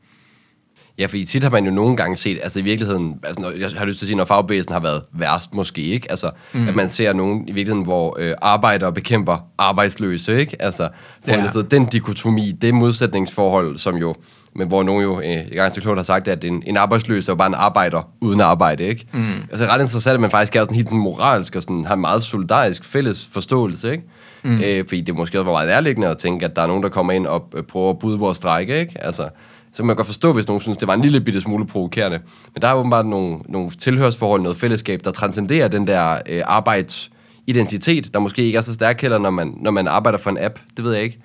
Ja, 0.98 1.06
fordi 1.06 1.26
tit 1.26 1.44
har 1.44 1.50
man 1.50 1.66
jo 1.66 1.72
nogle 1.72 1.98
gange 1.98 2.18
set, 2.18 2.40
altså 2.44 2.60
i 2.60 2.64
virkeligheden, 2.64 3.20
altså 3.24 3.42
når, 3.42 3.52
jeg 3.52 3.70
har 3.78 3.86
lyst 3.86 4.00
til 4.00 4.06
at 4.06 4.08
sige, 4.08 4.18
når 4.18 4.26
fagbevægelsen 4.26 4.74
har 4.74 4.80
været 4.80 5.02
værst 5.14 5.54
måske, 5.54 5.82
ikke? 5.82 6.12
Altså, 6.12 6.32
mm. 6.54 6.68
at 6.68 6.76
man 6.76 6.90
ser 6.90 7.14
nogen 7.14 7.48
i 7.48 7.52
virkeligheden, 7.52 7.84
hvor 7.84 8.18
øh, 8.20 8.36
arbejdere 8.42 8.94
bekæmper 8.94 9.38
arbejdsløse, 9.58 10.40
ikke? 10.40 10.62
Altså, 10.62 10.90
for 11.26 11.32
ja. 11.32 11.62
den 11.72 11.86
dikotomi, 11.86 12.52
det 12.52 12.74
modsætningsforhold, 12.74 13.78
som 13.78 13.96
jo 13.96 14.16
men 14.60 14.68
hvor 14.68 14.84
nogen 14.84 15.04
jo 15.04 15.22
øh, 15.22 15.48
i 15.52 15.56
gang 15.56 15.74
til 15.74 15.82
klogt 15.82 15.98
har 15.98 16.04
sagt, 16.04 16.28
at 16.28 16.44
en, 16.44 16.64
en 16.66 16.78
arbejdsløs 16.78 17.28
er 17.28 17.34
jo 17.34 17.36
bare 17.36 17.48
en 17.48 17.54
arbejder 17.54 18.10
uden 18.22 18.42
arbejde, 18.42 18.84
ikke? 18.84 19.08
Mm. 19.14 19.34
Altså 19.52 19.66
ret 19.66 19.82
interessant, 19.82 20.14
at 20.14 20.20
man 20.20 20.30
faktisk 20.30 20.56
er 20.56 20.62
sådan 20.62 20.76
helt 20.76 20.92
moralsk 20.92 21.56
og 21.56 21.62
sådan, 21.62 21.86
har 21.86 21.94
en 21.94 22.02
meget 22.02 22.24
solidarisk 22.24 22.86
fælles 22.86 23.30
forståelse, 23.32 23.92
ikke? 23.92 24.04
Mm. 24.44 24.62
Øh, 24.62 24.84
fordi 24.88 25.02
det 25.02 25.16
måske 25.16 25.40
også 25.40 25.44
var 25.46 25.52
meget 25.52 25.68
nærliggende 25.68 26.08
at 26.08 26.18
tænke, 26.18 26.46
at 26.46 26.56
der 26.56 26.62
er 26.62 26.68
nogen, 26.68 26.84
der 26.84 26.90
kommer 26.90 27.14
ind 27.14 27.28
og 27.28 27.50
øh, 27.56 27.64
prøver 27.64 27.90
at 27.90 28.00
bryde 28.00 28.20
vores 28.20 28.38
strække, 28.38 28.80
ikke? 28.80 29.04
Altså, 29.04 29.30
så 29.74 29.84
man 29.84 29.90
kan 29.90 29.96
godt 29.96 30.08
forstå, 30.08 30.34
hvis 30.34 30.48
nogen 30.48 30.62
synes, 30.62 30.78
det 30.78 30.88
var 30.88 30.94
en 30.94 31.02
lille 31.02 31.22
bitte 31.22 31.42
smule 31.42 31.68
provokerende. 31.68 32.20
Men 32.54 32.62
der 32.62 32.68
er 32.68 32.74
åbenbart 32.74 33.06
nogle, 33.06 33.38
nogle 33.50 33.70
tilhørsforhold, 33.70 34.42
noget 34.42 34.58
fællesskab, 34.58 35.02
der 35.04 35.12
transcenderer 35.12 35.68
den 35.68 35.88
der 35.88 36.20
øh, 36.30 36.42
arbejdsidentitet, 36.46 38.14
der 38.14 38.20
måske 38.20 38.42
ikke 38.42 38.58
er 38.58 38.62
så 38.62 38.74
stærk 38.74 39.02
heller, 39.02 39.18
når 39.18 39.30
man, 39.30 39.54
når 39.62 39.72
man 39.72 39.88
arbejder 39.88 40.18
for 40.18 40.30
en 40.30 40.38
app. 40.40 40.60
Det 40.78 40.86
ved 40.86 40.94
jeg 40.94 41.04
ikke. 41.04 41.20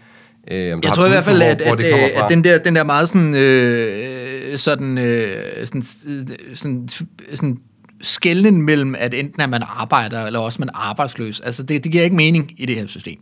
Øh, 0.50 0.78
jeg 0.82 0.92
tror 0.94 1.06
i 1.06 1.08
hvert 1.08 1.24
fald, 1.24 1.42
at, 1.42 1.62
at, 1.62 1.80
at, 1.80 2.10
at 2.10 2.26
den, 2.30 2.44
der, 2.44 2.58
den 2.58 2.76
der 2.76 2.84
meget 2.84 3.08
sådan, 3.08 3.34
øh, 3.34 4.58
sådan, 4.58 4.98
øh, 4.98 5.66
sådan, 5.66 5.82
sådan, 6.54 6.88
sådan 7.34 7.58
skælden 8.00 8.62
mellem, 8.62 8.94
at 8.98 9.14
enten 9.14 9.42
er 9.42 9.46
man 9.46 9.62
arbejder, 9.66 10.26
eller 10.26 10.38
også 10.38 10.58
man 10.58 10.68
er 10.68 10.76
arbejdsløs, 10.76 11.40
altså 11.40 11.62
det, 11.62 11.84
det 11.84 11.92
giver 11.92 12.04
ikke 12.04 12.16
mening 12.16 12.52
i 12.56 12.66
det 12.66 12.76
her 12.76 12.86
system. 12.86 13.18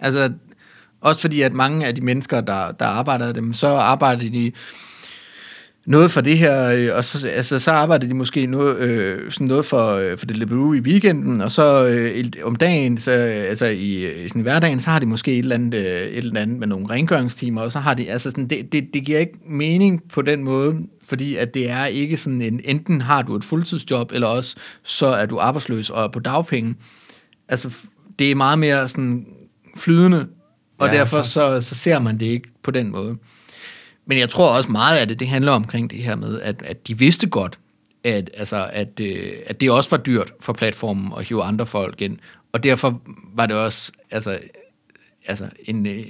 Altså, 0.00 0.32
også 1.00 1.20
fordi, 1.20 1.42
at 1.42 1.52
mange 1.52 1.86
af 1.86 1.94
de 1.94 2.00
mennesker, 2.00 2.40
der, 2.40 2.72
der 2.72 2.86
arbejder 2.86 3.32
dem, 3.32 3.52
så 3.52 3.68
arbejder 3.68 4.30
de 4.30 4.52
noget 5.86 6.10
for 6.10 6.20
det 6.20 6.38
her, 6.38 6.66
øh, 6.66 6.96
og 6.96 7.04
så, 7.04 7.28
altså, 7.28 7.58
så 7.58 7.70
arbejder 7.70 8.06
de 8.06 8.14
måske 8.14 8.46
noget, 8.46 8.78
øh, 8.78 9.30
sådan 9.30 9.46
noget 9.46 9.64
for, 9.64 9.92
øh, 9.92 10.18
for 10.18 10.26
Deliveroo 10.26 10.72
i 10.72 10.80
weekenden, 10.80 11.40
og 11.40 11.52
så 11.52 11.86
øh, 11.88 12.24
om 12.44 12.56
dagen, 12.56 12.98
så, 12.98 13.10
altså 13.10 13.66
i, 13.66 14.22
i 14.24 14.28
sådan 14.28 14.42
hverdagen, 14.42 14.80
så 14.80 14.90
har 14.90 14.98
de 14.98 15.06
måske 15.06 15.32
et 15.32 15.38
eller, 15.38 15.54
andet, 15.54 15.74
øh, 15.74 15.84
et 15.84 16.16
eller 16.16 16.40
andet 16.40 16.58
med 16.58 16.66
nogle 16.66 16.90
rengøringstimer, 16.90 17.62
og 17.62 17.72
så 17.72 17.78
har 17.78 17.94
de, 17.94 18.10
altså 18.10 18.30
sådan, 18.30 18.46
det, 18.48 18.72
det, 18.72 18.88
det 18.94 19.04
giver 19.04 19.18
ikke 19.18 19.38
mening 19.46 20.02
på 20.12 20.22
den 20.22 20.44
måde, 20.44 20.76
fordi 21.04 21.36
at 21.36 21.54
det 21.54 21.70
er 21.70 21.86
ikke 21.86 22.16
sådan 22.16 22.42
en, 22.42 22.60
enten 22.64 23.00
har 23.00 23.22
du 23.22 23.36
et 23.36 23.44
fuldtidsjob, 23.44 24.12
eller 24.12 24.26
også 24.26 24.56
så 24.82 25.06
er 25.06 25.26
du 25.26 25.38
arbejdsløs 25.38 25.90
og 25.90 26.04
er 26.04 26.08
på 26.08 26.20
dagpenge. 26.20 26.74
Altså, 27.48 27.70
det 28.18 28.30
er 28.30 28.34
meget 28.34 28.58
mere 28.58 28.88
sådan 28.88 29.26
flydende, 29.76 30.26
og 30.78 30.88
Ja, 30.88 30.92
derfor 30.92 31.22
så, 31.22 31.60
så 31.60 31.74
ser 31.74 31.98
man 31.98 32.20
det 32.20 32.26
ikke 32.26 32.48
på 32.62 32.70
den 32.70 32.90
måde. 32.90 33.16
Men 34.06 34.18
jeg 34.18 34.28
tror 34.28 34.50
også 34.50 34.70
meget 34.70 34.98
af 34.98 35.08
det, 35.08 35.20
det 35.20 35.28
handler 35.28 35.52
omkring 35.52 35.90
det 35.90 35.98
her 35.98 36.16
med, 36.16 36.40
at, 36.40 36.62
at 36.64 36.88
de 36.88 36.98
vidste 36.98 37.28
godt, 37.28 37.58
at, 38.04 38.30
altså, 38.34 38.70
at, 38.72 39.00
øh, 39.00 39.32
at 39.46 39.60
det 39.60 39.70
også 39.70 39.90
var 39.90 39.96
dyrt 39.96 40.32
for 40.40 40.52
platformen 40.52 41.12
at 41.18 41.28
hive 41.28 41.42
andre 41.42 41.66
folk 41.66 42.02
ind. 42.02 42.18
Og 42.52 42.62
derfor 42.62 43.02
var 43.34 43.46
det 43.46 43.56
også 43.56 43.92
altså, 44.10 44.38
altså 45.26 45.48
en, 45.64 45.86
øh, 45.86 46.06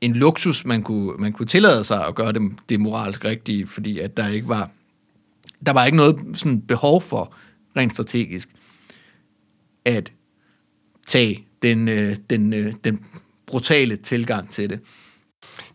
en 0.00 0.12
luksus, 0.12 0.64
man 0.64 0.82
kunne, 0.82 1.16
man 1.18 1.32
kunne 1.32 1.46
tillade 1.46 1.84
sig 1.84 2.06
at 2.06 2.14
gøre 2.14 2.32
det, 2.32 2.52
det 2.68 2.80
moralsk 2.80 3.24
rigtige, 3.24 3.66
fordi 3.66 3.98
at 3.98 4.16
der 4.16 4.28
ikke 4.28 4.48
var, 4.48 4.70
der 5.66 5.72
var 5.72 5.84
ikke 5.84 5.96
noget 5.96 6.16
sådan 6.34 6.60
behov 6.60 7.02
for, 7.02 7.34
rent 7.76 7.92
strategisk, 7.92 8.48
at 9.84 10.12
tage 11.06 11.44
den, 11.62 11.88
øh, 11.88 12.16
den, 12.30 12.52
øh, 12.52 12.74
den 12.84 13.04
brutale 13.46 13.96
tilgang 13.96 14.50
til 14.50 14.70
det. 14.70 14.80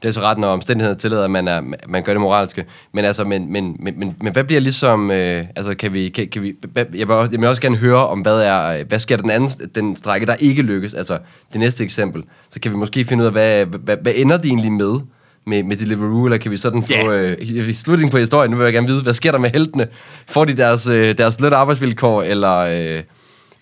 Det 0.05 0.09
er 0.09 0.13
så 0.13 0.21
ret, 0.21 0.37
når 0.37 0.47
omstændighederne 0.47 0.99
tillader, 0.99 1.23
at 1.23 1.31
man, 1.31 1.47
er, 1.47 1.61
man 1.87 2.03
gør 2.03 2.13
det 2.13 2.21
moralske. 2.21 2.65
Men, 2.93 3.05
altså, 3.05 3.23
men, 3.23 3.51
men, 3.51 3.75
men, 3.79 3.99
men, 3.99 4.15
men 4.21 4.33
hvad 4.33 4.43
bliver 4.43 4.61
ligesom... 4.61 5.11
Øh, 5.11 5.45
altså, 5.55 5.75
kan 5.75 5.93
vi... 5.93 6.09
Kan, 6.09 6.27
kan 6.27 6.43
vi 6.43 6.53
hvad, 6.73 6.85
jeg, 6.93 7.07
vil 7.07 7.15
også, 7.15 7.31
jeg 7.31 7.39
vil 7.41 7.49
også 7.49 7.61
gerne 7.61 7.77
høre 7.77 8.07
om, 8.07 8.19
hvad 8.19 8.39
er... 8.39 8.83
Hvad 8.83 8.99
sker 8.99 9.15
der 9.15 9.21
den 9.21 9.31
anden 9.31 9.49
den 9.49 9.95
strække, 9.95 10.27
der 10.27 10.35
ikke 10.35 10.61
lykkes? 10.61 10.93
Altså, 10.93 11.17
det 11.53 11.59
næste 11.59 11.83
eksempel. 11.83 12.23
Så 12.49 12.59
kan 12.59 12.71
vi 12.71 12.77
måske 12.77 13.05
finde 13.05 13.21
ud 13.21 13.25
af, 13.25 13.31
hvad, 13.31 13.65
hvad, 13.65 13.97
hvad 14.01 14.13
ender 14.15 14.37
de 14.37 14.47
egentlig 14.47 14.71
med? 14.71 14.99
Med, 15.47 15.63
med 15.63 15.77
Deliveroo, 15.77 16.25
eller 16.25 16.37
kan 16.37 16.51
vi 16.51 16.57
sådan 16.57 16.83
få 16.83 16.93
Ja. 16.93 17.35
øh, 17.35 17.73
slutningen 17.73 18.11
på 18.11 18.17
historien? 18.17 18.51
Nu 18.51 18.57
vil 18.57 18.63
jeg 18.63 18.73
gerne 18.73 18.87
vide, 18.87 19.03
hvad 19.03 19.13
sker 19.13 19.31
der 19.31 19.39
med 19.39 19.49
heltene? 19.49 19.87
Får 20.27 20.45
de 20.45 20.57
deres, 20.57 20.87
øh, 20.87 21.17
deres 21.17 21.41
løn 21.41 21.53
arbejdsvilkår, 21.53 22.23
eller 22.23 22.57
øh, 22.57 23.03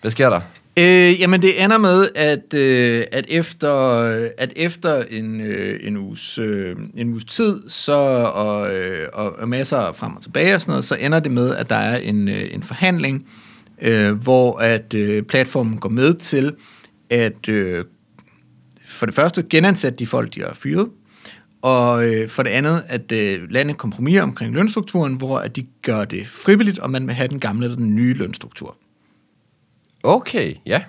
hvad 0.00 0.10
sker 0.10 0.30
der? 0.30 0.40
Øh, 0.78 1.20
jamen 1.20 1.42
det 1.42 1.64
ender 1.64 1.78
med, 1.78 2.08
at, 2.14 2.54
øh, 2.54 3.04
at 3.12 3.26
efter, 3.28 3.72
at 4.38 4.52
efter 4.56 5.02
en, 5.10 5.40
øh, 5.40 5.80
en, 5.82 5.96
uges, 5.96 6.38
øh, 6.38 6.76
en 6.94 7.08
uges 7.10 7.24
tid, 7.24 7.60
så, 7.68 7.92
og, 8.34 8.74
øh, 8.74 9.08
og, 9.12 9.38
og 9.38 9.48
masser 9.48 9.92
frem 9.92 10.16
og 10.16 10.22
tilbage 10.22 10.54
og 10.54 10.60
sådan 10.60 10.72
noget, 10.72 10.84
så 10.84 10.94
ender 10.94 11.20
det 11.20 11.32
med, 11.32 11.56
at 11.56 11.70
der 11.70 11.76
er 11.76 11.96
en, 11.96 12.28
øh, 12.28 12.54
en 12.54 12.62
forhandling, 12.62 13.26
øh, 13.82 14.12
hvor 14.12 14.58
at 14.58 14.94
øh, 14.94 15.22
platformen 15.22 15.78
går 15.78 15.88
med 15.88 16.14
til 16.14 16.54
at 17.10 17.48
øh, 17.48 17.84
for 18.86 19.06
det 19.06 19.14
første 19.14 19.42
genansætte 19.50 19.98
de 19.98 20.06
folk, 20.06 20.34
de 20.34 20.40
har 20.40 20.54
fyret, 20.54 20.88
og 21.62 22.06
øh, 22.06 22.28
for 22.28 22.42
det 22.42 22.50
andet, 22.50 22.82
at 22.88 23.12
øh, 23.12 23.50
lande 23.50 23.74
kompromis 23.74 24.20
omkring 24.20 24.54
lønstrukturen, 24.54 25.14
hvor 25.14 25.38
at 25.38 25.56
de 25.56 25.66
gør 25.82 26.04
det 26.04 26.26
frivilligt, 26.26 26.78
og 26.78 26.90
man 26.90 27.06
vil 27.06 27.14
have 27.14 27.28
den 27.28 27.40
gamle 27.40 27.64
eller 27.64 27.76
den 27.76 27.96
nye 27.96 28.14
lønstruktur. 28.14 28.76
Okay, 30.04 30.54
ja. 30.66 30.82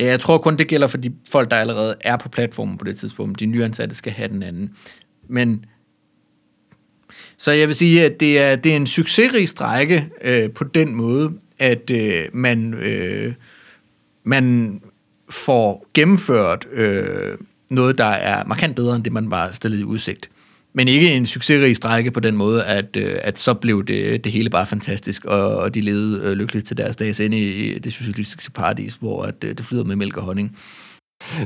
Jeg 0.00 0.20
tror 0.20 0.38
kun, 0.38 0.56
det 0.58 0.68
gælder 0.68 0.86
for 0.86 0.96
de 0.98 1.12
folk, 1.28 1.50
der 1.50 1.56
allerede 1.56 1.94
er 2.00 2.16
på 2.16 2.28
platformen 2.28 2.78
på 2.78 2.84
det 2.84 2.96
tidspunkt. 2.96 3.40
De 3.40 3.46
nyansatte 3.46 3.94
skal 3.94 4.12
have 4.12 4.28
den 4.28 4.42
anden. 4.42 4.76
Men 5.28 5.64
så 7.36 7.50
jeg 7.50 7.68
vil 7.68 7.76
sige, 7.76 8.04
at 8.04 8.20
det 8.20 8.40
er, 8.40 8.56
det 8.56 8.72
er 8.72 8.76
en 8.76 8.86
succesrig 8.86 9.48
strække 9.48 10.10
øh, 10.20 10.50
på 10.50 10.64
den 10.64 10.94
måde, 10.94 11.32
at 11.58 11.90
øh, 11.90 12.24
man, 12.32 12.74
øh, 12.74 13.34
man 14.24 14.80
får 15.30 15.86
gennemført 15.94 16.66
øh, 16.72 17.38
noget, 17.70 17.98
der 17.98 18.04
er 18.04 18.44
markant 18.44 18.76
bedre 18.76 18.96
end 18.96 19.04
det, 19.04 19.12
man 19.12 19.30
var 19.30 19.52
stillet 19.52 19.80
i 19.80 19.84
udsigt. 19.84 20.30
Men 20.74 20.88
ikke 20.88 21.12
en 21.12 21.26
succesrig 21.26 21.76
strække 21.76 22.10
på 22.10 22.20
den 22.20 22.36
måde, 22.36 22.64
at, 22.64 22.96
øh, 22.96 23.14
at 23.22 23.38
så 23.38 23.54
blev 23.54 23.84
det, 23.84 24.24
det 24.24 24.32
hele 24.32 24.50
bare 24.50 24.66
fantastisk, 24.66 25.24
og, 25.24 25.56
og 25.56 25.74
de 25.74 25.80
levede 25.80 26.20
øh, 26.22 26.32
lykkeligt 26.32 26.66
til 26.66 26.76
deres 26.76 26.96
dages 26.96 27.20
ende 27.20 27.38
i 27.38 27.78
det 27.78 27.92
socialistiske 27.92 28.52
paradis, 28.52 28.94
hvor 28.94 29.22
at, 29.22 29.34
øh, 29.44 29.54
det 29.58 29.66
flyder 29.66 29.84
med 29.84 29.96
mælk 29.96 30.16
og 30.16 30.22
honning. 30.22 30.56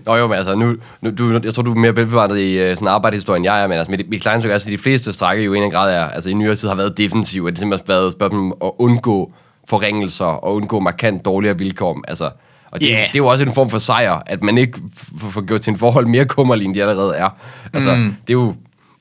Nå 0.07 0.17
jo, 0.17 0.27
men 0.27 0.37
altså, 0.37 0.55
nu, 0.55 0.77
nu, 1.01 1.11
du, 1.11 1.41
jeg 1.45 1.55
tror, 1.55 1.63
du 1.63 1.71
er 1.71 1.75
mere 1.75 1.97
velbevandret 1.97 2.41
i 2.41 2.71
uh, 2.71 2.71
sådan 2.71 2.89
arbejdshistorien, 2.89 3.45
jeg 3.45 3.63
er, 3.63 3.67
men 3.67 3.79
altså, 3.79 3.91
mit, 3.91 4.09
mit 4.09 4.23
kleinstykke 4.23 4.53
er, 4.53 4.55
altså, 4.55 4.71
de 4.71 4.79
fleste 4.79 5.13
strække 5.13 5.45
jo 5.45 5.55
i 5.55 5.59
en 5.59 5.71
grad 5.71 5.95
er, 5.95 6.05
altså 6.05 6.31
i 6.31 6.33
nyere 6.33 6.57
tid 6.57 6.69
har 6.69 6.75
været 6.75 6.99
defensive, 6.99 7.49
at 7.49 7.53
det 7.53 7.59
simpelthen 7.59 7.87
har 7.87 7.95
været 7.95 8.07
et 8.07 8.13
spørgsmål 8.13 8.41
om 8.41 8.55
at 8.65 8.71
undgå 8.79 9.33
forringelser 9.69 10.25
og 10.25 10.55
undgå 10.55 10.81
markant 10.81 11.25
dårligere 11.25 11.59
vilkår. 11.59 12.05
Altså, 12.09 12.31
og 12.71 12.81
det, 12.81 12.89
yeah. 12.93 13.07
det 13.07 13.15
er 13.15 13.19
jo 13.19 13.27
også 13.27 13.45
en 13.45 13.53
form 13.53 13.71
for 13.71 13.79
sejr, 13.79 14.23
at 14.27 14.43
man 14.43 14.59
ikke 14.59 14.79
får 15.19 15.47
gjort 15.47 15.61
til 15.61 15.71
en 15.71 15.79
forhold 15.79 16.07
mere 16.07 16.25
kummerlig, 16.25 16.65
end 16.65 16.75
de 16.75 16.83
allerede 16.83 17.15
er. 17.17 17.29
Altså, 17.73 17.95
mm. 17.95 18.15
det 18.27 18.31
er 18.31 18.39
jo 18.39 18.55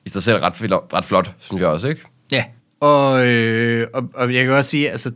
i 0.06 0.08
sig 0.08 0.22
selv 0.22 0.38
ret, 0.38 0.72
ret 0.92 1.04
flot, 1.04 1.30
synes 1.38 1.60
jeg 1.60 1.68
også, 1.68 1.88
ikke? 1.88 2.02
Ja, 2.30 2.44
og, 2.80 3.26
øh, 3.26 3.86
og, 3.94 4.10
og 4.14 4.34
jeg 4.34 4.44
kan 4.44 4.54
også 4.54 4.70
sige, 4.70 4.90
altså, 4.90 5.12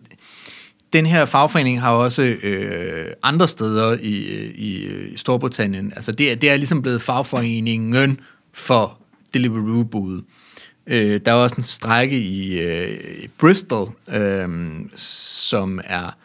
den 0.92 1.06
her 1.06 1.24
fagforening 1.24 1.80
har 1.80 1.92
også 1.92 2.22
øh, 2.22 3.12
andre 3.22 3.48
steder 3.48 3.98
i, 4.00 4.24
øh, 4.24 4.54
i, 4.54 4.86
i 5.12 5.16
Storbritannien. 5.16 5.92
Altså, 5.96 6.12
det, 6.12 6.42
det 6.42 6.50
er 6.50 6.56
ligesom 6.56 6.82
blevet 6.82 7.02
fagforeningen 7.02 8.20
for 8.52 8.98
Deliveroo-budet. 9.34 10.24
Øh, 10.86 11.20
der 11.24 11.32
er 11.32 11.36
også 11.36 11.56
en 11.56 11.62
strække 11.62 12.20
i, 12.20 12.60
øh, 12.60 13.22
i 13.22 13.28
Bristol, 13.38 13.92
øh, 14.08 14.48
som 14.96 15.80
er 15.84 16.16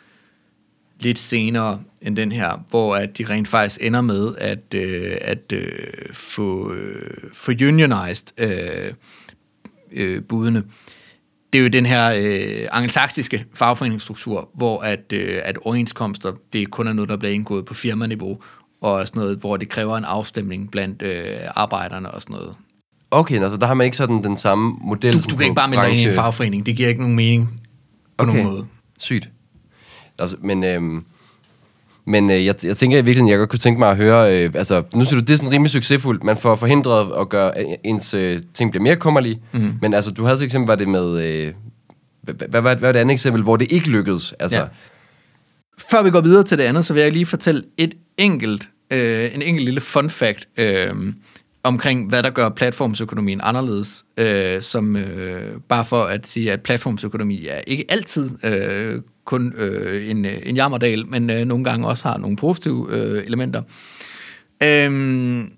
lidt 0.99 1.19
senere 1.19 1.81
end 2.05 2.15
den 2.15 2.31
her, 2.31 2.65
hvor 2.69 2.95
at 2.95 3.17
de 3.17 3.25
rent 3.29 3.47
faktisk 3.47 3.83
ender 3.83 4.01
med 4.01 4.35
at, 4.37 4.73
øh, 4.73 5.17
at 5.21 5.51
øh, 5.53 5.73
få, 6.13 6.73
øh, 6.73 7.17
få 7.33 7.51
unionized 7.51 8.27
øh, 8.39 8.93
øh, 9.91 10.23
budene. 10.23 10.63
Det 11.53 11.59
er 11.59 11.63
jo 11.63 11.69
den 11.69 11.85
her 11.85 12.13
øh, 12.17 12.67
angelsaksiske 12.71 13.45
fagforeningsstruktur, 13.53 14.49
hvor 14.53 14.81
at, 14.81 15.13
øh, 15.13 15.39
at 15.43 15.57
overenskomster, 15.57 16.31
det 16.53 16.71
kun 16.71 16.87
er 16.87 16.93
noget, 16.93 17.09
der 17.09 17.17
bliver 17.17 17.33
indgået 17.33 17.65
på 17.65 17.73
firmaniveau, 17.73 18.39
og 18.81 19.07
sådan 19.07 19.19
noget, 19.19 19.37
hvor 19.37 19.57
det 19.57 19.69
kræver 19.69 19.97
en 19.97 20.03
afstemning 20.03 20.71
blandt 20.71 21.01
øh, 21.01 21.25
arbejderne 21.55 22.11
og 22.11 22.21
sådan 22.21 22.33
noget. 22.35 22.55
Okay, 23.11 23.41
altså 23.41 23.57
der 23.57 23.67
har 23.67 23.73
man 23.73 23.85
ikke 23.85 23.97
sådan 23.97 24.23
den 24.23 24.37
samme 24.37 24.75
model. 24.81 25.13
Du, 25.13 25.21
som 25.21 25.29
du 25.29 25.35
kan 25.35 25.43
ikke 25.43 25.55
bare 25.55 25.69
melde 25.69 25.95
i 25.95 26.03
en 26.03 26.09
branche- 26.09 26.15
fagforening. 26.15 26.65
Det 26.65 26.75
giver 26.75 26.89
ikke 26.89 27.01
nogen 27.01 27.15
mening 27.15 27.61
på 28.17 28.23
Okay. 28.23 28.33
nogen 28.33 28.51
måde. 28.51 28.65
Sygt. 28.99 29.29
Altså, 30.19 30.35
men 30.41 30.63
øhm, 30.63 31.05
men 32.07 32.31
øh, 32.31 32.45
jeg, 32.45 32.55
jeg 32.63 32.77
tænker 32.77 32.97
i 32.97 33.01
virkeligheden, 33.01 33.29
jeg 33.29 33.37
godt 33.37 33.49
kunne 33.49 33.59
tænke 33.59 33.79
mig 33.79 33.89
at 33.89 33.97
høre, 33.97 34.43
øh, 34.43 34.51
altså, 34.55 34.83
nu 34.93 35.05
siger 35.05 35.19
du, 35.19 35.25
det 35.25 35.33
er 35.33 35.37
sådan 35.37 35.51
rimelig 35.51 35.71
succesfuldt. 35.71 36.23
Man 36.23 36.37
får 36.37 36.55
forhindret 36.55 37.11
at 37.19 37.29
gøre, 37.29 37.57
at 37.57 37.77
ens 37.83 38.13
øh, 38.13 38.39
ting 38.53 38.71
bliver 38.71 38.83
mere 38.83 38.95
kummerlige. 38.95 39.41
Mm. 39.51 39.73
Men 39.81 39.93
altså, 39.93 40.11
du 40.11 40.23
havde 40.23 40.37
så 40.37 40.45
eksempel, 40.45 40.67
var 40.67 40.75
det 40.75 40.87
med, 40.87 41.23
øh, 41.25 41.53
hvad, 42.49 42.61
var 42.61 42.73
det 42.73 42.95
andet 42.95 43.13
eksempel, 43.13 43.43
hvor 43.43 43.55
det 43.55 43.71
ikke 43.71 43.89
lykkedes? 43.89 44.33
Altså, 44.39 44.59
ja. 44.59 44.65
Før 45.77 46.03
vi 46.03 46.09
går 46.09 46.21
videre 46.21 46.43
til 46.43 46.57
det 46.57 46.63
andet, 46.63 46.85
så 46.85 46.93
vil 46.93 47.03
jeg 47.03 47.11
lige 47.11 47.25
fortælle 47.25 47.63
et 47.77 47.93
enkelt, 48.17 48.69
øh, 48.91 49.35
en 49.35 49.41
enkelt 49.41 49.65
lille 49.65 49.81
fun 49.81 50.09
fact 50.09 50.47
øh, 50.57 50.93
omkring, 51.63 52.09
hvad 52.09 52.23
der 52.23 52.29
gør 52.29 52.49
platformsøkonomien 52.49 53.41
anderledes. 53.43 54.05
Øh, 54.17 54.61
som 54.61 54.95
øh, 54.95 55.59
bare 55.69 55.85
for 55.85 56.03
at 56.03 56.27
sige, 56.27 56.51
at 56.51 56.61
platformsøkonomi 56.61 57.47
er 57.47 57.61
ikke 57.67 57.85
altid 57.89 58.29
øh, 58.43 59.01
kun 59.25 59.53
øh, 59.57 60.09
en, 60.09 60.25
øh, 60.25 60.37
en 60.43 60.55
jammerdal, 60.55 61.07
men 61.07 61.29
øh, 61.29 61.45
nogle 61.45 61.63
gange 61.63 61.87
også 61.87 62.07
har 62.07 62.17
nogle 62.17 62.37
positive 62.37 62.87
øh, 62.89 63.25
elementer. 63.25 63.61
Øhm, 64.63 65.51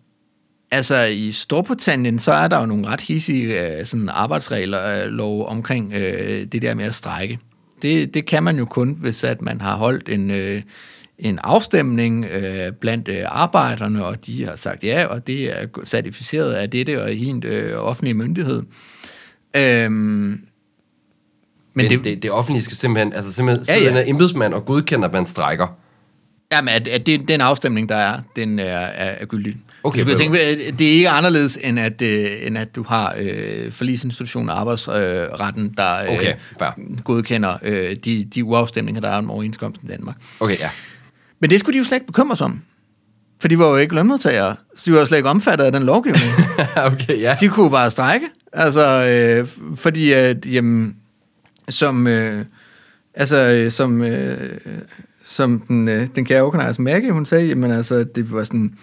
Altså 0.71 1.03
i 1.03 1.32
Storbritannien, 1.32 2.19
så 2.19 2.32
er 2.32 2.47
der 2.47 2.60
jo 2.60 2.65
nogle 2.65 2.88
ret 2.88 3.01
hissige 3.01 3.77
øh, 3.77 3.86
sådan 3.86 4.10
arbejdsregler 4.10 5.03
øh, 5.03 5.12
lov 5.12 5.47
omkring 5.47 5.93
øh, 5.93 6.45
det 6.51 6.62
der 6.62 6.73
med 6.73 6.86
at 6.86 6.95
strække. 6.95 7.39
Det, 7.82 8.13
det 8.13 8.25
kan 8.25 8.43
man 8.43 8.58
jo 8.58 8.65
kun, 8.65 8.97
hvis 8.99 9.23
at 9.23 9.41
man 9.41 9.62
har 9.62 9.77
holdt 9.77 10.10
en, 10.10 10.32
øh, 10.32 10.62
en 11.19 11.39
afstemning 11.43 12.25
øh, 12.25 12.71
blandt 12.71 13.08
øh, 13.08 13.23
arbejderne, 13.25 14.06
og 14.06 14.25
de 14.25 14.45
har 14.45 14.56
sagt 14.56 14.84
ja, 14.84 15.06
og 15.06 15.27
det 15.27 15.43
er 15.43 15.67
certificeret 15.86 16.53
af 16.53 16.69
dette 16.69 17.03
og 17.03 17.15
en 17.15 17.43
øh, 17.45 17.77
offentlig 17.77 18.15
myndighed. 18.15 18.63
Øhm, 19.55 20.41
men 21.78 21.84
men 21.84 21.91
det, 21.91 22.03
det, 22.03 22.23
det, 22.23 22.32
offentlige 22.32 22.63
skal 22.63 22.78
simpelthen, 22.78 23.13
altså 23.13 23.34
simpelthen 23.34 23.65
Ja, 23.80 23.84
ja, 23.84 24.01
en 24.01 24.09
embedsmand 24.09 24.53
og 24.53 24.65
godkender, 24.65 25.07
at 25.07 25.13
man 25.13 25.25
strækker. 25.25 25.67
Jamen, 26.51 26.69
at, 26.69 26.88
at 26.88 27.05
det, 27.05 27.28
den 27.28 27.41
afstemning, 27.41 27.89
der 27.89 27.95
er, 27.95 28.19
den 28.36 28.59
er, 28.59 28.63
er, 28.63 29.15
er 29.19 29.25
gyldig. 29.25 29.55
Okay, 29.84 29.99
du 29.99 30.05
skal 30.05 30.17
tænke, 30.17 30.39
at 30.39 30.80
det 30.80 30.88
er 30.88 30.91
ikke 30.91 31.09
anderledes, 31.09 31.59
end 31.63 31.80
at, 31.80 32.01
øh, 32.01 32.32
end 32.41 32.57
at 32.57 32.75
du 32.75 32.84
har 32.84 33.15
øh, 33.17 33.71
forlisinstitutionen 33.71 34.49
og 34.49 34.59
arbejdsretten, 34.59 35.73
der 35.78 35.97
øh, 35.97 36.09
Okay, 36.09 36.34
fair. 36.59 37.01
godkender 37.03 37.57
øh, 37.63 37.95
de, 37.95 38.25
de 38.36 38.43
uafstemninger, 38.43 39.01
der 39.01 39.09
er 39.09 39.17
om 39.17 39.32
overenskomsten 39.32 39.89
i 39.89 39.91
Danmark. 39.91 40.15
Okay, 40.39 40.59
ja. 40.59 40.69
Men 41.39 41.49
det 41.49 41.59
skulle 41.59 41.73
de 41.73 41.78
jo 41.78 41.84
slet 41.84 41.95
ikke 41.95 42.07
bekymre 42.07 42.38
sig 42.38 42.45
om. 42.45 42.61
For 43.41 43.47
de 43.47 43.59
var 43.59 43.67
jo 43.67 43.75
ikke 43.75 43.95
lønmodtagere, 43.95 44.55
så 44.75 44.84
de 44.86 44.93
var 44.93 44.99
jo 44.99 45.05
slet 45.05 45.17
ikke 45.17 45.30
omfattet 45.30 45.65
af 45.65 45.71
den 45.71 45.84
lovgivning. 45.84 46.32
okay, 46.91 47.21
ja. 47.21 47.36
de 47.39 47.47
kunne 47.49 47.71
bare 47.71 47.91
strække. 47.91 48.25
Altså, 48.53 49.05
øh, 49.05 49.47
fordi 49.75 50.11
at, 50.11 50.45
jamen, 50.45 50.95
som, 51.70 52.07
øh, 52.07 52.45
altså, 53.13 53.38
øh, 53.38 53.72
som, 53.72 54.01
øh, 54.01 54.57
som 55.24 55.59
den, 55.59 55.88
øh, 55.88 56.07
den 56.15 56.26
kære 56.26 56.41
organiser 56.41 56.82
Maggie, 56.82 57.11
hun 57.11 57.26
sagde, 57.26 57.47
jamen 57.47 57.72
altså, 57.72 58.03
det 58.03 58.32
var 58.32 58.43
sådan, 58.43 58.78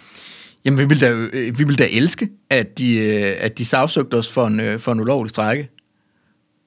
jamen 0.64 0.78
vi 0.78 0.84
ville 0.84 1.06
da, 1.06 1.12
øh, 1.12 1.58
vi 1.58 1.64
ville 1.64 1.76
da 1.76 1.88
elske, 1.90 2.28
at 2.50 2.78
de, 2.78 2.96
øh, 2.96 3.36
at 3.38 3.58
de 3.58 3.64
sagsøgte 3.64 4.14
os 4.14 4.32
for 4.32 4.46
en, 4.46 4.60
øh, 4.60 4.80
for 4.80 4.92
en 4.92 5.00
ulovlig 5.00 5.30
strække. 5.30 5.70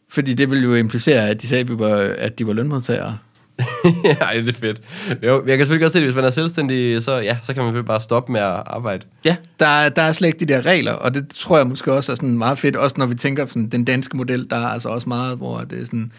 Fordi 0.09 0.33
det 0.33 0.49
ville 0.49 0.63
jo 0.63 0.75
implicere, 0.75 1.29
at 1.29 1.41
de 1.41 1.47
sagde, 1.47 1.61
at, 1.61 1.69
vi 1.69 1.79
var, 1.79 1.95
at 2.17 2.39
de 2.39 2.47
var 2.47 2.53
lønmodtagere. 2.53 3.17
ja, 4.03 4.41
det 4.41 4.49
er 4.49 4.59
fedt. 4.59 4.81
Jo, 5.23 5.43
jeg 5.47 5.57
kan 5.57 5.59
selvfølgelig 5.59 5.81
godt 5.81 5.93
se 5.93 5.99
det, 5.99 6.07
hvis 6.07 6.15
man 6.15 6.25
er 6.25 6.29
selvstændig, 6.29 7.03
så, 7.03 7.17
ja, 7.17 7.37
så 7.41 7.53
kan 7.53 7.63
man 7.63 7.69
selvfølgelig 7.69 7.87
bare 7.87 8.01
stoppe 8.01 8.31
med 8.31 8.41
at 8.41 8.63
arbejde. 8.65 9.05
Ja, 9.25 9.35
der, 9.59 9.89
der 9.89 10.01
er 10.01 10.11
slet 10.11 10.27
ikke 10.27 10.39
de 10.39 10.45
der 10.45 10.65
regler, 10.65 10.91
og 10.91 11.13
det 11.13 11.29
tror 11.29 11.57
jeg 11.57 11.67
måske 11.67 11.93
også 11.93 12.11
er 12.11 12.15
sådan 12.15 12.37
meget 12.37 12.59
fedt, 12.59 12.75
også 12.75 12.95
når 12.99 13.05
vi 13.05 13.15
tænker 13.15 13.45
på 13.45 13.53
den 13.53 13.85
danske 13.85 14.17
model, 14.17 14.49
der 14.49 14.55
er 14.55 14.67
altså 14.67 14.89
også 14.89 15.09
meget, 15.09 15.37
hvor 15.37 15.59
det 15.59 15.81
er 15.81 15.85
sådan, 15.85 16.11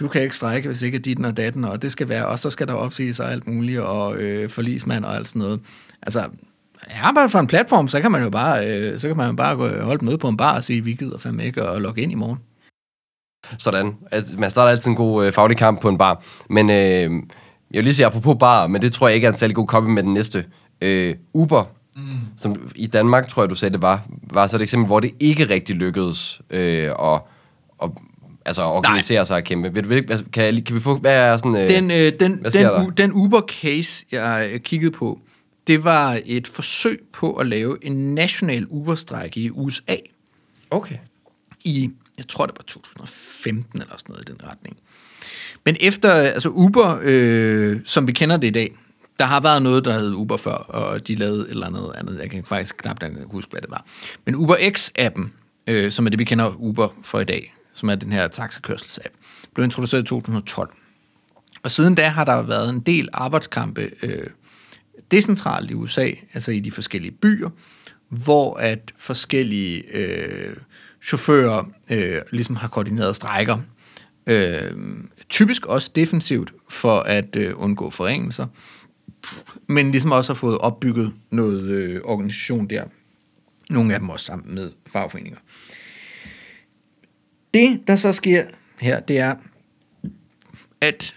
du 0.00 0.08
kan 0.08 0.22
ikke 0.22 0.36
strække, 0.36 0.68
hvis 0.68 0.82
ikke 0.82 0.96
er 0.96 1.02
dit 1.02 1.24
og 1.24 1.36
datten, 1.36 1.64
og 1.64 1.82
det 1.82 1.92
skal 1.92 2.08
være, 2.08 2.26
og 2.26 2.38
så 2.38 2.50
skal 2.50 2.66
der 2.66 2.74
opsige 2.74 3.14
sig 3.14 3.30
alt 3.30 3.46
muligt, 3.46 3.80
og 3.80 4.16
øh, 4.16 4.50
forlismand 4.50 5.04
og 5.04 5.16
alt 5.16 5.28
sådan 5.28 5.42
noget. 5.42 5.60
Altså, 6.02 6.20
jeg 6.88 6.98
arbejder 7.02 7.28
for 7.28 7.38
en 7.38 7.46
platform, 7.46 7.88
så 7.88 8.00
kan 8.00 8.12
man 8.12 8.22
jo 8.22 8.30
bare, 8.30 8.66
øh, 8.66 8.98
så 8.98 9.08
kan 9.08 9.16
man 9.16 9.30
jo 9.30 9.36
bare 9.36 9.56
gå, 9.56 9.68
holde 9.68 9.94
et 9.94 10.02
møde 10.02 10.18
på 10.18 10.28
en 10.28 10.36
bar 10.36 10.56
og 10.56 10.64
sige, 10.64 10.84
vi 10.84 10.92
gider 10.92 11.18
fandme 11.18 11.44
ikke 11.44 11.62
at 11.62 11.82
logge 11.82 12.02
ind 12.02 12.12
i 12.12 12.14
morgen. 12.14 12.38
Sådan. 13.58 13.94
Altså, 14.10 14.34
man 14.38 14.50
starter 14.50 14.70
altid 14.70 14.90
en 14.90 14.96
god 14.96 15.26
øh, 15.26 15.32
faglig 15.32 15.56
kamp 15.56 15.80
på 15.80 15.88
en 15.88 15.98
bar. 15.98 16.22
Men 16.50 16.70
øh, 16.70 17.10
jeg 17.70 17.78
vil 17.78 17.84
lige 17.84 17.94
sige 17.94 18.06
apropos 18.06 18.36
bar, 18.40 18.66
men 18.66 18.82
det 18.82 18.92
tror 18.92 19.08
jeg 19.08 19.14
ikke 19.14 19.26
er 19.26 19.30
en 19.30 19.36
særlig 19.36 19.56
god 19.56 19.66
copy 19.66 19.86
med 19.86 20.02
den 20.02 20.12
næste. 20.12 20.44
Øh, 20.80 21.14
Uber, 21.32 21.64
mm. 21.96 22.02
som 22.36 22.70
i 22.74 22.86
Danmark, 22.86 23.28
tror 23.28 23.42
jeg, 23.42 23.50
du 23.50 23.54
sagde, 23.54 23.72
det 23.72 23.82
var, 23.82 24.02
var 24.22 24.46
så 24.46 24.56
et 24.56 24.62
eksempel, 24.62 24.86
hvor 24.86 25.00
det 25.00 25.10
ikke 25.20 25.48
rigtig 25.48 25.76
lykkedes 25.76 26.40
øh, 26.50 26.90
at, 27.02 27.20
at, 27.82 27.90
altså 28.44 28.62
organisere 28.62 29.18
Nej. 29.18 29.24
sig 29.24 29.36
og 29.36 29.44
kæmpe. 29.44 29.74
Ved 29.74 29.82
ved, 29.82 30.30
kan, 30.32 30.64
kan 30.64 30.74
vi 30.74 30.80
få, 30.80 30.96
hvad 30.96 31.14
er 31.14 31.36
sådan... 31.36 31.56
Øh, 31.56 31.68
Den, 31.68 31.90
øh, 31.90 31.96
den, 31.96 32.18
den, 32.20 32.44
der? 32.44 32.90
den 32.90 33.12
Uber-case, 33.12 34.04
jeg 34.12 34.60
kiggede 34.64 34.90
på, 34.90 35.20
det 35.66 35.84
var 35.84 36.20
et 36.26 36.46
forsøg 36.46 37.00
på 37.12 37.32
at 37.32 37.46
lave 37.46 37.86
en 37.86 38.14
national 38.14 38.66
Uber-strække 38.70 39.40
i 39.40 39.50
USA. 39.50 39.96
Okay. 40.70 40.96
i, 41.64 41.90
jeg 42.18 42.28
tror 42.28 42.46
det 42.46 42.54
var 42.58 42.62
2015 42.62 43.80
eller 43.80 43.94
sådan 43.98 44.12
noget 44.12 44.28
i 44.28 44.32
den 44.32 44.40
retning. 44.50 44.76
Men 45.64 45.76
efter, 45.80 46.10
altså 46.10 46.48
Uber, 46.48 46.98
øh, 47.02 47.80
som 47.84 48.06
vi 48.06 48.12
kender 48.12 48.36
det 48.36 48.46
i 48.46 48.50
dag, 48.50 48.74
der 49.18 49.24
har 49.24 49.40
været 49.40 49.62
noget, 49.62 49.84
der 49.84 49.92
hed 49.92 50.14
Uber 50.14 50.36
før, 50.36 50.52
og 50.52 51.08
de 51.08 51.14
lavede 51.14 51.40
et 51.40 51.50
eller 51.50 51.66
andet 51.66 51.92
andet. 51.94 52.18
Jeg 52.18 52.30
kan 52.30 52.44
faktisk 52.44 52.76
knap 52.76 53.02
nok 53.02 53.32
huske, 53.32 53.50
hvad 53.50 53.60
det 53.60 53.70
var. 53.70 53.84
Men 54.24 54.34
Uber 54.34 54.56
X-appen, 54.56 55.28
øh, 55.66 55.92
som 55.92 56.06
er 56.06 56.10
det, 56.10 56.18
vi 56.18 56.24
kender 56.24 56.54
Uber 56.56 56.88
for 57.02 57.20
i 57.20 57.24
dag, 57.24 57.54
som 57.74 57.88
er 57.88 57.94
den 57.94 58.12
her 58.12 58.28
taxakørselsapp, 58.28 59.14
blev 59.54 59.64
introduceret 59.64 60.02
i 60.02 60.06
2012. 60.06 60.70
Og 61.62 61.70
siden 61.70 61.94
da 61.94 62.08
har 62.08 62.24
der 62.24 62.42
været 62.42 62.70
en 62.70 62.80
del 62.80 63.08
arbejdskampe 63.12 63.90
øh, 64.02 64.26
decentralt 65.10 65.70
i 65.70 65.74
USA, 65.74 66.10
altså 66.34 66.52
i 66.52 66.60
de 66.60 66.70
forskellige 66.70 67.12
byer, 67.12 67.50
hvor 68.08 68.56
at 68.56 68.92
forskellige 68.98 69.96
øh, 69.96 70.56
chauffører 71.06 71.64
øh, 71.90 72.22
ligesom 72.32 72.56
har 72.56 72.68
koordineret 72.68 73.16
strækker. 73.16 73.58
Øh, 74.26 74.72
typisk 75.28 75.66
også 75.66 75.90
defensivt 75.94 76.52
for 76.68 77.00
at 77.00 77.36
øh, 77.36 77.52
undgå 77.56 77.90
forringelser, 77.90 78.46
men 79.66 79.90
ligesom 79.90 80.12
også 80.12 80.32
har 80.32 80.38
fået 80.38 80.58
opbygget 80.58 81.12
noget 81.30 81.62
øh, 81.62 82.00
organisation 82.04 82.66
der. 82.66 82.84
Nogle 83.70 83.94
af 83.94 84.00
dem 84.00 84.10
også 84.10 84.26
sammen 84.26 84.54
med 84.54 84.70
fagforeninger. 84.86 85.38
Det, 87.54 87.80
der 87.86 87.96
så 87.96 88.12
sker 88.12 88.44
her, 88.80 89.00
det 89.00 89.18
er, 89.18 89.34
at 90.80 91.14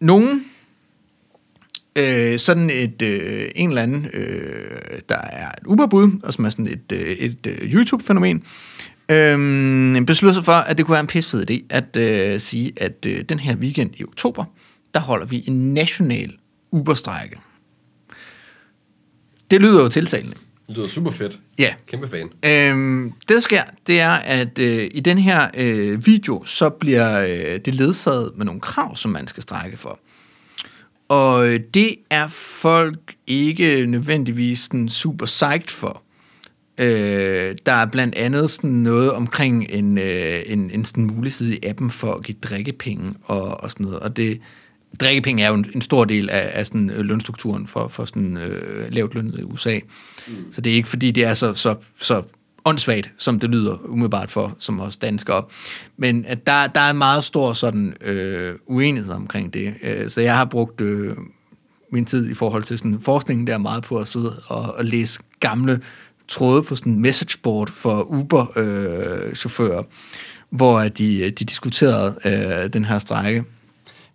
nogen 0.00 0.44
øh, 1.96 2.38
sådan 2.38 2.70
et, 2.70 3.02
øh, 3.02 3.50
en 3.54 3.68
eller 3.68 3.82
anden, 3.82 4.06
øh, 4.12 5.00
der 5.08 5.18
er 5.18 5.48
et 5.48 5.66
Uberbud, 5.66 6.20
og 6.22 6.34
som 6.34 6.44
er 6.44 6.50
sådan 6.50 6.66
et, 6.66 6.92
øh, 6.92 7.10
et 7.10 7.46
øh, 7.46 7.74
YouTube-fænomen, 7.74 8.44
øh, 9.10 10.06
beslutter 10.06 10.34
sig 10.34 10.44
for, 10.44 10.52
at 10.52 10.78
det 10.78 10.86
kunne 10.86 10.92
være 10.92 11.00
en 11.00 11.06
pissefed 11.06 11.50
idé 11.50 11.62
at 11.70 11.96
øh, 11.96 12.40
sige, 12.40 12.72
at 12.76 13.06
øh, 13.06 13.24
den 13.24 13.38
her 13.38 13.56
weekend 13.56 13.90
i 13.96 14.04
oktober, 14.04 14.44
der 14.94 15.00
holder 15.00 15.26
vi 15.26 15.44
en 15.46 15.74
national 15.74 16.32
Uber-strække. 16.70 17.36
Det 19.50 19.60
lyder 19.60 19.82
jo 19.82 19.88
tiltalende. 19.88 20.36
Det 20.66 20.76
lyder 20.76 20.88
super 20.88 21.10
fedt. 21.10 21.38
Ja. 21.58 21.74
Kæmpe 21.86 22.08
fan. 22.08 22.30
Øhm, 22.42 23.12
det, 23.20 23.28
der 23.28 23.40
sker, 23.40 23.62
det 23.86 24.00
er, 24.00 24.10
at 24.10 24.58
øh, 24.58 24.90
i 24.94 25.00
den 25.00 25.18
her 25.18 25.48
øh, 25.56 26.06
video, 26.06 26.44
så 26.44 26.68
bliver 26.70 27.20
øh, 27.20 27.60
det 27.64 27.74
ledsaget 27.74 28.32
med 28.36 28.46
nogle 28.46 28.60
krav, 28.60 28.96
som 28.96 29.10
man 29.10 29.28
skal 29.28 29.42
strække 29.42 29.76
for. 29.76 29.98
Og 31.08 31.48
øh, 31.48 31.60
det 31.74 31.96
er 32.10 32.28
folk 32.28 33.14
ikke 33.26 33.86
nødvendigvis 33.86 34.58
sådan 34.58 34.88
super 34.88 35.26
psyched 35.26 35.68
for. 35.68 36.02
Øh, 36.80 37.56
der 37.66 37.72
er 37.72 37.86
blandt 37.86 38.14
andet 38.14 38.50
sådan 38.50 38.70
noget 38.70 39.12
omkring 39.12 39.66
en, 39.70 39.98
øh, 39.98 40.42
en, 40.46 40.70
en 40.70 40.84
sådan 40.84 41.04
mulighed 41.04 41.48
i 41.52 41.58
appen 41.62 41.90
for 41.90 42.14
at 42.14 42.22
give 42.22 42.36
drikkepenge 42.42 43.14
og, 43.24 43.60
og 43.60 43.70
sådan 43.70 43.86
noget. 43.86 44.00
Og 44.00 44.16
det, 44.16 44.40
drikkepenge 45.00 45.42
er 45.42 45.48
jo 45.48 45.54
en, 45.54 45.66
en 45.74 45.82
stor 45.82 46.04
del 46.04 46.30
af, 46.30 46.50
af 46.52 46.66
sådan, 46.66 46.90
øh, 46.90 47.00
lønstrukturen 47.00 47.66
for, 47.66 47.88
for 47.88 48.04
sådan, 48.04 48.36
øh, 48.36 48.92
lavt 48.92 49.14
lønnet 49.14 49.38
i 49.38 49.42
USA. 49.42 49.78
Mm. 50.28 50.52
Så 50.52 50.60
det 50.60 50.70
er 50.70 50.74
ikke 50.74 50.88
fordi, 50.88 51.10
det 51.10 51.24
er 51.24 51.34
så, 51.34 51.54
så, 51.54 51.76
så 52.00 52.22
åndssvagt, 52.64 53.10
som 53.18 53.40
det 53.40 53.50
lyder 53.50 53.78
umiddelbart 53.84 54.30
for, 54.30 54.56
som 54.58 54.80
også 54.80 54.98
danskere. 55.02 55.44
Men 55.96 56.24
at 56.28 56.46
der, 56.46 56.66
der 56.66 56.80
er 56.80 56.90
en 56.90 56.98
meget 56.98 57.24
stor 57.24 57.52
sådan, 57.52 57.94
øh, 58.00 58.54
uenighed 58.66 59.12
omkring 59.12 59.54
det. 59.54 59.74
Øh, 59.82 60.10
så 60.10 60.20
jeg 60.20 60.36
har 60.36 60.44
brugt 60.44 60.80
øh, 60.80 61.16
min 61.92 62.04
tid 62.04 62.30
i 62.30 62.34
forhold 62.34 62.64
til 62.64 62.78
sådan 62.78 63.00
forskningen 63.00 63.46
der 63.46 63.58
meget 63.58 63.82
på 63.82 63.98
at 63.98 64.08
sidde 64.08 64.42
og, 64.46 64.74
og 64.74 64.84
læse 64.84 65.20
gamle 65.40 65.80
tråde 66.30 66.62
på 66.62 66.76
sådan 66.76 66.92
en 66.92 67.00
messageboard 67.00 67.70
for 67.70 68.02
Uber-chauffører, 68.02 69.82
hvor 70.50 70.80
de, 70.80 71.30
de 71.30 71.30
diskuterede 71.30 72.14
øh, 72.24 72.72
den 72.72 72.84
her 72.84 72.98
strække. 72.98 73.44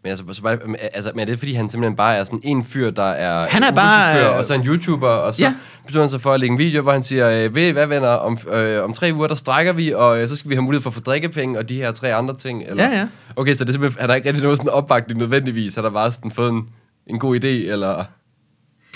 Men 0.04 0.10
altså, 0.10 0.26
så 0.32 0.42
bare, 0.42 0.58
altså, 0.94 1.12
men 1.16 1.22
er 1.22 1.26
det 1.26 1.40
fordi, 1.40 1.54
han 1.54 1.70
simpelthen 1.70 1.96
bare 1.96 2.16
er 2.16 2.24
sådan 2.24 2.40
en 2.44 2.64
fyr, 2.64 2.92
der 2.92 3.04
er 3.04 3.48
Han 3.48 3.64
er 3.64 3.70
en 3.70 3.76
bare, 3.76 4.32
øh, 4.32 4.38
og 4.38 4.46
så 4.46 4.54
en 4.54 4.62
YouTuber, 4.62 5.08
og 5.08 5.36
så 5.36 5.44
ja. 5.44 5.50
ja. 5.50 5.56
beslutter 5.86 6.02
han 6.02 6.10
sig 6.10 6.22
for 6.22 6.32
at 6.32 6.40
lægge 6.40 6.54
en 6.54 6.60
video, 6.60 6.82
hvor 6.82 6.92
han 6.92 7.04
siger, 7.04 7.30
øh, 7.30 7.56
ved 7.56 7.68
I 7.68 7.72
hvad 7.72 7.88
venner, 7.88 8.08
om, 8.08 8.38
øh, 8.52 8.84
om 8.84 8.94
tre 8.94 9.12
uger, 9.14 9.28
der 9.28 9.36
strækker 9.36 9.74
vi, 9.74 9.94
og 9.94 10.22
øh, 10.22 10.28
så 10.28 10.36
skal 10.36 10.50
vi 10.50 10.56
have 10.56 10.64
mulighed 10.64 10.82
for 10.82 10.90
at 10.90 10.94
få 10.94 11.00
drikkepenge, 11.00 11.60
og 11.60 11.70
de 11.70 11.76
her 11.76 11.92
tre 11.92 12.14
andre 12.14 12.36
ting. 12.36 12.64
Eller? 12.68 12.84
Ja, 12.84 12.98
ja. 12.98 13.08
Okay, 13.36 13.54
så 13.54 13.64
det 13.64 13.70
er 13.70 13.74
simpelthen, 13.74 14.04
er 14.04 14.08
der 14.08 14.16
ikke 14.16 14.28
rigtig 14.28 14.44
noget 14.44 14.58
sådan 14.58 14.72
opbakning 14.72 15.20
nødvendigvis? 15.20 15.76
Har 15.76 15.82
der 15.82 15.90
bare 15.90 16.12
sådan 16.12 16.32
fået 16.32 16.52
en, 16.52 16.70
en 17.08 17.20
god 17.20 17.36
idé, 17.36 17.48
eller... 17.48 18.04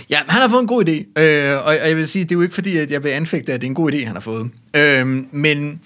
Ja, 0.09 0.19
han 0.27 0.41
har 0.41 0.49
fået 0.49 0.61
en 0.61 0.67
god 0.67 0.87
idé, 0.87 1.21
øh, 1.21 1.57
og, 1.57 1.63
og 1.63 1.89
jeg 1.89 1.97
vil 1.97 2.07
sige, 2.07 2.23
det 2.23 2.31
er 2.31 2.35
jo 2.35 2.41
ikke 2.41 2.55
fordi, 2.55 2.77
at 2.77 2.91
jeg 2.91 3.03
vil 3.03 3.09
anfægte, 3.09 3.53
at 3.53 3.61
det 3.61 3.67
er 3.67 3.69
en 3.69 3.75
god 3.75 3.91
idé, 3.91 4.05
han 4.05 4.15
har 4.15 4.19
fået. 4.19 4.51
Øh, 4.73 5.07
men 5.31 5.81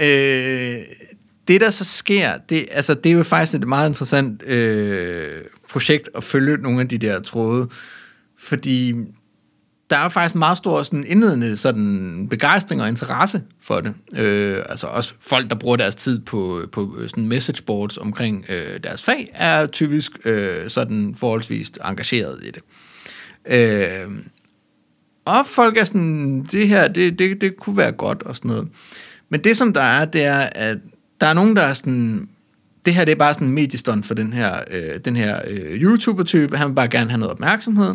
øh, 0.00 0.76
det, 1.48 1.60
der 1.60 1.70
så 1.70 1.84
sker, 1.84 2.36
det, 2.48 2.66
altså, 2.70 2.94
det 2.94 3.12
er 3.12 3.16
jo 3.16 3.22
faktisk 3.22 3.54
et 3.54 3.68
meget 3.68 3.88
interessant 3.88 4.42
øh, 4.42 5.42
projekt 5.70 6.08
at 6.14 6.24
følge 6.24 6.56
nogle 6.56 6.80
af 6.80 6.88
de 6.88 6.98
der 6.98 7.20
tråde, 7.20 7.68
fordi 8.38 8.94
der 9.90 9.96
er 9.96 10.02
jo 10.02 10.08
faktisk 10.08 10.34
meget 10.34 10.58
stor 10.58 10.82
sådan 10.82 11.04
indledende 11.08 11.56
sådan 11.56 12.26
begejstring 12.30 12.82
og 12.82 12.88
interesse 12.88 13.42
for 13.62 13.80
det. 13.80 13.94
Øh, 14.16 14.62
altså 14.68 14.86
også 14.86 15.14
folk, 15.20 15.50
der 15.50 15.56
bruger 15.56 15.76
deres 15.76 15.96
tid 15.96 16.20
på, 16.20 16.62
på 16.72 16.96
sådan 17.06 17.28
message 17.28 17.62
boards 17.62 17.96
omkring 17.96 18.44
øh, 18.48 18.80
deres 18.84 19.02
fag, 19.02 19.30
er 19.34 19.66
typisk 19.66 20.12
øh, 20.24 20.70
sådan 20.70 21.14
forholdsvis 21.18 21.70
engageret 21.84 22.38
i 22.42 22.50
det. 22.50 22.62
Øh, 23.46 24.10
og 25.24 25.46
folk 25.46 25.76
er 25.76 25.84
sådan, 25.84 26.42
det 26.42 26.68
her, 26.68 26.88
det, 26.88 27.18
det, 27.18 27.40
det 27.40 27.56
kunne 27.56 27.76
være 27.76 27.92
godt 27.92 28.22
og 28.22 28.36
sådan 28.36 28.48
noget. 28.48 28.68
Men 29.28 29.44
det 29.44 29.56
som 29.56 29.72
der 29.72 29.82
er, 29.82 30.04
det 30.04 30.24
er, 30.24 30.38
at 30.40 30.78
der 31.20 31.26
er 31.26 31.34
nogen, 31.34 31.56
der 31.56 31.62
er 31.62 31.72
sådan, 31.72 32.28
det 32.86 32.94
her 32.94 33.04
det 33.04 33.12
er 33.12 33.16
bare 33.16 33.34
sådan 33.34 33.46
en 33.46 33.54
mediestund 33.54 34.04
for 34.04 34.14
den 34.14 34.32
her, 34.32 34.60
øh, 34.70 35.00
den 35.04 35.16
her 35.16 35.40
øh, 35.46 35.82
YouTuber-type. 35.82 36.56
Han 36.56 36.68
vil 36.68 36.74
bare 36.74 36.88
gerne 36.88 37.10
have 37.10 37.18
noget 37.18 37.32
opmærksomhed. 37.32 37.94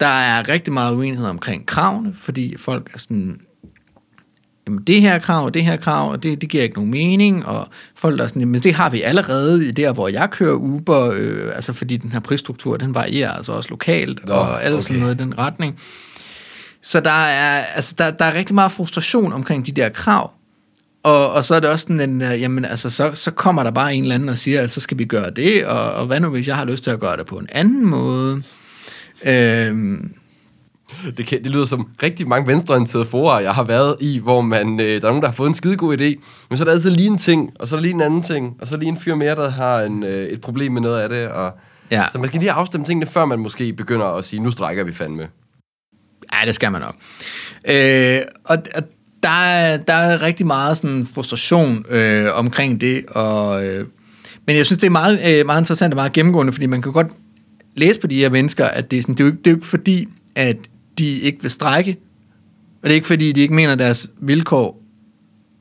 Der 0.00 0.06
er 0.06 0.48
rigtig 0.48 0.72
meget 0.72 0.94
uenighed 0.94 1.26
omkring 1.26 1.66
kravene, 1.66 2.14
fordi 2.14 2.56
folk 2.56 2.90
er 2.94 2.98
sådan, 2.98 3.40
jamen 4.70 4.82
det 4.86 5.00
her 5.00 5.18
krav, 5.18 5.50
det 5.54 5.64
her 5.64 5.76
krav, 5.76 6.10
og 6.10 6.22
det, 6.22 6.40
det 6.40 6.48
giver 6.48 6.62
ikke 6.62 6.74
nogen 6.74 6.90
mening, 6.90 7.46
og 7.46 7.68
folk 7.94 8.18
der 8.18 8.24
er 8.24 8.28
sådan, 8.28 8.48
men 8.48 8.60
det 8.60 8.74
har 8.74 8.90
vi 8.90 9.02
allerede 9.02 9.68
i 9.68 9.70
der, 9.70 9.92
hvor 9.92 10.08
jeg 10.08 10.30
kører 10.30 10.54
Uber, 10.54 11.10
øh, 11.14 11.52
altså 11.54 11.72
fordi 11.72 11.96
den 11.96 12.12
her 12.12 12.20
prisstruktur, 12.20 12.76
den 12.76 12.94
varierer 12.94 13.32
altså 13.32 13.52
også 13.52 13.70
lokalt, 13.70 14.26
Nå, 14.26 14.32
og 14.32 14.64
alt 14.64 14.82
sådan 14.82 14.96
okay. 14.96 15.02
noget 15.02 15.20
i 15.20 15.22
den 15.22 15.38
retning. 15.38 15.78
Så 16.82 17.00
der 17.00 17.26
er, 17.26 17.64
altså, 17.64 17.94
der, 17.98 18.10
der 18.10 18.24
er 18.24 18.34
rigtig 18.34 18.54
meget 18.54 18.72
frustration 18.72 19.32
omkring 19.32 19.66
de 19.66 19.72
der 19.72 19.88
krav, 19.88 20.32
og, 21.02 21.32
og 21.32 21.44
så 21.44 21.54
er 21.54 21.60
det 21.60 21.70
også 21.70 21.82
sådan, 21.82 22.10
en, 22.10 22.22
øh, 22.22 22.40
jamen 22.40 22.64
altså, 22.64 22.90
så, 22.90 23.10
så 23.14 23.30
kommer 23.30 23.62
der 23.62 23.70
bare 23.70 23.94
en 23.94 24.02
eller 24.02 24.14
anden 24.14 24.28
og 24.28 24.38
siger, 24.38 24.60
at 24.60 24.70
så 24.70 24.80
skal 24.80 24.98
vi 24.98 25.04
gøre 25.04 25.30
det, 25.30 25.66
og, 25.66 25.92
og 25.92 26.06
hvad 26.06 26.20
nu 26.20 26.28
hvis 26.28 26.48
jeg 26.48 26.56
har 26.56 26.64
lyst 26.64 26.84
til 26.84 26.90
at 26.90 27.00
gøre 27.00 27.16
det 27.16 27.26
på 27.26 27.36
en 27.36 27.48
anden 27.52 27.86
måde? 27.86 28.42
Øhm, 29.24 30.12
Det, 31.16 31.26
kan, 31.26 31.44
det 31.44 31.52
lyder 31.52 31.64
som 31.64 31.88
rigtig 32.02 32.28
mange 32.28 32.46
venstreorienterede 32.46 33.04
forer, 33.04 33.40
jeg 33.40 33.54
har 33.54 33.64
været 33.64 33.96
i, 34.00 34.18
hvor 34.18 34.40
man, 34.40 34.80
øh, 34.80 35.02
der 35.02 35.08
er 35.08 35.10
nogen, 35.10 35.22
der 35.22 35.28
har 35.28 35.34
fået 35.34 35.48
en 35.48 35.54
skide 35.54 35.76
god 35.76 36.00
idé, 36.00 36.22
men 36.48 36.56
så 36.56 36.62
er 36.62 36.64
der 36.64 36.72
altid 36.72 36.90
lige 36.90 37.08
en 37.08 37.18
ting, 37.18 37.50
og 37.60 37.68
så 37.68 37.74
er 37.74 37.78
der 37.78 37.82
lige 37.82 37.94
en 37.94 38.00
anden 38.00 38.22
ting, 38.22 38.56
og 38.60 38.66
så 38.66 38.74
er 38.74 38.76
der 38.76 38.80
lige 38.80 38.88
en 38.88 38.96
fyr 38.96 39.14
mere, 39.14 39.34
der 39.34 39.50
har 39.50 39.82
en, 39.82 40.02
øh, 40.02 40.28
et 40.28 40.40
problem 40.40 40.72
med 40.72 40.80
noget 40.80 41.00
af 41.00 41.08
det. 41.08 41.28
Og, 41.28 41.52
Ja. 41.90 42.04
Så 42.12 42.18
man 42.18 42.28
skal 42.28 42.40
lige 42.40 42.52
afstemme 42.52 42.86
tingene, 42.86 43.06
før 43.06 43.24
man 43.24 43.38
måske 43.38 43.72
begynder 43.72 44.06
at 44.06 44.24
sige, 44.24 44.40
nu 44.40 44.50
strækker 44.50 44.84
vi 44.84 44.92
fandme. 44.92 45.28
Ja, 46.32 46.46
det 46.46 46.54
skal 46.54 46.72
man 46.72 46.80
nok. 46.80 46.96
Øh, 47.68 48.20
og, 48.44 48.56
og 48.74 48.82
der, 49.22 49.44
er, 49.44 49.76
der 49.76 49.94
er 49.94 50.22
rigtig 50.22 50.46
meget 50.46 50.76
sådan 50.76 51.06
frustration 51.14 51.84
øh, 51.88 52.34
omkring 52.34 52.80
det, 52.80 53.06
og, 53.06 53.66
øh, 53.66 53.86
men 54.46 54.56
jeg 54.56 54.66
synes, 54.66 54.80
det 54.80 54.86
er 54.86 54.90
meget, 54.90 55.40
øh, 55.40 55.46
meget 55.46 55.60
interessant 55.60 55.94
og 55.94 55.96
meget 55.96 56.12
gennemgående, 56.12 56.52
fordi 56.52 56.66
man 56.66 56.82
kan 56.82 56.92
godt 56.92 57.06
læse 57.76 58.00
på 58.00 58.06
de 58.06 58.16
her 58.16 58.30
mennesker, 58.30 58.64
at 58.64 58.90
det 58.90 58.98
er, 58.98 59.02
sådan, 59.02 59.14
det 59.14 59.20
er, 59.20 59.24
jo, 59.24 59.30
ikke, 59.30 59.38
det 59.38 59.46
er 59.46 59.50
jo 59.50 59.56
ikke 59.56 59.66
fordi, 59.66 60.08
at 60.34 60.56
de 61.00 61.20
ikke 61.20 61.42
vil 61.42 61.50
strække, 61.50 61.96
og 62.82 62.84
det 62.84 62.90
er 62.90 62.94
ikke 62.94 63.06
fordi, 63.06 63.32
de 63.32 63.40
ikke 63.40 63.54
mener, 63.54 63.72
at 63.72 63.78
deres 63.78 64.10
vilkår 64.20 64.82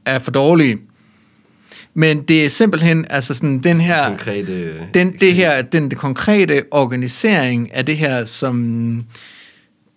er 0.06 0.20
for 0.20 0.32
dårlige, 0.32 0.78
men 1.94 2.22
det 2.22 2.46
er 2.46 2.50
simpelthen 2.50 3.06
altså 3.10 3.34
sådan 3.34 3.60
den 3.60 3.82
her 3.82 4.08
Konkrete 4.08 4.88
den, 4.94 5.14
det 5.14 5.34
her, 5.34 5.62
den 5.62 5.90
det 5.90 5.98
konkrete 5.98 6.64
organisering 6.72 7.74
af 7.74 7.86
det 7.86 7.98
her, 7.98 8.26
som 8.26 9.06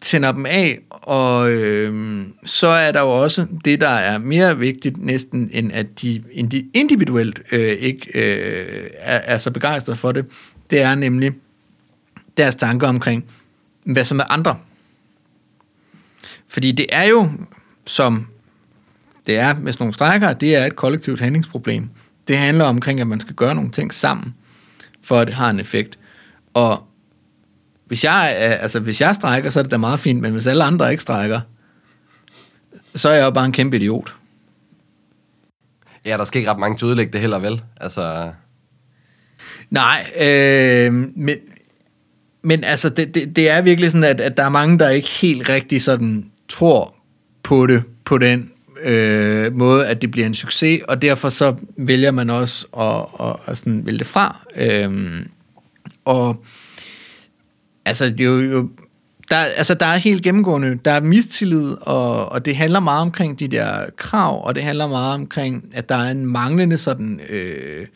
tænder 0.01 0.32
dem 0.32 0.47
af, 0.47 0.78
og 0.90 1.51
øh, 1.51 2.22
så 2.45 2.66
er 2.66 2.93
der 2.93 3.01
jo 3.01 3.22
også 3.22 3.47
det, 3.64 3.80
der 3.80 3.88
er 3.88 4.18
mere 4.18 4.59
vigtigt 4.59 4.97
næsten, 4.97 5.51
end 5.53 5.72
at 5.72 5.86
de 6.03 6.22
indi- 6.32 6.70
individuelt 6.74 7.43
øh, 7.53 7.72
ikke 7.72 8.11
øh, 8.14 8.90
er, 8.99 9.18
er 9.18 9.38
så 9.38 9.51
begejstrede 9.51 9.99
for 9.99 10.12
det, 10.12 10.26
det 10.70 10.80
er 10.82 10.95
nemlig 10.95 11.32
deres 12.36 12.55
tanker 12.55 12.88
omkring, 12.88 13.24
hvad 13.84 14.05
som 14.05 14.18
er 14.18 14.32
andre. 14.32 14.57
Fordi 16.53 16.73
det 16.73 16.87
er 16.93 17.05
jo, 17.05 17.31
som 17.87 18.27
det 19.27 19.39
er 19.39 19.55
med 19.59 19.73
sådan 19.73 19.83
nogle 19.83 19.95
strækker, 19.95 20.33
det 20.33 20.57
er 20.57 20.67
et 20.67 20.77
kollektivt 20.77 21.21
handlingsproblem. 21.21 21.89
Det 22.29 22.39
handler 22.39 22.65
omkring, 22.65 23.01
at 23.01 23.07
man 23.07 23.21
skal 23.21 23.35
gøre 23.35 23.55
nogle 23.55 23.71
ting 23.71 23.95
sammen, 23.95 24.35
for 25.03 25.19
at 25.21 25.27
det 25.27 25.35
har 25.35 25.51
en 25.51 25.61
effekt. 25.61 25.99
Og 26.55 26.87
hvis 27.87 28.05
jeg, 28.05 28.33
er- 28.37 28.55
altså, 28.55 28.81
hvis 28.81 29.01
jeg 29.01 29.15
strækker, 29.15 29.51
så 29.51 29.59
er 29.59 29.63
det 29.63 29.71
da 29.73 29.77
meget 29.77 30.01
fint, 30.01 30.21
men 30.21 30.33
hvis 30.33 30.47
alle 30.47 30.65
andre 30.65 30.91
ikke 30.91 31.03
strækker, 31.03 31.41
så 32.95 33.09
er 33.09 33.15
jeg 33.15 33.25
jo 33.25 33.31
bare 33.31 33.45
en 33.45 33.53
kæmpe 33.53 33.77
idiot. 33.77 34.15
Ja, 36.05 36.17
der 36.17 36.25
skal 36.25 36.39
ikke 36.39 36.51
ret 36.51 36.59
mange 36.59 36.77
til 36.77 36.85
at 36.87 36.89
udlægge 36.91 37.13
det 37.13 37.21
heller, 37.21 37.39
vel? 37.39 37.63
Altså, 37.77 38.33
Nej, 39.71 40.11
øh, 40.21 40.93
men, 41.17 41.37
men 42.43 42.65
altså, 42.65 42.89
det, 42.89 43.15
det, 43.15 43.37
det 43.37 43.51
er 43.51 43.63
virkelig 43.63 43.91
sådan, 43.91 44.05
at, 44.05 44.21
at 44.21 44.37
der 44.37 44.43
er 44.45 44.49
mange, 44.49 44.79
der 44.79 44.89
ikke 44.89 45.09
helt 45.09 45.49
rigtig 45.49 45.83
sådan 45.83 46.32
tror 46.53 46.95
på 47.43 47.67
det, 47.67 47.83
på 48.05 48.19
den 48.19 48.51
øh, 48.83 49.55
måde, 49.55 49.87
at 49.87 50.03
det 50.03 50.11
bliver 50.11 50.27
en 50.27 50.35
succes, 50.35 50.81
og 50.89 51.03
derfor 51.03 51.29
så 51.29 51.55
vælger 51.77 52.11
man 52.11 52.31
også 52.31 52.67
at, 52.79 53.27
at, 53.27 53.37
at 53.47 53.59
sådan 53.59 53.87
vælge 53.87 53.99
det 53.99 54.07
fra. 54.07 54.47
Øh, 54.57 55.27
og 56.05 56.45
altså, 57.85 58.05
jo, 58.19 58.41
jo, 58.41 58.69
der, 59.31 59.37
altså, 59.37 59.75
der 59.75 59.87
er 59.87 59.97
helt 59.97 60.23
gennemgående, 60.23 60.79
der 60.85 60.91
er 60.91 61.01
mistillid, 61.01 61.77
og, 61.81 62.33
og 62.33 62.45
det 62.45 62.57
handler 62.57 62.81
meget 62.81 63.03
omkring 63.03 63.39
de 63.39 63.49
der 63.49 63.87
krav, 63.97 64.47
og 64.47 64.55
det 64.55 64.63
handler 64.63 64.89
meget 64.89 65.15
omkring, 65.15 65.65
at 65.75 65.89
der 65.89 65.97
er 65.97 66.11
en 66.11 66.27
manglende 66.27 66.79
sådan... 66.79 67.21
Øh, 67.29 67.87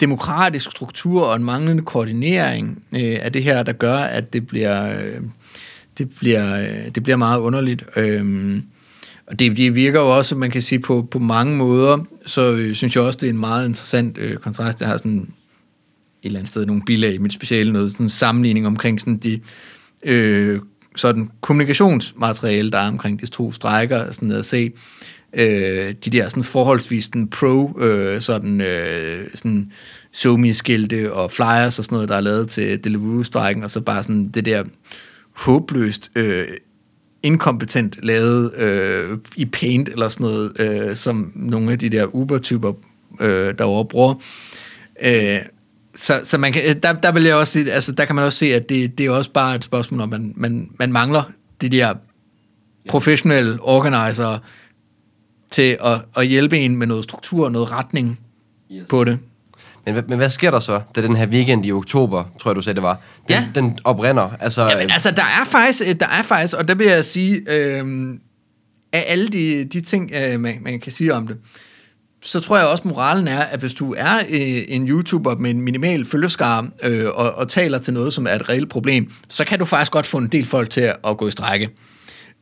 demokratisk 0.00 0.70
struktur 0.70 1.22
og 1.22 1.36
en 1.36 1.44
manglende 1.44 1.82
koordinering 1.82 2.82
øh, 2.92 3.16
af 3.20 3.32
det 3.32 3.42
her, 3.42 3.62
der 3.62 3.72
gør, 3.72 3.96
at 3.96 4.32
det 4.32 4.46
bliver, 4.46 5.02
øh, 5.02 5.20
det 5.98 6.10
bliver, 6.10 6.60
øh, 6.60 6.94
det 6.94 7.02
bliver 7.02 7.16
meget 7.16 7.40
underligt. 7.40 7.84
Øhm, 7.96 8.62
og 9.26 9.38
det, 9.38 9.56
det 9.56 9.74
virker 9.74 10.00
jo 10.00 10.16
også, 10.16 10.36
man 10.36 10.50
kan 10.50 10.62
sige, 10.62 10.78
på, 10.78 11.08
på 11.10 11.18
mange 11.18 11.56
måder, 11.56 11.98
så 12.26 12.52
øh, 12.52 12.74
synes 12.74 12.96
jeg 12.96 13.04
også, 13.04 13.18
det 13.20 13.26
er 13.26 13.30
en 13.30 13.38
meget 13.38 13.68
interessant 13.68 14.18
øh, 14.18 14.36
kontrast. 14.36 14.80
Jeg 14.80 14.88
har 14.88 14.96
sådan 14.96 15.18
et 15.18 15.28
eller 16.22 16.38
andet 16.38 16.48
sted 16.48 16.66
nogle 16.66 16.82
bilag 16.86 17.14
i 17.14 17.18
mit 17.18 17.32
speciale, 17.32 17.72
noget 17.72 17.90
sådan 17.90 18.06
en 18.06 18.10
sammenligning 18.10 18.66
omkring 18.66 19.00
sådan 19.00 19.16
de 19.16 19.40
øh, 20.02 20.60
sådan 20.96 21.30
kommunikationsmateriale, 21.40 22.70
der 22.70 22.78
er 22.78 22.88
omkring 22.88 23.20
de 23.20 23.26
to 23.26 23.52
strækker, 23.52 24.12
sådan 24.12 24.28
noget 24.28 24.38
at 24.38 24.44
se 24.44 24.70
øh, 25.32 25.94
de 26.04 26.10
der 26.10 26.28
sådan 26.28 26.44
forholdsvis 26.44 27.08
den 27.08 27.28
pro 27.28 27.80
øh, 27.80 28.20
sådan, 28.20 28.60
øh, 28.60 29.26
sådan 29.34 29.72
somi-skilte 30.12 31.12
og 31.12 31.30
flyers 31.30 31.78
og 31.78 31.84
sådan 31.84 31.96
noget, 31.96 32.08
der 32.08 32.16
er 32.16 32.20
lavet 32.20 32.48
til 32.48 32.80
Deliveroo-strækken, 32.84 33.64
og 33.64 33.70
så 33.70 33.80
bare 33.80 34.02
sådan 34.02 34.28
det 34.28 34.44
der 34.44 34.64
håbløst 35.38 36.10
øh, 36.16 36.46
inkompetent 37.22 37.98
lavet 38.02 38.54
øh, 38.54 39.18
i 39.36 39.44
Paint 39.44 39.88
eller 39.88 40.08
sådan 40.08 40.24
noget, 40.24 40.60
øh, 40.60 40.96
som 40.96 41.32
nogle 41.34 41.72
af 41.72 41.78
de 41.78 41.88
der 41.88 42.06
Uber-typer 42.06 42.72
øh, 43.20 43.54
derovre 43.58 43.84
bruger. 43.84 44.14
Øh, 45.02 45.38
så, 45.94 46.20
så 46.22 46.38
man 46.38 46.52
kan, 46.52 46.80
der, 46.80 46.92
der 46.92 47.12
vil 47.12 47.22
jeg 47.22 47.34
også 47.36 47.66
altså 47.72 47.92
der 47.92 48.04
kan 48.04 48.14
man 48.14 48.24
også 48.24 48.38
se, 48.38 48.54
at 48.54 48.68
det, 48.68 48.98
det 48.98 49.06
er 49.06 49.10
også 49.10 49.32
bare 49.32 49.54
et 49.54 49.64
spørgsmål 49.64 50.00
om, 50.00 50.08
man, 50.08 50.32
man, 50.36 50.70
man 50.78 50.92
mangler 50.92 51.22
de 51.60 51.68
der 51.68 51.94
professionelle 52.88 53.58
organiser 53.60 54.38
til 55.50 55.76
at, 55.84 56.00
at 56.16 56.26
hjælpe 56.26 56.58
en 56.58 56.76
med 56.76 56.86
noget 56.86 57.04
struktur, 57.04 57.48
noget 57.48 57.70
retning 57.70 58.18
Yes. 58.72 58.86
på 58.90 59.04
det. 59.04 59.18
Men, 59.88 59.94
hvad- 59.94 60.08
men 60.08 60.18
hvad 60.18 60.30
sker 60.30 60.50
der 60.50 60.58
så, 60.60 60.80
da 60.96 61.02
den 61.02 61.16
her 61.16 61.26
weekend 61.26 61.66
i 61.66 61.72
oktober, 61.72 62.24
tror 62.40 62.50
jeg, 62.50 62.56
du 62.56 62.62
sagde, 62.62 62.74
det 62.74 62.82
var, 62.82 63.00
den, 63.28 63.34
Ja. 63.36 63.44
den 63.54 63.78
oprinder? 63.84 64.30
Altså, 64.40 64.62
Jamen, 64.68 64.90
altså, 64.90 65.10
der 65.10 65.22
er 65.22 65.44
faktisk, 65.46 66.00
der 66.00 66.06
er 66.06 66.22
faktisk, 66.22 66.54
og 66.54 66.68
der 66.68 66.74
vil 66.74 66.86
jeg 66.86 67.04
sige, 67.04 67.36
øh, 67.50 67.84
af 68.92 69.04
alle 69.06 69.28
de, 69.28 69.64
de 69.64 69.80
ting, 69.80 70.12
øh, 70.14 70.40
man, 70.40 70.54
man 70.62 70.80
kan 70.80 70.92
sige 70.92 71.14
om 71.14 71.26
det, 71.26 71.36
så 72.24 72.40
tror 72.40 72.56
jeg 72.58 72.66
også, 72.66 72.88
moralen 72.88 73.28
er, 73.28 73.38
at 73.40 73.60
hvis 73.60 73.74
du 73.74 73.94
er 73.98 74.16
øh, 74.30 74.62
en 74.68 74.88
YouTuber 74.88 75.34
med 75.36 75.50
en 75.50 75.60
minimal 75.60 76.04
følgeskar 76.04 76.68
øh, 76.82 77.04
og, 77.14 77.34
og 77.34 77.48
taler 77.48 77.78
til 77.78 77.94
noget, 77.94 78.12
som 78.14 78.26
er 78.26 78.30
et 78.30 78.48
reelt 78.48 78.68
problem, 78.70 79.10
så 79.28 79.44
kan 79.44 79.58
du 79.58 79.64
faktisk 79.64 79.92
godt 79.92 80.06
få 80.06 80.18
en 80.18 80.26
del 80.26 80.46
folk 80.46 80.70
til 80.70 80.80
at, 80.80 80.96
at 81.06 81.16
gå 81.18 81.28
i 81.28 81.30
strække. 81.30 81.68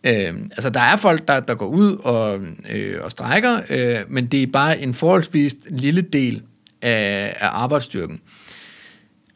Øh, 0.07 0.35
altså, 0.51 0.71
der 0.71 0.81
er 0.81 0.97
folk, 0.97 1.29
der, 1.29 1.41
der 1.41 1.55
går 1.55 1.67
ud 1.67 1.97
og, 1.97 2.39
øh, 2.71 2.95
og 3.05 3.11
strækker, 3.11 3.61
øh, 3.71 3.97
men 4.09 4.27
det 4.27 4.43
er 4.43 4.47
bare 4.53 4.81
en 4.81 4.95
forholdsvis 4.95 5.55
lille 5.71 6.01
del 6.01 6.43
af, 6.83 7.37
af 7.41 7.49
arbejdsstyrken. 7.53 8.21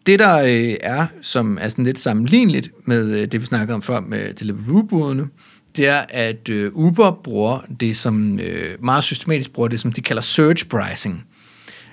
Det 0.07 0.19
der 0.19 0.43
øh, 0.43 0.77
er, 0.81 1.07
som 1.23 1.59
er 1.61 1.69
sådan 1.69 1.85
lidt 1.85 2.01
sammenligneligt 2.01 2.71
med 2.85 3.21
øh, 3.21 3.33
det, 3.33 3.41
vi 3.41 3.47
snakkede 3.47 3.75
om 3.75 3.83
før 3.83 4.01
med 4.01 4.35
Deliveroo-budene, 4.35 5.29
det 5.77 5.89
er, 5.89 6.05
at 6.09 6.49
øh, 6.49 6.71
Uber 6.75 7.11
bruger 7.25 7.61
det, 7.81 7.97
som 7.97 8.39
øh, 8.39 8.85
meget 8.85 9.05
systematisk 9.05 9.53
bruger 9.53 9.69
det, 9.69 9.81
som 9.81 9.93
de 9.93 10.01
kalder 10.01 10.23
surge 10.23 10.69
pricing. 10.69 11.27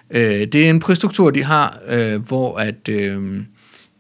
Øh, 0.09 0.47
det 0.47 0.55
er 0.55 0.69
en 0.69 0.79
prisstruktur, 0.79 1.31
de 1.31 1.43
har, 1.43 1.79
øh, 1.87 2.21
hvor 2.21 2.57
at 2.57 2.89
øh, 2.89 3.41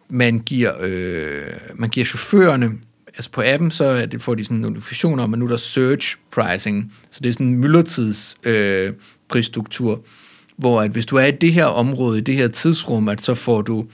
man 0.09 0.39
giver 0.39 0.73
øh, 0.81 1.43
man 1.75 1.89
giver 1.89 2.05
chaufførerne, 2.05 2.71
altså 3.07 3.31
på 3.31 3.41
appen, 3.45 3.71
så 3.71 4.05
det, 4.05 4.21
får 4.21 4.35
de 4.35 4.43
sådan 4.43 4.57
en 4.57 4.61
notifikation 4.61 5.19
om, 5.19 5.33
at 5.33 5.39
nu 5.39 5.45
er 5.45 5.49
der 5.49 5.57
surge 5.57 6.17
pricing, 6.31 6.93
så 7.11 7.19
det 7.23 7.29
er 7.29 7.33
sådan 7.33 7.47
en 7.47 7.55
myldretids 7.55 8.37
øh, 8.43 8.93
prisstruktur, 9.29 10.03
hvor 10.57 10.81
at 10.81 10.91
hvis 10.91 11.05
du 11.05 11.15
er 11.15 11.25
i 11.25 11.31
det 11.31 11.53
her 11.53 11.65
område, 11.65 12.17
i 12.17 12.21
det 12.21 12.35
her 12.35 12.47
tidsrum, 12.47 13.07
at 13.07 13.21
så 13.21 13.33
får 13.33 13.61
du 13.61 13.85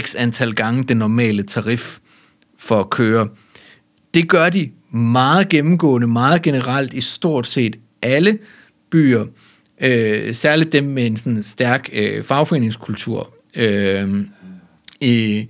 x 0.00 0.14
antal 0.18 0.54
gange 0.54 0.84
det 0.84 0.96
normale 0.96 1.42
tarif 1.42 1.98
for 2.58 2.80
at 2.80 2.90
køre. 2.90 3.28
Det 4.14 4.28
gør 4.28 4.48
de 4.48 4.70
meget 4.90 5.48
gennemgående, 5.48 6.06
meget 6.06 6.42
generelt 6.42 6.94
i 6.94 7.00
stort 7.00 7.46
set 7.46 7.76
alle 8.02 8.38
byer, 8.90 9.26
øh, 9.80 10.34
særligt 10.34 10.72
dem 10.72 10.84
med 10.84 11.06
en 11.06 11.16
sådan 11.16 11.42
stærk 11.42 11.88
øh, 11.92 12.24
fagforeningskultur. 12.24 13.34
Øh, 13.56 14.24
i, 15.00 15.46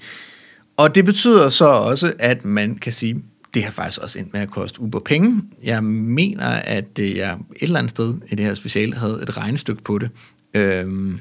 og 0.76 0.94
det 0.94 1.04
betyder 1.04 1.48
så 1.48 1.66
også, 1.66 2.12
at 2.18 2.44
man 2.44 2.74
kan 2.74 2.92
sige, 2.92 3.22
det 3.54 3.64
har 3.64 3.70
faktisk 3.70 4.02
også 4.02 4.18
endt 4.18 4.32
med 4.32 4.40
at 4.40 4.50
koste 4.50 4.80
Uber 4.80 5.00
penge. 5.00 5.42
Jeg 5.62 5.84
mener, 5.84 6.46
at 6.46 6.98
jeg 6.98 7.32
et 7.32 7.62
eller 7.62 7.78
andet 7.78 7.90
sted 7.90 8.14
i 8.28 8.34
det 8.34 8.44
her 8.44 8.54
speciale 8.54 8.94
havde 8.94 9.20
et 9.22 9.36
regnestykke 9.36 9.82
på 9.82 9.98
det. 9.98 10.10
Øhm, 10.54 11.18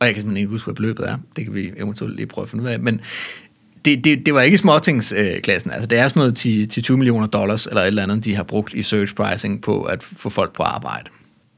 og 0.00 0.06
jeg 0.06 0.14
kan 0.14 0.20
simpelthen 0.20 0.36
ikke 0.36 0.50
huske, 0.50 0.66
hvad 0.66 0.74
beløbet 0.74 1.08
er. 1.08 1.16
Det 1.36 1.44
kan 1.44 1.54
vi 1.54 1.70
eventuelt 1.76 2.16
lige 2.16 2.26
prøve 2.26 2.42
at 2.42 2.48
finde 2.48 2.64
ud 2.64 2.68
af. 2.68 2.80
Men 2.80 3.00
det, 3.84 4.04
det, 4.04 4.26
det 4.26 4.34
var 4.34 4.40
ikke 4.40 4.58
småtingsklassen. 4.58 5.70
Øh, 5.70 5.74
altså, 5.74 5.86
det 5.86 5.98
er 5.98 6.08
sådan 6.08 6.20
noget 6.20 6.36
til, 6.36 6.68
til 6.68 6.82
20 6.82 6.96
millioner 6.96 7.26
dollars, 7.26 7.66
eller 7.66 7.80
et 7.80 7.86
eller 7.86 8.02
andet, 8.02 8.24
de 8.24 8.34
har 8.34 8.42
brugt 8.42 8.74
i 8.74 8.82
search 8.82 9.14
pricing 9.14 9.62
på 9.62 9.82
at 9.82 10.02
få 10.02 10.30
folk 10.30 10.52
på 10.52 10.62
arbejde. 10.62 11.08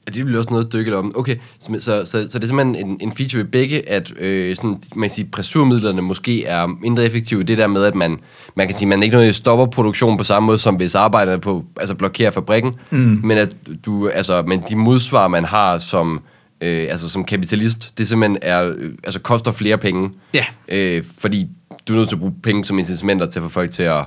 Ja, 0.07 0.13
det 0.13 0.25
bliver 0.25 0.39
også 0.39 0.51
noget 0.51 0.73
dykket 0.73 0.95
om. 0.95 1.13
Okay, 1.17 1.37
så, 1.61 1.73
så, 1.79 2.05
så, 2.05 2.27
så 2.31 2.39
det 2.39 2.45
er 2.45 2.49
simpelthen 2.49 2.87
en, 2.87 2.97
en 3.01 3.13
feature 3.17 3.39
ved 3.39 3.51
begge, 3.51 3.89
at 3.89 4.13
øh, 4.19 4.57
sådan, 4.57 4.83
man 4.97 5.09
kan 5.09 5.15
sige, 5.15 5.29
pressurmidlerne 5.33 6.03
måske 6.03 6.45
er 6.45 6.67
mindre 6.67 7.05
effektive 7.05 7.43
det 7.43 7.59
der 7.59 7.67
med, 7.67 7.85
at 7.85 7.95
man, 7.95 8.19
man 8.57 8.67
kan 8.67 8.77
sige, 8.77 8.89
man 8.89 9.03
ikke 9.03 9.17
noget 9.17 9.35
stopper 9.35 9.67
produktionen 9.67 10.19
på 10.19 10.25
samme 10.25 10.47
måde, 10.47 10.59
som 10.59 10.75
hvis 10.75 10.95
arbejderne 10.95 11.41
på, 11.41 11.65
altså 11.77 11.95
blokerer 11.95 12.31
fabrikken, 12.31 12.75
mm. 12.91 13.21
men 13.25 13.39
at 13.39 13.57
du, 13.87 14.09
altså, 14.09 14.43
men 14.43 14.63
de 14.69 14.77
modsvar, 14.77 15.29
man 15.29 15.45
har 15.45 15.79
som, 15.79 16.21
øh, 16.65 16.87
altså 16.91 17.09
som 17.09 17.25
kapitalist, 17.25 17.99
det 17.99 18.09
simpelthen 18.09 18.39
er, 18.43 18.75
øh, 18.77 18.93
altså 19.05 19.21
koster 19.21 19.53
flere 19.53 19.79
penge. 19.79 20.11
Ja. 20.35 20.45
Øh, 20.69 21.05
fordi 21.19 21.49
du 21.89 21.93
er 21.93 21.97
nødt 21.97 22.09
til 22.09 22.17
at 22.17 22.21
bruge 22.21 22.35
penge 22.43 22.65
som 22.65 22.79
incitamenter 22.79 23.27
til 23.27 23.39
at 23.39 23.43
få 23.43 23.49
folk 23.49 23.71
til 23.71 23.83
at, 23.83 23.99
at 23.99 24.07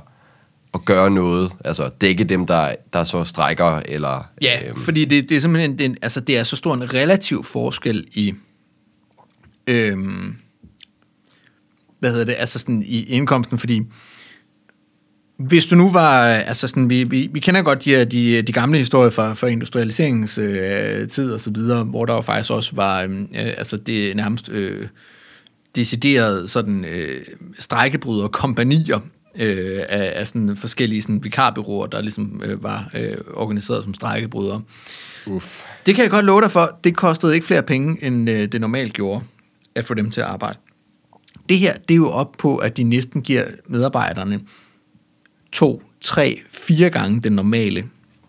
at 0.78 0.86
gøre 0.86 1.12
noget, 1.12 1.52
altså 1.66 1.90
dække 2.02 2.24
dem, 2.24 2.48
der, 2.48 2.76
der 2.94 3.04
så 3.04 3.24
strækker, 3.24 3.82
eller... 3.86 4.30
Ja, 4.42 4.68
øhm, 4.68 4.80
fordi 4.80 5.06
det, 5.06 5.30
det 5.30 5.38
er 5.38 5.42
simpelthen, 5.42 5.80
det, 5.80 5.98
altså 6.02 6.20
det 6.20 6.38
er 6.38 6.44
så 6.44 6.56
stor 6.56 6.74
en 6.74 6.94
relativ 6.94 7.44
forskel 7.44 8.08
i, 8.14 8.34
øhm, 9.68 10.36
hvad 12.00 12.12
hedder 12.12 12.26
det, 12.26 12.36
altså 12.38 12.60
sådan 12.60 12.84
i 12.86 13.04
indkomsten, 13.04 13.58
fordi 13.58 13.82
hvis 15.38 15.66
du 15.66 15.76
nu 15.76 15.92
var, 15.92 16.24
altså 16.24 16.68
sådan, 16.68 16.90
vi, 16.90 17.04
vi, 17.04 17.30
vi 17.32 17.40
kender 17.40 17.62
godt 17.62 17.86
de, 17.86 18.06
de, 18.06 18.42
de 18.42 18.52
gamle 18.52 18.78
historier 18.78 19.10
fra, 19.10 19.34
fra 19.34 19.48
industrialiseringens 19.48 20.38
øh, 20.38 21.08
tid 21.08 21.32
og 21.32 21.40
så 21.40 21.52
videre, 21.52 21.84
hvor 21.84 22.06
der 22.06 22.14
jo 22.14 22.22
faktisk 22.22 22.52
også 22.52 22.76
var, 22.76 23.04
øh, 23.04 23.54
altså 23.58 23.78
det 23.78 24.16
nærmest 24.16 24.50
øh, 24.50 24.88
deciderede 25.76 26.48
sådan 26.48 26.86
øh, 26.86 27.22
strækkebryder 27.60 28.28
kompanier 28.28 29.00
øh, 29.36 29.84
af, 29.90 30.14
af 30.16 30.28
sådan 30.28 30.58
forskellige 30.58 31.02
sådan 31.02 31.24
vikarbyråer, 31.24 31.88
der 31.88 32.02
ligesom 32.02 32.42
øh, 32.46 32.64
var 32.64 32.90
øh, 32.94 33.18
organiseret 33.34 33.84
som 33.84 33.94
strækkebrydere. 33.94 34.62
Uff. 35.28 35.64
Det 35.86 35.96
kan 35.96 36.04
jeg 36.04 36.12
godt 36.12 36.26
love 36.26 36.42
dig 36.42 36.52
for, 36.52 36.80
det 36.84 36.96
kostede 36.96 37.36
ikke 37.36 37.48
flere 37.48 37.64
penge, 37.64 38.04
end 38.04 38.30
øh, 38.30 38.52
det 38.52 38.62
normalt 38.62 38.94
gjorde 38.94 39.22
at 39.76 39.86
få 39.86 39.94
dem 39.94 40.12
til 40.12 40.22
at 40.22 40.28
arbejde. 40.28 40.58
Det 41.50 41.60
her, 41.60 41.74
det 41.74 41.92
er 41.94 41.96
jo 41.96 42.10
op 42.10 42.32
på, 42.38 42.58
at 42.58 42.78
de 42.78 42.84
næsten 42.84 43.22
giver 43.22 43.44
medarbejderne 43.68 44.40
to, 45.58 45.82
tre, 46.02 46.42
fire 46.50 46.90
gange 46.90 47.22
den 47.22 47.34
normale 47.34 47.84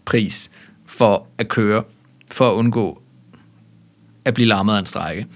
pris 0.04 0.50
for 0.86 1.26
at 1.38 1.48
køre, 1.48 1.84
for 2.30 2.50
at 2.50 2.54
undgå 2.54 3.02
at 4.24 4.34
blive 4.34 4.48
lammet 4.48 4.74
af 4.74 4.78
en 4.78 4.86
strække. 4.86 5.26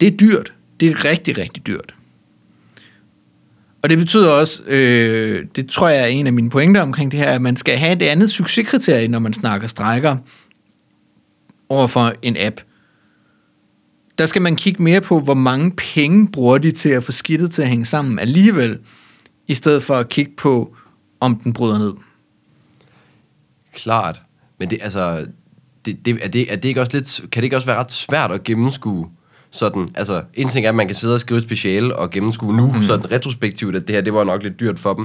Det 0.00 0.12
er 0.12 0.16
dyrt. 0.16 0.52
Det 0.80 0.88
er 0.88 1.04
rigtig, 1.04 1.38
rigtig 1.38 1.66
dyrt. 1.66 1.94
Og 3.82 3.90
det 3.90 3.98
betyder 3.98 4.30
også, 4.30 4.62
øh, 4.62 5.46
det 5.56 5.68
tror 5.68 5.88
jeg 5.88 6.02
er 6.02 6.06
en 6.06 6.26
af 6.26 6.32
mine 6.32 6.50
pointer 6.50 6.82
omkring 6.82 7.10
det 7.12 7.20
her, 7.20 7.30
at 7.30 7.42
man 7.42 7.56
skal 7.56 7.78
have 7.78 7.94
det 7.94 8.06
andet 8.06 8.30
succeskriterie, 8.30 9.08
når 9.08 9.18
man 9.18 9.32
snakker 9.32 9.68
strækker 9.68 10.16
over 11.68 11.86
for 11.86 12.12
en 12.22 12.36
app. 12.38 12.60
Der 14.18 14.26
skal 14.26 14.42
man 14.42 14.56
kigge 14.56 14.82
mere 14.82 15.00
på, 15.00 15.20
hvor 15.20 15.34
mange 15.34 15.70
penge 15.70 16.28
bruger 16.28 16.58
de 16.58 16.70
til 16.70 16.88
at 16.88 17.04
få 17.04 17.12
skidtet 17.12 17.50
til 17.50 17.62
at 17.62 17.68
hænge 17.68 17.84
sammen 17.84 18.18
alligevel, 18.18 18.78
i 19.46 19.54
stedet 19.54 19.82
for 19.82 19.94
at 19.94 20.08
kigge 20.08 20.32
på, 20.36 20.76
om 21.20 21.36
den 21.36 21.52
bryder 21.52 21.78
ned. 21.78 21.94
Klart. 23.74 24.20
Men 24.58 24.70
det, 24.70 24.78
altså, 24.82 25.26
det, 25.84 26.06
det, 26.06 26.18
er, 26.22 26.28
det, 26.28 26.52
er 26.52 26.56
det 26.56 26.68
ikke 26.68 26.80
også 26.80 26.92
lidt, 26.96 27.20
kan 27.32 27.40
det 27.40 27.44
ikke 27.44 27.56
også 27.56 27.66
være 27.66 27.78
ret 27.78 27.92
svært 27.92 28.32
at 28.32 28.44
gennemskue 28.44 29.08
sådan, 29.50 29.88
altså, 29.94 30.22
en 30.34 30.48
ting 30.48 30.66
er, 30.66 30.68
at 30.68 30.74
man 30.74 30.86
kan 30.86 30.94
sidde 30.94 31.14
og 31.14 31.20
skrive 31.20 31.38
et 31.38 31.44
speciale 31.44 31.96
og 31.96 32.10
gennemskue 32.10 32.56
nu, 32.56 32.72
mm. 32.72 32.82
sådan 32.82 33.12
retrospektivt, 33.12 33.76
at 33.76 33.86
det 33.86 33.94
her, 33.94 34.02
det 34.02 34.14
var 34.14 34.24
nok 34.24 34.42
lidt 34.42 34.60
dyrt 34.60 34.78
for 34.78 34.94
dem. 34.94 35.04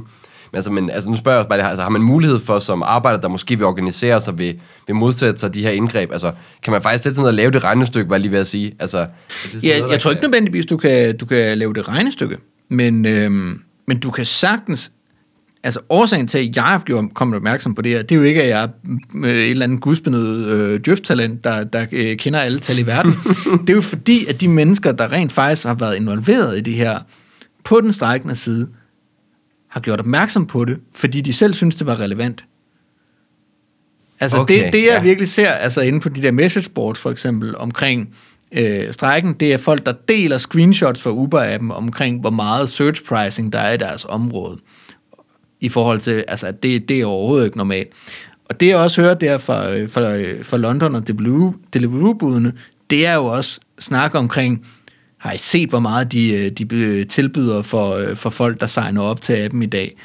Men 0.51 0.55
altså, 0.57 0.71
men, 0.71 0.89
altså 0.89 1.09
nu 1.09 1.15
spørger 1.15 1.35
jeg 1.35 1.39
også 1.39 1.49
bare, 1.49 1.69
altså, 1.69 1.83
har 1.83 1.89
man 1.89 2.01
mulighed 2.01 2.39
for 2.39 2.59
som 2.59 2.83
arbejder, 2.83 3.21
der 3.21 3.27
måske 3.27 3.57
vil 3.57 3.65
organisere 3.65 4.21
sig, 4.21 4.39
ved, 4.39 4.53
ved 4.87 4.95
modsætte 4.95 5.39
sig 5.39 5.53
de 5.53 5.61
her 5.61 5.69
indgreb? 5.69 6.11
Altså, 6.11 6.31
kan 6.63 6.71
man 6.71 6.81
faktisk 6.81 7.03
sætte 7.03 7.15
sig 7.15 7.21
ned 7.21 7.27
og 7.27 7.33
lave 7.33 7.51
det 7.51 7.63
regnestykke, 7.63 8.09
var 8.09 8.15
jeg 8.15 8.21
lige 8.21 8.31
ved 8.31 8.39
at 8.39 8.47
sige? 8.47 8.75
Altså, 8.79 9.07
det 9.53 9.63
ja, 9.63 9.79
noget, 9.79 9.91
jeg 9.91 9.99
tror 9.99 10.11
ikke 10.11 10.23
nødvendigvis, 10.23 10.65
du 10.65 10.77
kan, 10.77 11.17
du 11.17 11.25
kan 11.25 11.57
lave 11.57 11.73
det 11.73 11.87
regnestykke, 11.87 12.37
men, 12.69 13.05
øhm, 13.05 13.61
men 13.89 13.99
du 13.99 14.11
kan 14.11 14.25
sagtens 14.25 14.91
altså 15.63 15.79
årsagen 15.89 16.27
til, 16.27 16.37
at 16.37 16.55
jeg 16.55 16.75
er 16.75 17.07
kommet 17.13 17.35
opmærksom 17.35 17.75
på 17.75 17.81
det 17.81 17.91
her, 17.91 18.01
det 18.01 18.15
er 18.15 18.19
jo 18.19 18.25
ikke, 18.25 18.43
at 18.43 18.49
jeg 18.49 18.63
er 18.63 18.67
et 19.27 19.49
eller 19.49 19.63
andet 19.63 19.81
gudsbenødet 19.81 20.45
øh, 20.45 20.79
djøftalent, 20.85 21.43
der, 21.43 21.63
der 21.63 21.85
øh, 21.91 22.17
kender 22.17 22.39
alle 22.39 22.59
tal 22.59 22.79
i 22.79 22.85
verden. 22.85 23.11
det 23.61 23.69
er 23.69 23.73
jo 23.73 23.81
fordi, 23.81 24.25
at 24.25 24.41
de 24.41 24.47
mennesker, 24.47 24.91
der 24.91 25.11
rent 25.11 25.31
faktisk 25.31 25.67
har 25.67 25.73
været 25.73 25.95
involveret 25.95 26.57
i 26.57 26.61
det 26.61 26.73
her, 26.73 26.99
på 27.63 27.81
den 27.81 27.93
strækkende 27.93 28.35
side, 28.35 28.69
har 29.69 29.79
gjort 29.79 29.99
opmærksom 29.99 30.45
på 30.45 30.65
det, 30.65 30.77
fordi 30.95 31.21
de 31.21 31.33
selv 31.33 31.53
synes, 31.53 31.75
det 31.75 31.87
var 31.87 31.99
relevant. 31.99 32.43
Altså 34.19 34.37
okay, 34.37 34.65
det, 34.65 34.73
det, 34.73 34.79
jeg 34.79 34.97
ja. 34.97 35.03
virkelig 35.03 35.27
ser 35.27 35.49
altså 35.49 35.81
inde 35.81 35.99
på 35.99 36.09
de 36.09 36.21
der 36.21 36.31
message 36.31 36.69
boards 36.69 36.99
for 36.99 37.11
eksempel, 37.11 37.57
omkring 37.57 38.15
øh, 38.51 38.93
strækken, 38.93 39.33
det 39.33 39.53
er 39.53 39.57
folk, 39.57 39.85
der 39.85 39.93
deler 40.07 40.37
screenshots 40.37 41.01
fra 41.01 41.09
Uber-appen 41.09 41.73
omkring, 41.73 42.21
hvor 42.21 42.29
meget 42.29 42.69
search 42.69 43.03
pricing 43.03 43.53
der 43.53 43.59
er 43.59 43.73
i 43.73 43.77
deres 43.77 44.05
område 44.09 44.57
i 45.61 45.69
forhold 45.69 45.99
til, 45.99 46.25
altså, 46.27 46.47
at 46.47 46.63
det, 46.63 46.89
det 46.89 47.01
er 47.01 47.05
overhovedet 47.05 47.45
ikke 47.45 47.57
normalt. 47.57 47.89
Og 48.45 48.59
det 48.59 48.67
jeg 48.67 48.77
også 48.77 49.01
hører 49.01 49.13
der 49.13 49.37
fra, 49.37 49.71
øh, 49.71 49.89
fra, 49.89 50.15
øh, 50.15 50.45
fra 50.45 50.57
London 50.57 50.95
og 50.95 51.03
Deliveroo-budene, 51.73 52.53
det 52.89 53.07
er 53.07 53.15
jo 53.15 53.25
også 53.25 53.59
snak 53.79 54.15
omkring, 54.15 54.65
har 55.17 55.31
I 55.31 55.37
set, 55.37 55.69
hvor 55.69 55.79
meget 55.79 56.11
de, 56.11 56.29
øh, 56.29 56.51
de 56.51 57.03
tilbyder 57.03 57.61
for, 57.61 57.99
for 58.15 58.29
folk, 58.29 58.61
der 58.61 58.67
signer 58.67 59.01
op 59.01 59.21
til 59.21 59.33
appen 59.33 59.63
i 59.63 59.65
dag? 59.65 59.97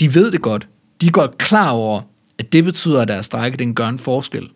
De 0.00 0.14
ved 0.14 0.30
det 0.30 0.42
godt. 0.42 0.68
De 1.00 1.06
er 1.06 1.10
godt 1.10 1.38
klar 1.38 1.70
over, 1.70 2.00
at 2.38 2.52
det 2.52 2.64
betyder, 2.64 3.02
at 3.02 3.08
deres 3.08 3.26
strække, 3.26 3.58
den 3.58 3.74
gør 3.74 3.88
en 3.88 3.98
forskel. 3.98 4.48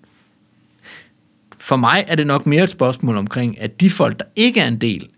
For 1.70 1.76
mig 1.76 2.04
er 2.08 2.14
det 2.14 2.26
nok 2.26 2.46
mere 2.46 2.64
et 2.64 2.70
spørgsmål 2.70 3.16
omkring, 3.16 3.60
at 3.60 3.80
de 3.80 3.90
folk, 3.90 4.18
der 4.18 4.24
ikke 4.36 4.60
er 4.60 4.68
en 4.68 4.80
del 4.80 5.08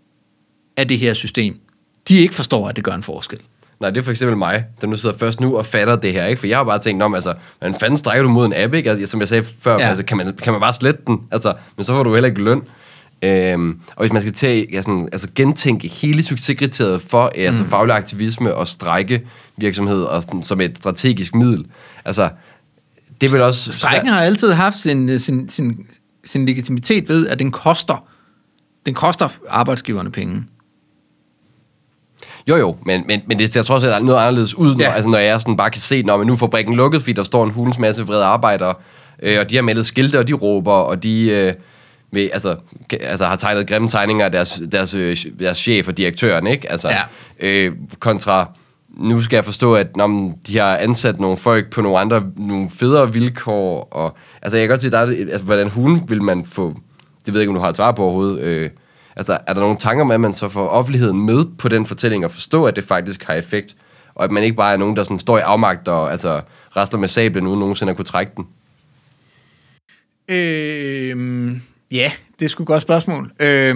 af 0.77 0.87
det 0.87 0.99
her 0.99 1.13
system, 1.13 1.59
de 2.07 2.17
ikke 2.17 2.35
forstår, 2.35 2.69
at 2.69 2.75
det 2.75 2.83
gør 2.83 2.91
en 2.91 3.03
forskel. 3.03 3.39
Nej, 3.79 3.89
det 3.89 3.97
er 3.99 4.03
for 4.03 4.11
eksempel 4.11 4.37
mig, 4.37 4.65
der 4.81 4.87
nu 4.87 4.95
sidder 4.95 5.17
først 5.17 5.39
nu 5.39 5.57
og 5.57 5.65
fatter 5.65 5.95
det 5.95 6.13
her, 6.13 6.25
ikke? 6.25 6.39
For 6.39 6.47
jeg 6.47 6.57
har 6.57 6.63
bare 6.63 6.79
tænkt 6.79 7.03
om, 7.03 7.15
altså, 7.15 7.33
hvordan 7.59 7.79
fanden 7.79 7.97
strækker 7.97 8.23
du 8.23 8.29
mod 8.29 8.45
en 8.45 8.53
app, 8.55 8.73
ikke? 8.73 8.89
Altså, 8.89 9.05
som 9.05 9.19
jeg 9.19 9.29
sagde 9.29 9.43
før, 9.59 9.79
ja. 9.79 9.87
altså, 9.87 10.03
kan 10.03 10.17
man, 10.17 10.35
kan 10.41 10.53
man 10.53 10.59
bare 10.59 10.73
slette 10.73 11.01
den? 11.07 11.19
Altså, 11.31 11.53
men 11.77 11.85
så 11.85 11.91
får 11.93 12.03
du 12.03 12.13
heller 12.13 12.29
ikke 12.29 12.43
løn. 12.43 12.61
Øhm, 13.21 13.79
og 13.95 14.03
hvis 14.03 14.13
man 14.13 14.21
skal 14.21 14.33
tage, 14.33 14.67
ja, 14.73 14.81
sådan, 14.81 15.09
altså 15.11 15.27
gentænke 15.35 15.87
hele 15.87 16.23
succeskriteriet 16.23 17.01
for 17.01 17.31
mm. 17.35 17.41
altså, 17.41 17.65
faglig 17.65 17.95
aktivisme 17.95 18.53
og 18.53 18.67
strække 18.67 19.21
virksomhed 19.57 20.01
og 20.01 20.23
sådan, 20.23 20.43
som 20.43 20.61
et 20.61 20.77
strategisk 20.77 21.35
middel, 21.35 21.65
altså, 22.05 22.29
det 23.21 23.33
vil 23.33 23.41
også... 23.41 23.71
Strækken 23.71 24.07
har 24.07 24.21
altid 24.21 24.51
haft 24.51 24.79
sin, 24.79 25.19
sin, 25.19 25.49
sin, 25.49 25.85
sin 26.25 26.45
legitimitet 26.45 27.09
ved, 27.09 27.27
at 27.27 27.39
den 27.39 27.51
koster, 27.51 28.07
den 28.85 28.93
koster 28.93 29.29
arbejdsgiverne 29.49 30.11
penge. 30.11 30.43
Jo, 32.47 32.55
jo, 32.55 32.77
men, 32.85 33.03
men, 33.07 33.21
men 33.27 33.39
det 33.39 33.53
ser 33.53 33.63
trods 33.63 33.83
alt 33.83 34.05
noget 34.05 34.19
anderledes 34.19 34.55
ud, 34.55 34.75
når, 34.75 34.83
ja. 34.83 34.91
altså, 34.91 35.09
når 35.09 35.17
jeg 35.17 35.41
sådan 35.41 35.57
bare 35.57 35.69
kan 35.69 35.81
se, 35.81 36.03
når 36.03 36.17
man 36.17 36.27
nu 36.27 36.35
får 36.35 36.47
fabrikken 36.47 36.75
lukket, 36.75 37.01
fordi 37.01 37.13
der 37.13 37.23
står 37.23 37.43
en 37.43 37.51
hulens 37.51 37.79
masse 37.79 38.03
vrede 38.03 38.23
arbejdere, 38.23 38.73
øh, 39.23 39.39
og 39.39 39.49
de 39.49 39.55
har 39.55 39.61
meldet 39.61 39.85
skilte, 39.85 40.19
og 40.19 40.27
de 40.27 40.33
råber, 40.33 40.73
og 40.73 41.03
de 41.03 41.29
øh, 41.29 41.53
vil, 42.11 42.29
altså, 42.33 42.55
altså, 42.99 43.25
har 43.25 43.35
tegnet 43.35 43.67
grimme 43.67 43.87
tegninger 43.87 44.25
af 44.25 44.31
deres, 44.31 44.61
deres, 44.71 44.93
øh, 44.93 45.17
deres 45.39 45.57
chef 45.57 45.87
og 45.87 45.97
direktøren, 45.97 46.47
ikke? 46.47 46.71
Altså, 46.71 46.89
ja. 46.89 47.01
øh, 47.39 47.75
kontra 47.99 48.51
nu 48.93 49.21
skal 49.21 49.37
jeg 49.37 49.45
forstå, 49.45 49.75
at 49.75 49.97
når 49.97 50.33
de 50.47 50.57
har 50.57 50.77
ansat 50.77 51.19
nogle 51.19 51.37
folk 51.37 51.71
på 51.71 51.81
nogle 51.81 51.99
andre, 51.99 52.23
nogle 52.37 52.69
federe 52.69 53.13
vilkår, 53.13 53.87
og 53.91 54.17
altså 54.41 54.57
jeg 54.57 54.67
kan 54.67 54.69
godt 54.69 54.81
se, 54.81 54.91
der 54.91 54.99
er, 54.99 55.07
altså, 55.07 55.45
hvordan 55.45 55.69
hun 55.69 56.01
vil 56.07 56.21
man 56.21 56.45
få, 56.45 56.75
det 57.25 57.33
ved 57.33 57.39
jeg 57.39 57.41
ikke, 57.41 57.49
om 57.49 57.55
du 57.55 57.61
har 57.61 57.69
et 57.69 57.75
svar 57.75 57.91
på 57.91 58.03
overhovedet, 58.03 58.39
øh, 58.39 58.69
Altså, 59.15 59.39
er 59.47 59.53
der 59.53 59.61
nogle 59.61 59.75
tanker 59.75 60.03
med, 60.03 60.13
at 60.13 60.21
man 60.21 60.33
så 60.33 60.49
får 60.49 60.67
offentligheden 60.67 61.25
med 61.25 61.45
på 61.57 61.67
den 61.67 61.85
fortælling 61.85 62.25
og 62.25 62.31
forstå, 62.31 62.65
at 62.65 62.75
det 62.75 62.83
faktisk 62.83 63.23
har 63.23 63.33
effekt? 63.33 63.75
Og 64.15 64.23
at 64.23 64.31
man 64.31 64.43
ikke 64.43 64.55
bare 64.55 64.73
er 64.73 64.77
nogen, 64.77 64.95
der 64.95 65.03
sådan 65.03 65.19
står 65.19 65.37
i 65.37 65.41
afmagt 65.41 65.87
og 65.87 66.11
altså, 66.11 66.41
rester 66.77 66.97
med 66.97 67.07
sablen, 67.07 67.47
uden 67.47 67.59
nogensinde 67.59 67.89
at 67.89 67.95
kunne 67.95 68.05
trække 68.05 68.31
den? 68.35 68.47
Øh, 70.27 71.51
ja, 71.91 72.11
det 72.39 72.45
er 72.45 72.49
sgu 72.49 72.63
et 72.63 72.67
godt 72.67 72.81
spørgsmål. 72.81 73.31
Øh, 73.39 73.75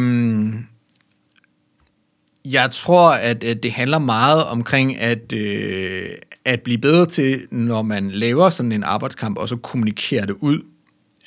jeg 2.52 2.72
tror, 2.72 3.10
at, 3.10 3.44
at 3.44 3.64
det 3.64 3.72
handler 3.72 4.00
meget 4.00 4.44
omkring 4.44 5.00
at, 5.00 5.34
øh, 5.34 6.10
at 6.46 6.62
blive 6.62 6.78
bedre 6.78 7.06
til, 7.06 7.42
når 7.52 7.82
man 7.82 8.12
laver 8.12 8.50
sådan 8.50 8.72
en 8.72 8.84
arbejdskamp, 8.84 9.38
og 9.38 9.50
så 9.50 9.56
kommunikere 9.56 10.26
det 10.26 10.36
ud, 10.40 10.58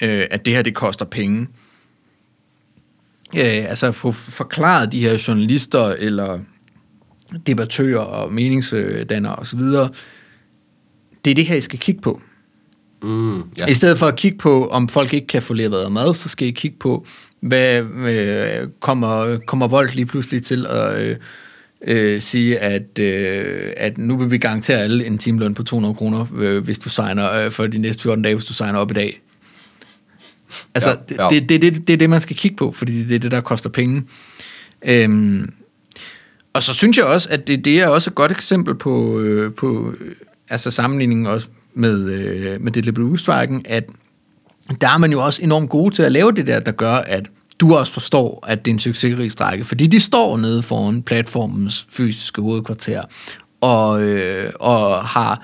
øh, 0.00 0.26
at 0.30 0.44
det 0.44 0.54
her, 0.54 0.62
det 0.62 0.74
koster 0.74 1.04
penge 1.04 1.48
øh, 3.36 3.70
altså 3.70 3.92
få 3.92 4.12
forklaret 4.12 4.92
de 4.92 5.00
her 5.00 5.24
journalister 5.28 5.88
eller 5.88 6.38
debattører 7.46 7.98
og 7.98 8.32
meningsdannere 8.32 9.36
osv., 9.36 9.60
det 11.24 11.30
er 11.30 11.34
det 11.34 11.46
her, 11.46 11.56
I 11.56 11.60
skal 11.60 11.78
kigge 11.78 12.00
på. 12.00 12.20
Mm, 13.02 13.38
ja. 13.38 13.66
I 13.66 13.74
stedet 13.74 13.98
for 13.98 14.06
at 14.06 14.16
kigge 14.16 14.38
på, 14.38 14.68
om 14.68 14.88
folk 14.88 15.14
ikke 15.14 15.26
kan 15.26 15.42
få 15.42 15.54
leveret 15.54 15.92
mad, 15.92 16.14
så 16.14 16.28
skal 16.28 16.48
I 16.48 16.50
kigge 16.50 16.76
på, 16.80 17.06
hvad 17.40 17.82
øh, 17.82 18.68
kommer, 18.80 19.38
kommer 19.46 19.68
Volt 19.68 19.94
lige 19.94 20.06
pludselig 20.06 20.42
til 20.42 20.66
at 20.66 21.02
øh, 21.02 21.16
øh, 21.86 22.20
sige, 22.20 22.58
at, 22.58 22.98
øh, 22.98 23.72
at 23.76 23.98
nu 23.98 24.16
vil 24.16 24.30
vi 24.30 24.38
garantere 24.38 24.78
alle 24.78 25.06
en 25.06 25.18
timeløn 25.18 25.54
på 25.54 25.62
200 25.62 25.94
kroner, 25.94 26.26
øh, 26.36 26.64
hvis 26.64 26.78
du 26.78 26.88
signer 26.88 27.32
øh, 27.32 27.52
for 27.52 27.66
de 27.66 27.78
næste 27.78 28.02
14 28.02 28.22
dage, 28.22 28.34
hvis 28.34 28.44
du 28.44 28.52
signer 28.52 28.78
op 28.78 28.90
i 28.90 28.94
dag. 28.94 29.20
Altså, 30.74 30.90
ja, 30.90 31.22
ja. 31.22 31.28
Det, 31.28 31.48
det, 31.48 31.62
det, 31.62 31.88
det 31.88 31.92
er 31.92 31.96
det, 31.96 32.10
man 32.10 32.20
skal 32.20 32.36
kigge 32.36 32.56
på, 32.56 32.72
fordi 32.72 33.04
det 33.04 33.14
er 33.14 33.18
det, 33.18 33.30
der 33.30 33.40
koster 33.40 33.70
penge. 33.70 34.02
Øhm, 34.82 35.52
og 36.52 36.62
så 36.62 36.74
synes 36.74 36.98
jeg 36.98 37.04
også, 37.04 37.28
at 37.30 37.46
det, 37.46 37.64
det 37.64 37.80
er 37.80 37.88
også 37.88 38.10
et 38.10 38.14
godt 38.14 38.32
eksempel 38.32 38.74
på, 38.74 39.20
øh, 39.20 39.52
på 39.52 39.94
altså 40.48 40.70
sammenligningen 40.70 41.26
også 41.26 41.46
med, 41.74 42.10
øh, 42.10 42.60
med 42.60 42.72
Deliveroo-strækken, 42.72 43.62
at 43.64 43.84
der 44.80 44.88
er 44.88 44.98
man 44.98 45.12
jo 45.12 45.24
også 45.24 45.42
enormt 45.42 45.70
gode 45.70 45.94
til 45.94 46.02
at 46.02 46.12
lave 46.12 46.32
det 46.32 46.46
der, 46.46 46.60
der 46.60 46.72
gør, 46.72 46.94
at 46.94 47.26
du 47.60 47.74
også 47.74 47.92
forstår, 47.92 48.44
at 48.48 48.64
det 48.64 48.70
er 48.70 48.74
en 48.74 48.78
succesrig 48.78 49.32
strække, 49.32 49.64
fordi 49.64 49.86
de 49.86 50.00
står 50.00 50.36
nede 50.36 50.62
foran 50.62 51.02
platformens 51.02 51.86
fysiske 51.90 52.42
hovedkvarter 52.42 53.02
og, 53.60 54.02
øh, 54.02 54.52
og 54.60 55.04
har... 55.04 55.42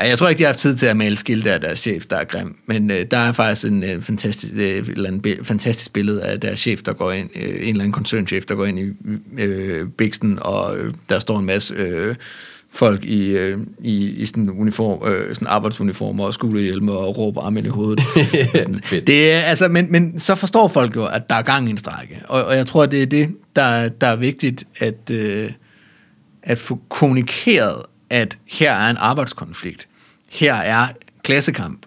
Jeg 0.00 0.18
tror 0.18 0.28
ikke, 0.28 0.38
de 0.38 0.42
har 0.42 0.48
haft 0.48 0.58
tid 0.58 0.76
til 0.76 0.86
at 0.86 0.96
male 0.96 1.16
skilte 1.16 1.52
af 1.52 1.60
deres 1.60 1.78
chef, 1.78 2.06
der 2.06 2.16
er 2.16 2.24
grim, 2.24 2.56
men 2.66 2.90
øh, 2.90 3.06
der 3.10 3.16
er 3.16 3.32
faktisk 3.32 3.66
en, 3.66 3.84
øh, 3.84 4.02
fantastisk, 4.02 4.52
øh, 4.56 4.88
eller 4.88 5.08
en 5.08 5.20
bi- 5.22 5.44
fantastisk 5.44 5.92
billede 5.92 6.22
af 6.22 6.40
deres 6.40 6.60
chef, 6.60 6.82
der 6.82 6.92
går 6.92 7.12
ind, 7.12 7.30
øh, 7.36 7.42
en 7.42 7.52
eller 7.52 7.68
anden 7.68 7.92
koncernchef, 7.92 8.44
der 8.46 8.54
går 8.54 8.66
ind 8.66 8.78
i 8.78 8.92
øh, 9.38 9.88
Bixen, 9.88 10.38
og 10.42 10.78
øh, 10.78 10.94
der 11.08 11.18
står 11.18 11.38
en 11.38 11.46
masse 11.46 11.74
øh, 11.74 12.14
folk 12.78 13.04
i, 13.04 13.26
øh, 13.26 13.58
i, 13.80 14.10
i 14.10 14.26
sådan 14.26 14.50
uniform, 14.50 15.08
øh, 15.08 15.34
sådan 15.34 15.48
arbejdsuniformer 15.48 16.24
og 16.24 16.34
skolehjelme 16.34 16.92
og 16.92 17.18
råber 17.18 17.42
armen 17.42 17.64
i 17.64 17.68
hovedet. 17.68 18.02
sådan. 18.60 18.80
Det 18.90 19.32
er, 19.32 19.40
altså, 19.40 19.68
men, 19.68 19.92
men 19.92 20.18
så 20.20 20.34
forstår 20.34 20.68
folk 20.68 20.96
jo, 20.96 21.06
at 21.06 21.30
der 21.30 21.36
er 21.36 21.42
gang 21.42 21.68
i 21.68 21.70
en 21.70 21.76
strække, 21.76 22.22
og, 22.28 22.44
og 22.44 22.56
jeg 22.56 22.66
tror, 22.66 22.86
det 22.86 23.02
er 23.02 23.06
det, 23.06 23.36
der, 23.56 23.88
der 23.88 24.06
er 24.06 24.16
vigtigt, 24.16 24.64
at, 24.78 25.10
øh, 25.12 25.50
at 26.42 26.58
få 26.58 26.80
kommunikeret, 26.88 27.82
at 28.10 28.36
her 28.46 28.72
er 28.72 28.90
en 28.90 28.96
arbejdskonflikt. 28.98 29.88
Her 30.30 30.54
er 30.54 30.88
klassekamp. 31.22 31.86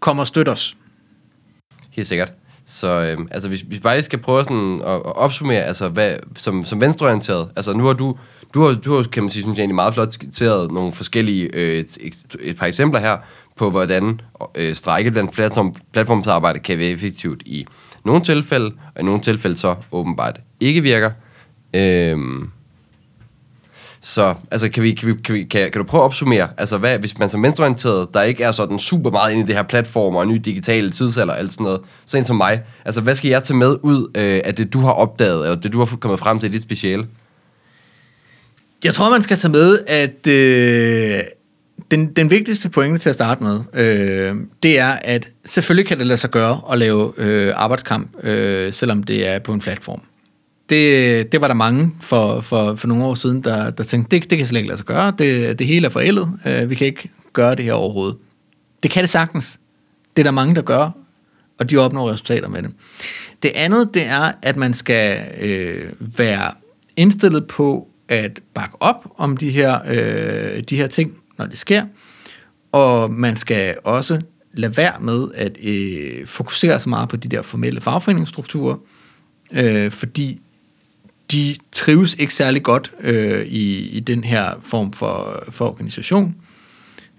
Kom 0.00 0.18
og 0.18 0.26
støt 0.26 0.48
os. 0.48 0.76
Helt 1.90 2.08
sikkert. 2.08 2.32
Så 2.66 3.00
øh, 3.00 3.18
altså, 3.30 3.48
hvis 3.48 3.64
vi 3.68 3.78
bare 3.78 4.02
skal 4.02 4.18
prøve 4.18 4.44
sådan 4.44 4.80
at, 4.84 4.94
at 4.94 5.16
opsummere, 5.16 5.62
altså, 5.62 5.88
hvad, 5.88 6.16
som, 6.36 6.64
som 6.64 6.80
venstreorienteret, 6.80 7.48
altså 7.56 7.72
nu 7.72 7.84
har 7.84 7.92
du, 7.92 8.16
du 8.54 8.66
har, 8.66 8.74
du 8.74 8.96
har, 8.96 9.02
kan 9.02 9.22
man 9.22 9.30
sige, 9.30 9.42
synes 9.42 9.58
jeg 9.58 9.62
egentlig 9.62 9.74
meget 9.74 9.94
flot 9.94 10.12
skitseret 10.12 10.72
nogle 10.72 10.92
forskellige, 10.92 11.50
øh, 11.54 11.78
et, 11.78 11.98
et, 12.40 12.56
par 12.56 12.66
eksempler 12.66 13.00
her, 13.00 13.16
på 13.56 13.70
hvordan 13.70 14.20
øh, 14.54 14.74
strække 14.74 15.10
blandt 15.10 15.32
platform, 15.32 15.74
platformsarbejde 15.92 16.58
kan 16.58 16.78
være 16.78 16.88
effektivt 16.88 17.42
i 17.46 17.66
nogle 18.04 18.22
tilfælde, 18.22 18.72
og 18.94 19.00
i 19.00 19.04
nogle 19.04 19.20
tilfælde 19.20 19.56
så 19.56 19.74
åbenbart 19.92 20.40
ikke 20.60 20.80
virker. 20.80 21.10
Øhm, 21.74 22.50
så 24.00 24.34
altså, 24.50 24.68
kan, 24.68 24.82
vi, 24.82 24.92
kan, 24.94 25.08
vi, 25.08 25.14
kan, 25.24 25.34
vi, 25.34 25.44
kan, 25.44 25.70
kan 25.70 25.80
du 25.80 25.84
prøve 25.84 26.00
at 26.00 26.04
opsummere, 26.04 26.48
altså 26.56 26.78
hvad, 26.78 26.98
hvis 26.98 27.18
man 27.18 27.28
som 27.28 27.42
venstreorienteret, 27.42 28.14
der 28.14 28.22
ikke 28.22 28.44
er 28.44 28.52
sådan 28.52 28.78
super 28.78 29.10
meget 29.10 29.32
inde 29.32 29.44
i 29.44 29.46
det 29.46 29.54
her 29.54 29.62
platform 29.62 30.16
og 30.16 30.26
ny 30.26 30.40
digitale 30.44 30.90
tidsalder 30.90 31.32
og 31.32 31.38
alt 31.38 31.52
sådan 31.52 31.64
noget, 31.64 31.80
sådan 32.06 32.24
som 32.24 32.36
mig, 32.36 32.62
altså 32.84 33.00
hvad 33.00 33.14
skal 33.14 33.28
jeg 33.28 33.42
tage 33.42 33.56
med 33.56 33.76
ud 33.82 34.10
øh, 34.14 34.40
af 34.44 34.54
det, 34.54 34.72
du 34.72 34.78
har 34.78 34.92
opdaget, 34.92 35.44
eller 35.44 35.60
det, 35.60 35.72
du 35.72 35.78
har 35.78 35.96
kommet 35.96 36.20
frem 36.20 36.38
til 36.38 36.48
i 36.48 36.52
dit 36.52 36.62
speciale? 36.62 37.06
Jeg 38.84 38.94
tror, 38.94 39.10
man 39.10 39.22
skal 39.22 39.36
tage 39.36 39.52
med, 39.52 39.78
at 39.86 40.26
øh, 40.26 41.20
den, 41.90 42.06
den 42.06 42.30
vigtigste 42.30 42.68
pointe 42.68 42.98
til 42.98 43.08
at 43.08 43.14
starte 43.14 43.42
med, 43.42 43.60
øh, 43.74 44.36
det 44.62 44.78
er, 44.78 44.88
at 44.88 45.28
selvfølgelig 45.44 45.86
kan 45.86 45.98
det 45.98 46.06
lade 46.06 46.18
sig 46.18 46.30
gøre 46.30 46.60
at 46.72 46.78
lave 46.78 47.12
øh, 47.16 47.52
arbejdskamp, 47.56 48.24
øh, 48.24 48.72
selvom 48.72 49.02
det 49.02 49.28
er 49.28 49.38
på 49.38 49.52
en 49.52 49.60
platform. 49.60 50.00
Det, 50.68 51.32
det 51.32 51.40
var 51.40 51.48
der 51.48 51.54
mange 51.54 51.94
for, 52.00 52.40
for, 52.40 52.74
for 52.74 52.88
nogle 52.88 53.04
år 53.04 53.14
siden, 53.14 53.44
der, 53.44 53.70
der 53.70 53.84
tænkte, 53.84 54.16
det, 54.16 54.30
det 54.30 54.38
kan 54.38 54.46
slet 54.46 54.58
ikke 54.58 54.68
lade 54.68 54.78
sig 54.78 54.86
gøre, 54.86 55.12
det, 55.18 55.58
det 55.58 55.66
hele 55.66 55.86
er 55.86 55.90
forældet, 55.90 56.28
øh, 56.46 56.70
vi 56.70 56.74
kan 56.74 56.86
ikke 56.86 57.10
gøre 57.32 57.54
det 57.54 57.64
her 57.64 57.72
overhovedet. 57.72 58.16
Det 58.82 58.90
kan 58.90 59.02
det 59.02 59.10
sagtens. 59.10 59.58
Det 60.16 60.22
er 60.22 60.24
der 60.24 60.30
mange, 60.30 60.54
der 60.54 60.62
gør, 60.62 60.90
og 61.58 61.70
de 61.70 61.76
opnår 61.76 62.10
resultater 62.10 62.48
med 62.48 62.62
det. 62.62 62.70
Det 63.42 63.50
andet, 63.54 63.94
det 63.94 64.06
er, 64.06 64.32
at 64.42 64.56
man 64.56 64.74
skal 64.74 65.20
øh, 65.40 65.84
være 66.18 66.50
indstillet 66.96 67.46
på 67.46 67.88
at 68.08 68.40
bakke 68.54 68.82
op 68.82 69.12
om 69.16 69.36
de 69.36 69.50
her, 69.50 69.78
øh, 69.86 70.62
de 70.62 70.76
her 70.76 70.86
ting, 70.86 71.16
når 71.38 71.46
det 71.46 71.58
sker, 71.58 71.82
og 72.72 73.10
man 73.10 73.36
skal 73.36 73.76
også 73.84 74.20
lade 74.52 74.76
være 74.76 75.00
med 75.00 75.28
at 75.34 75.56
øh, 75.62 76.26
fokusere 76.26 76.80
så 76.80 76.88
meget 76.88 77.08
på 77.08 77.16
de 77.16 77.28
der 77.28 77.42
formelle 77.42 77.80
fagforeningsstrukturer, 77.80 78.76
øh, 79.52 79.90
fordi 79.90 80.40
de 81.32 81.56
trives 81.72 82.14
ikke 82.14 82.34
særlig 82.34 82.62
godt 82.62 82.92
øh, 83.00 83.46
i, 83.46 83.88
i 83.88 84.00
den 84.00 84.24
her 84.24 84.52
form 84.62 84.92
for, 84.92 85.44
for 85.50 85.66
organisation. 85.66 86.36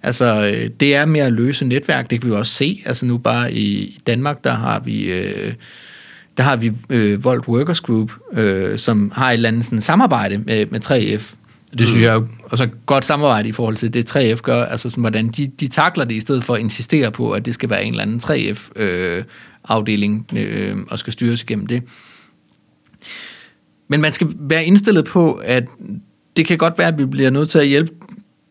Altså, 0.04 0.52
øh, 0.54 0.70
det 0.80 0.96
er 0.96 1.06
mere 1.06 1.26
at 1.26 1.34
løse 1.34 1.66
netværk, 1.66 2.10
det 2.10 2.22
kan 2.22 2.30
vi 2.30 2.34
jo 2.34 2.40
også 2.40 2.54
se. 2.54 2.82
Altså 2.86 3.06
nu 3.06 3.18
bare 3.18 3.54
i 3.54 4.00
Danmark, 4.08 4.44
der 4.44 4.54
har 4.54 4.80
vi... 4.80 5.12
Øh, 5.12 5.54
der 6.40 6.46
har 6.46 6.56
vi 6.56 6.72
øh, 6.90 7.24
Volt 7.24 7.48
Workers 7.48 7.82
Group, 7.82 8.12
øh, 8.34 8.78
som 8.78 9.12
har 9.16 9.30
et 9.30 9.34
eller 9.34 9.50
andet 9.50 9.66
sådan, 9.66 9.82
samarbejde 9.82 10.38
med, 10.38 10.66
med 10.66 10.86
3F. 10.86 11.36
Det 11.78 11.88
synes 11.88 12.04
jeg 12.04 12.22
også 12.44 12.64
et 12.64 12.86
godt 12.86 13.06
samarbejde 13.06 13.50
i 13.50 13.52
forhold 13.52 13.76
til 13.76 13.94
det 13.94 14.16
3F 14.16 14.36
gør, 14.36 14.66
altså 14.66 14.90
sådan, 14.90 15.02
hvordan 15.02 15.28
de, 15.28 15.48
de 15.48 15.68
takler 15.68 16.06
det, 16.06 16.16
i 16.16 16.20
stedet 16.20 16.44
for 16.44 16.54
at 16.54 16.60
insistere 16.60 17.12
på, 17.12 17.32
at 17.32 17.46
det 17.46 17.54
skal 17.54 17.70
være 17.70 17.84
en 17.84 17.94
eller 17.94 18.04
anden 18.04 18.22
3F-afdeling, 18.24 20.26
øh, 20.34 20.70
øh, 20.70 20.78
og 20.90 21.00
skal 21.00 21.14
styres 21.14 21.44
igennem 21.44 21.68
det. 21.68 21.84
Men 23.88 24.02
man 24.02 24.12
skal 24.12 24.28
være 24.40 24.66
indstillet 24.66 25.06
på, 25.06 25.34
at 25.34 25.64
det 26.38 26.46
kan 26.46 26.58
godt 26.58 26.78
være, 26.78 26.88
at 26.88 26.98
vi 26.98 27.06
bliver 27.06 27.30
nødt 27.30 27.50
til 27.50 27.60
at 27.60 27.68
hjælpe 27.68 27.92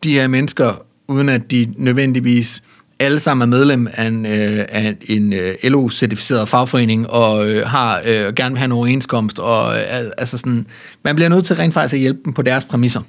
de 0.03 0.13
her 0.13 0.27
mennesker, 0.27 0.85
uden 1.07 1.29
at 1.29 1.51
de 1.51 1.73
nødvendigvis 1.77 2.63
alle 2.99 3.19
sammen 3.19 3.41
er 3.41 3.57
medlem 3.57 3.87
af 3.93 4.07
en, 4.07 4.25
øh, 4.25 4.65
af 4.69 4.95
en 5.01 5.33
øh, 5.33 5.55
LO-certificeret 5.63 6.49
fagforening, 6.49 7.09
og 7.09 7.49
øh, 7.49 7.67
har 7.67 8.01
øh, 8.05 8.33
gerne 8.33 8.49
vil 8.49 8.57
have 8.57 8.65
en 8.65 8.71
overenskomst, 8.71 9.39
og 9.39 9.77
øh, 9.77 10.11
altså 10.17 10.37
sådan, 10.37 10.65
man 11.03 11.15
bliver 11.15 11.29
nødt 11.29 11.45
til 11.45 11.55
rent 11.55 11.73
faktisk 11.73 11.93
at 11.93 11.99
hjælpe 11.99 12.19
dem 12.25 12.33
på 12.33 12.41
deres 12.41 12.65
præmisser. 12.65 13.01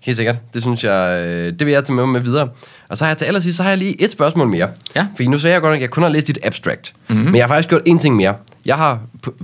Helt 0.00 0.16
sikkert. 0.16 0.36
Det 0.54 0.62
synes 0.62 0.84
jeg, 0.84 1.24
øh, 1.26 1.52
det 1.58 1.66
vil 1.66 1.72
jeg 1.72 1.84
tage 1.84 1.96
med 1.96 2.06
mig 2.06 2.24
videre. 2.24 2.48
Og 2.88 2.98
så 2.98 3.04
har 3.04 3.10
jeg 3.10 3.16
til 3.16 3.24
allersidst, 3.24 3.56
så 3.56 3.62
har 3.62 3.70
jeg 3.70 3.78
lige 3.78 4.02
et 4.02 4.12
spørgsmål 4.12 4.48
mere. 4.48 4.68
Ja. 4.96 5.06
Fordi 5.16 5.26
nu 5.26 5.38
sagde 5.38 5.54
jeg 5.54 5.62
godt 5.62 5.70
nok, 5.72 5.76
at 5.76 5.82
jeg 5.82 5.90
kun 5.90 6.02
har 6.02 6.10
læst 6.10 6.26
dit 6.26 6.38
abstract. 6.42 6.92
Mm-hmm. 7.08 7.24
Men 7.24 7.34
jeg 7.36 7.44
har 7.44 7.48
faktisk 7.48 7.68
gjort 7.68 7.82
en 7.86 7.98
ting 7.98 8.16
mere. 8.16 8.34
Jeg 8.64 8.76
har, 8.76 9.00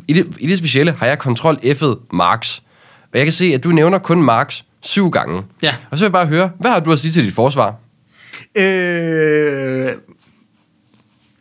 i 0.08 0.12
det, 0.12 0.36
i 0.38 0.46
det 0.46 0.58
specielle 0.58 0.92
har 0.92 1.06
jeg 1.06 1.18
kontrol 1.18 1.58
F'et 1.62 2.06
Marx. 2.12 2.58
Og 3.12 3.18
jeg 3.18 3.24
kan 3.24 3.32
se, 3.32 3.54
at 3.54 3.64
du 3.64 3.68
nævner 3.68 3.98
kun 3.98 4.22
Marx 4.22 4.62
syv 4.80 5.10
gange. 5.10 5.42
Ja. 5.62 5.74
Og 5.90 5.98
så 5.98 6.04
vil 6.04 6.06
jeg 6.06 6.12
bare 6.12 6.26
høre, 6.26 6.50
hvad 6.58 6.70
har 6.70 6.80
du 6.80 6.92
at 6.92 6.98
sige 6.98 7.12
til 7.12 7.24
dit 7.24 7.34
forsvar? 7.34 7.74
Øh, 8.58 9.92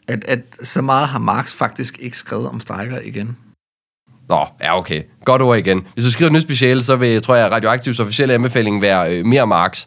at, 0.07 0.24
at 0.28 0.39
så 0.63 0.82
meget 0.82 1.07
har 1.07 1.20
Marx 1.20 1.53
faktisk 1.53 1.99
ikke 1.99 2.18
skrevet 2.18 2.47
om 2.47 2.59
strækker 2.59 2.99
igen. 3.03 3.38
Nå, 4.30 4.45
ja 4.61 4.78
okay. 4.78 5.01
Godt 5.26 5.41
ord 5.41 5.57
igen. 5.57 5.88
Hvis 5.93 6.05
du 6.05 6.11
skriver 6.11 6.30
et 6.30 6.34
nyt 6.34 6.41
speciale, 6.41 6.84
så 6.84 6.95
vil, 6.95 7.22
tror 7.22 7.36
jeg, 7.36 7.51
Radioaktivs 7.51 7.99
officielle 7.99 8.34
anbefaling 8.34 8.82
være 8.82 9.13
øh, 9.13 9.26
mere 9.26 9.47
Marx. 9.47 9.86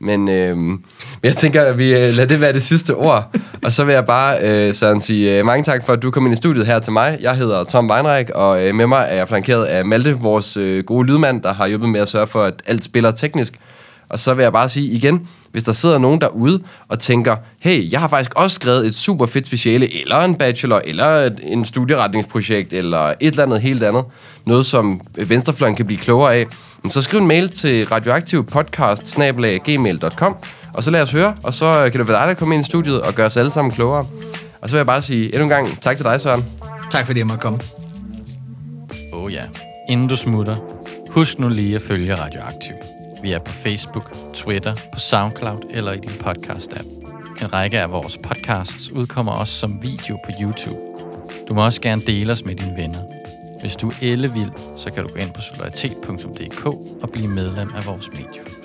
Men, 0.00 0.28
øh, 0.28 0.56
men 0.56 0.84
jeg 1.22 1.36
tænker, 1.36 1.62
at 1.62 1.78
vi 1.78 1.94
øh, 1.94 2.14
lader 2.14 2.26
det 2.26 2.40
være 2.40 2.52
det 2.52 2.62
sidste 2.62 2.94
ord. 2.94 3.36
Og 3.64 3.72
så 3.72 3.84
vil 3.84 3.92
jeg 3.92 4.06
bare, 4.06 4.38
øh, 4.42 4.74
Søren, 4.74 5.00
sige 5.00 5.38
øh, 5.38 5.46
mange 5.46 5.64
tak 5.64 5.86
for, 5.86 5.92
at 5.92 6.02
du 6.02 6.10
kom 6.10 6.26
ind 6.26 6.32
i 6.32 6.36
studiet 6.36 6.66
her 6.66 6.78
til 6.78 6.92
mig. 6.92 7.18
Jeg 7.20 7.36
hedder 7.36 7.64
Tom 7.64 7.90
Weinreich, 7.90 8.30
og 8.34 8.66
øh, 8.66 8.74
med 8.74 8.86
mig 8.86 9.06
er 9.10 9.14
jeg 9.14 9.28
flankeret 9.28 9.64
af 9.64 9.84
Malte, 9.84 10.12
vores 10.12 10.56
øh, 10.56 10.84
gode 10.84 11.06
lydmand, 11.06 11.42
der 11.42 11.52
har 11.52 11.66
hjulpet 11.66 11.88
med 11.88 12.00
at 12.00 12.08
sørge 12.08 12.26
for, 12.26 12.42
at 12.42 12.62
alt 12.66 12.84
spiller 12.84 13.10
teknisk. 13.10 13.54
Og 14.10 14.20
så 14.20 14.34
vil 14.34 14.42
jeg 14.42 14.52
bare 14.52 14.68
sige 14.68 14.86
igen, 14.86 15.28
hvis 15.52 15.64
der 15.64 15.72
sidder 15.72 15.98
nogen 15.98 16.20
derude 16.20 16.62
og 16.88 16.98
tænker, 16.98 17.36
hey, 17.60 17.92
jeg 17.92 18.00
har 18.00 18.08
faktisk 18.08 18.34
også 18.36 18.54
skrevet 18.54 18.86
et 18.86 18.94
super 18.94 19.26
fedt 19.26 19.46
speciale, 19.46 20.00
eller 20.00 20.16
en 20.16 20.34
bachelor, 20.34 20.80
eller 20.84 21.06
et, 21.06 21.40
en 21.42 21.64
studieretningsprojekt, 21.64 22.72
eller 22.72 23.08
et 23.08 23.16
eller 23.20 23.42
andet 23.42 23.60
helt 23.60 23.82
andet, 23.82 24.04
noget 24.46 24.66
som 24.66 25.00
venstrefløjen 25.26 25.76
kan 25.76 25.86
blive 25.86 25.98
klogere 25.98 26.34
af, 26.34 26.46
så 26.88 27.02
skriv 27.02 27.20
en 27.20 27.26
mail 27.26 27.48
til 27.48 27.86
radioaktivpodcast 27.86 29.18
og 30.74 30.84
så 30.84 30.90
lad 30.90 31.02
os 31.02 31.10
høre, 31.10 31.34
og 31.42 31.54
så 31.54 31.88
kan 31.92 32.00
det 32.00 32.08
være 32.08 32.20
dig, 32.20 32.28
der 32.28 32.34
kommer 32.34 32.54
ind 32.54 32.64
i 32.64 32.68
studiet 32.68 33.00
og 33.02 33.14
gøre 33.14 33.26
os 33.26 33.36
alle 33.36 33.50
sammen 33.50 33.72
klogere. 33.72 34.06
Og 34.60 34.68
så 34.68 34.74
vil 34.74 34.78
jeg 34.78 34.86
bare 34.86 35.02
sige 35.02 35.24
endnu 35.24 35.42
en 35.42 35.48
gang 35.48 35.80
tak 35.80 35.96
til 35.96 36.04
dig, 36.04 36.20
Søren. 36.20 36.44
Tak 36.90 37.06
fordi 37.06 37.18
jeg 37.18 37.26
måtte 37.26 37.42
komme. 37.42 37.58
Oh 39.12 39.32
ja. 39.32 39.42
Inden 39.88 40.08
du 40.08 40.16
smutter, 40.16 40.56
husk 41.10 41.38
nu 41.38 41.48
lige 41.48 41.76
at 41.76 41.82
følge 41.82 42.14
Radioaktiv. 42.14 42.99
Vi 43.22 43.32
er 43.32 43.38
på 43.38 43.52
Facebook, 43.52 44.16
Twitter, 44.34 44.74
på 44.92 44.98
SoundCloud 44.98 45.62
eller 45.70 45.92
i 45.92 45.98
din 45.98 46.10
podcast-app. 46.10 46.88
En 47.42 47.52
række 47.52 47.80
af 47.80 47.92
vores 47.92 48.18
podcasts 48.18 48.90
udkommer 48.90 49.32
også 49.32 49.54
som 49.54 49.82
video 49.82 50.16
på 50.24 50.30
YouTube. 50.40 50.80
Du 51.48 51.54
må 51.54 51.64
også 51.64 51.80
gerne 51.80 52.02
dele 52.06 52.32
os 52.32 52.44
med 52.44 52.54
dine 52.54 52.76
venner. 52.76 53.02
Hvis 53.60 53.76
du 53.76 53.88
er 53.88 53.94
ellevild, 54.02 54.50
så 54.78 54.90
kan 54.90 55.04
du 55.04 55.08
gå 55.08 55.16
ind 55.16 55.32
på 55.32 55.40
solidaritet.dk 55.40 56.66
og 57.02 57.10
blive 57.12 57.28
medlem 57.28 57.70
af 57.74 57.86
vores 57.86 58.08
medie. 58.10 58.59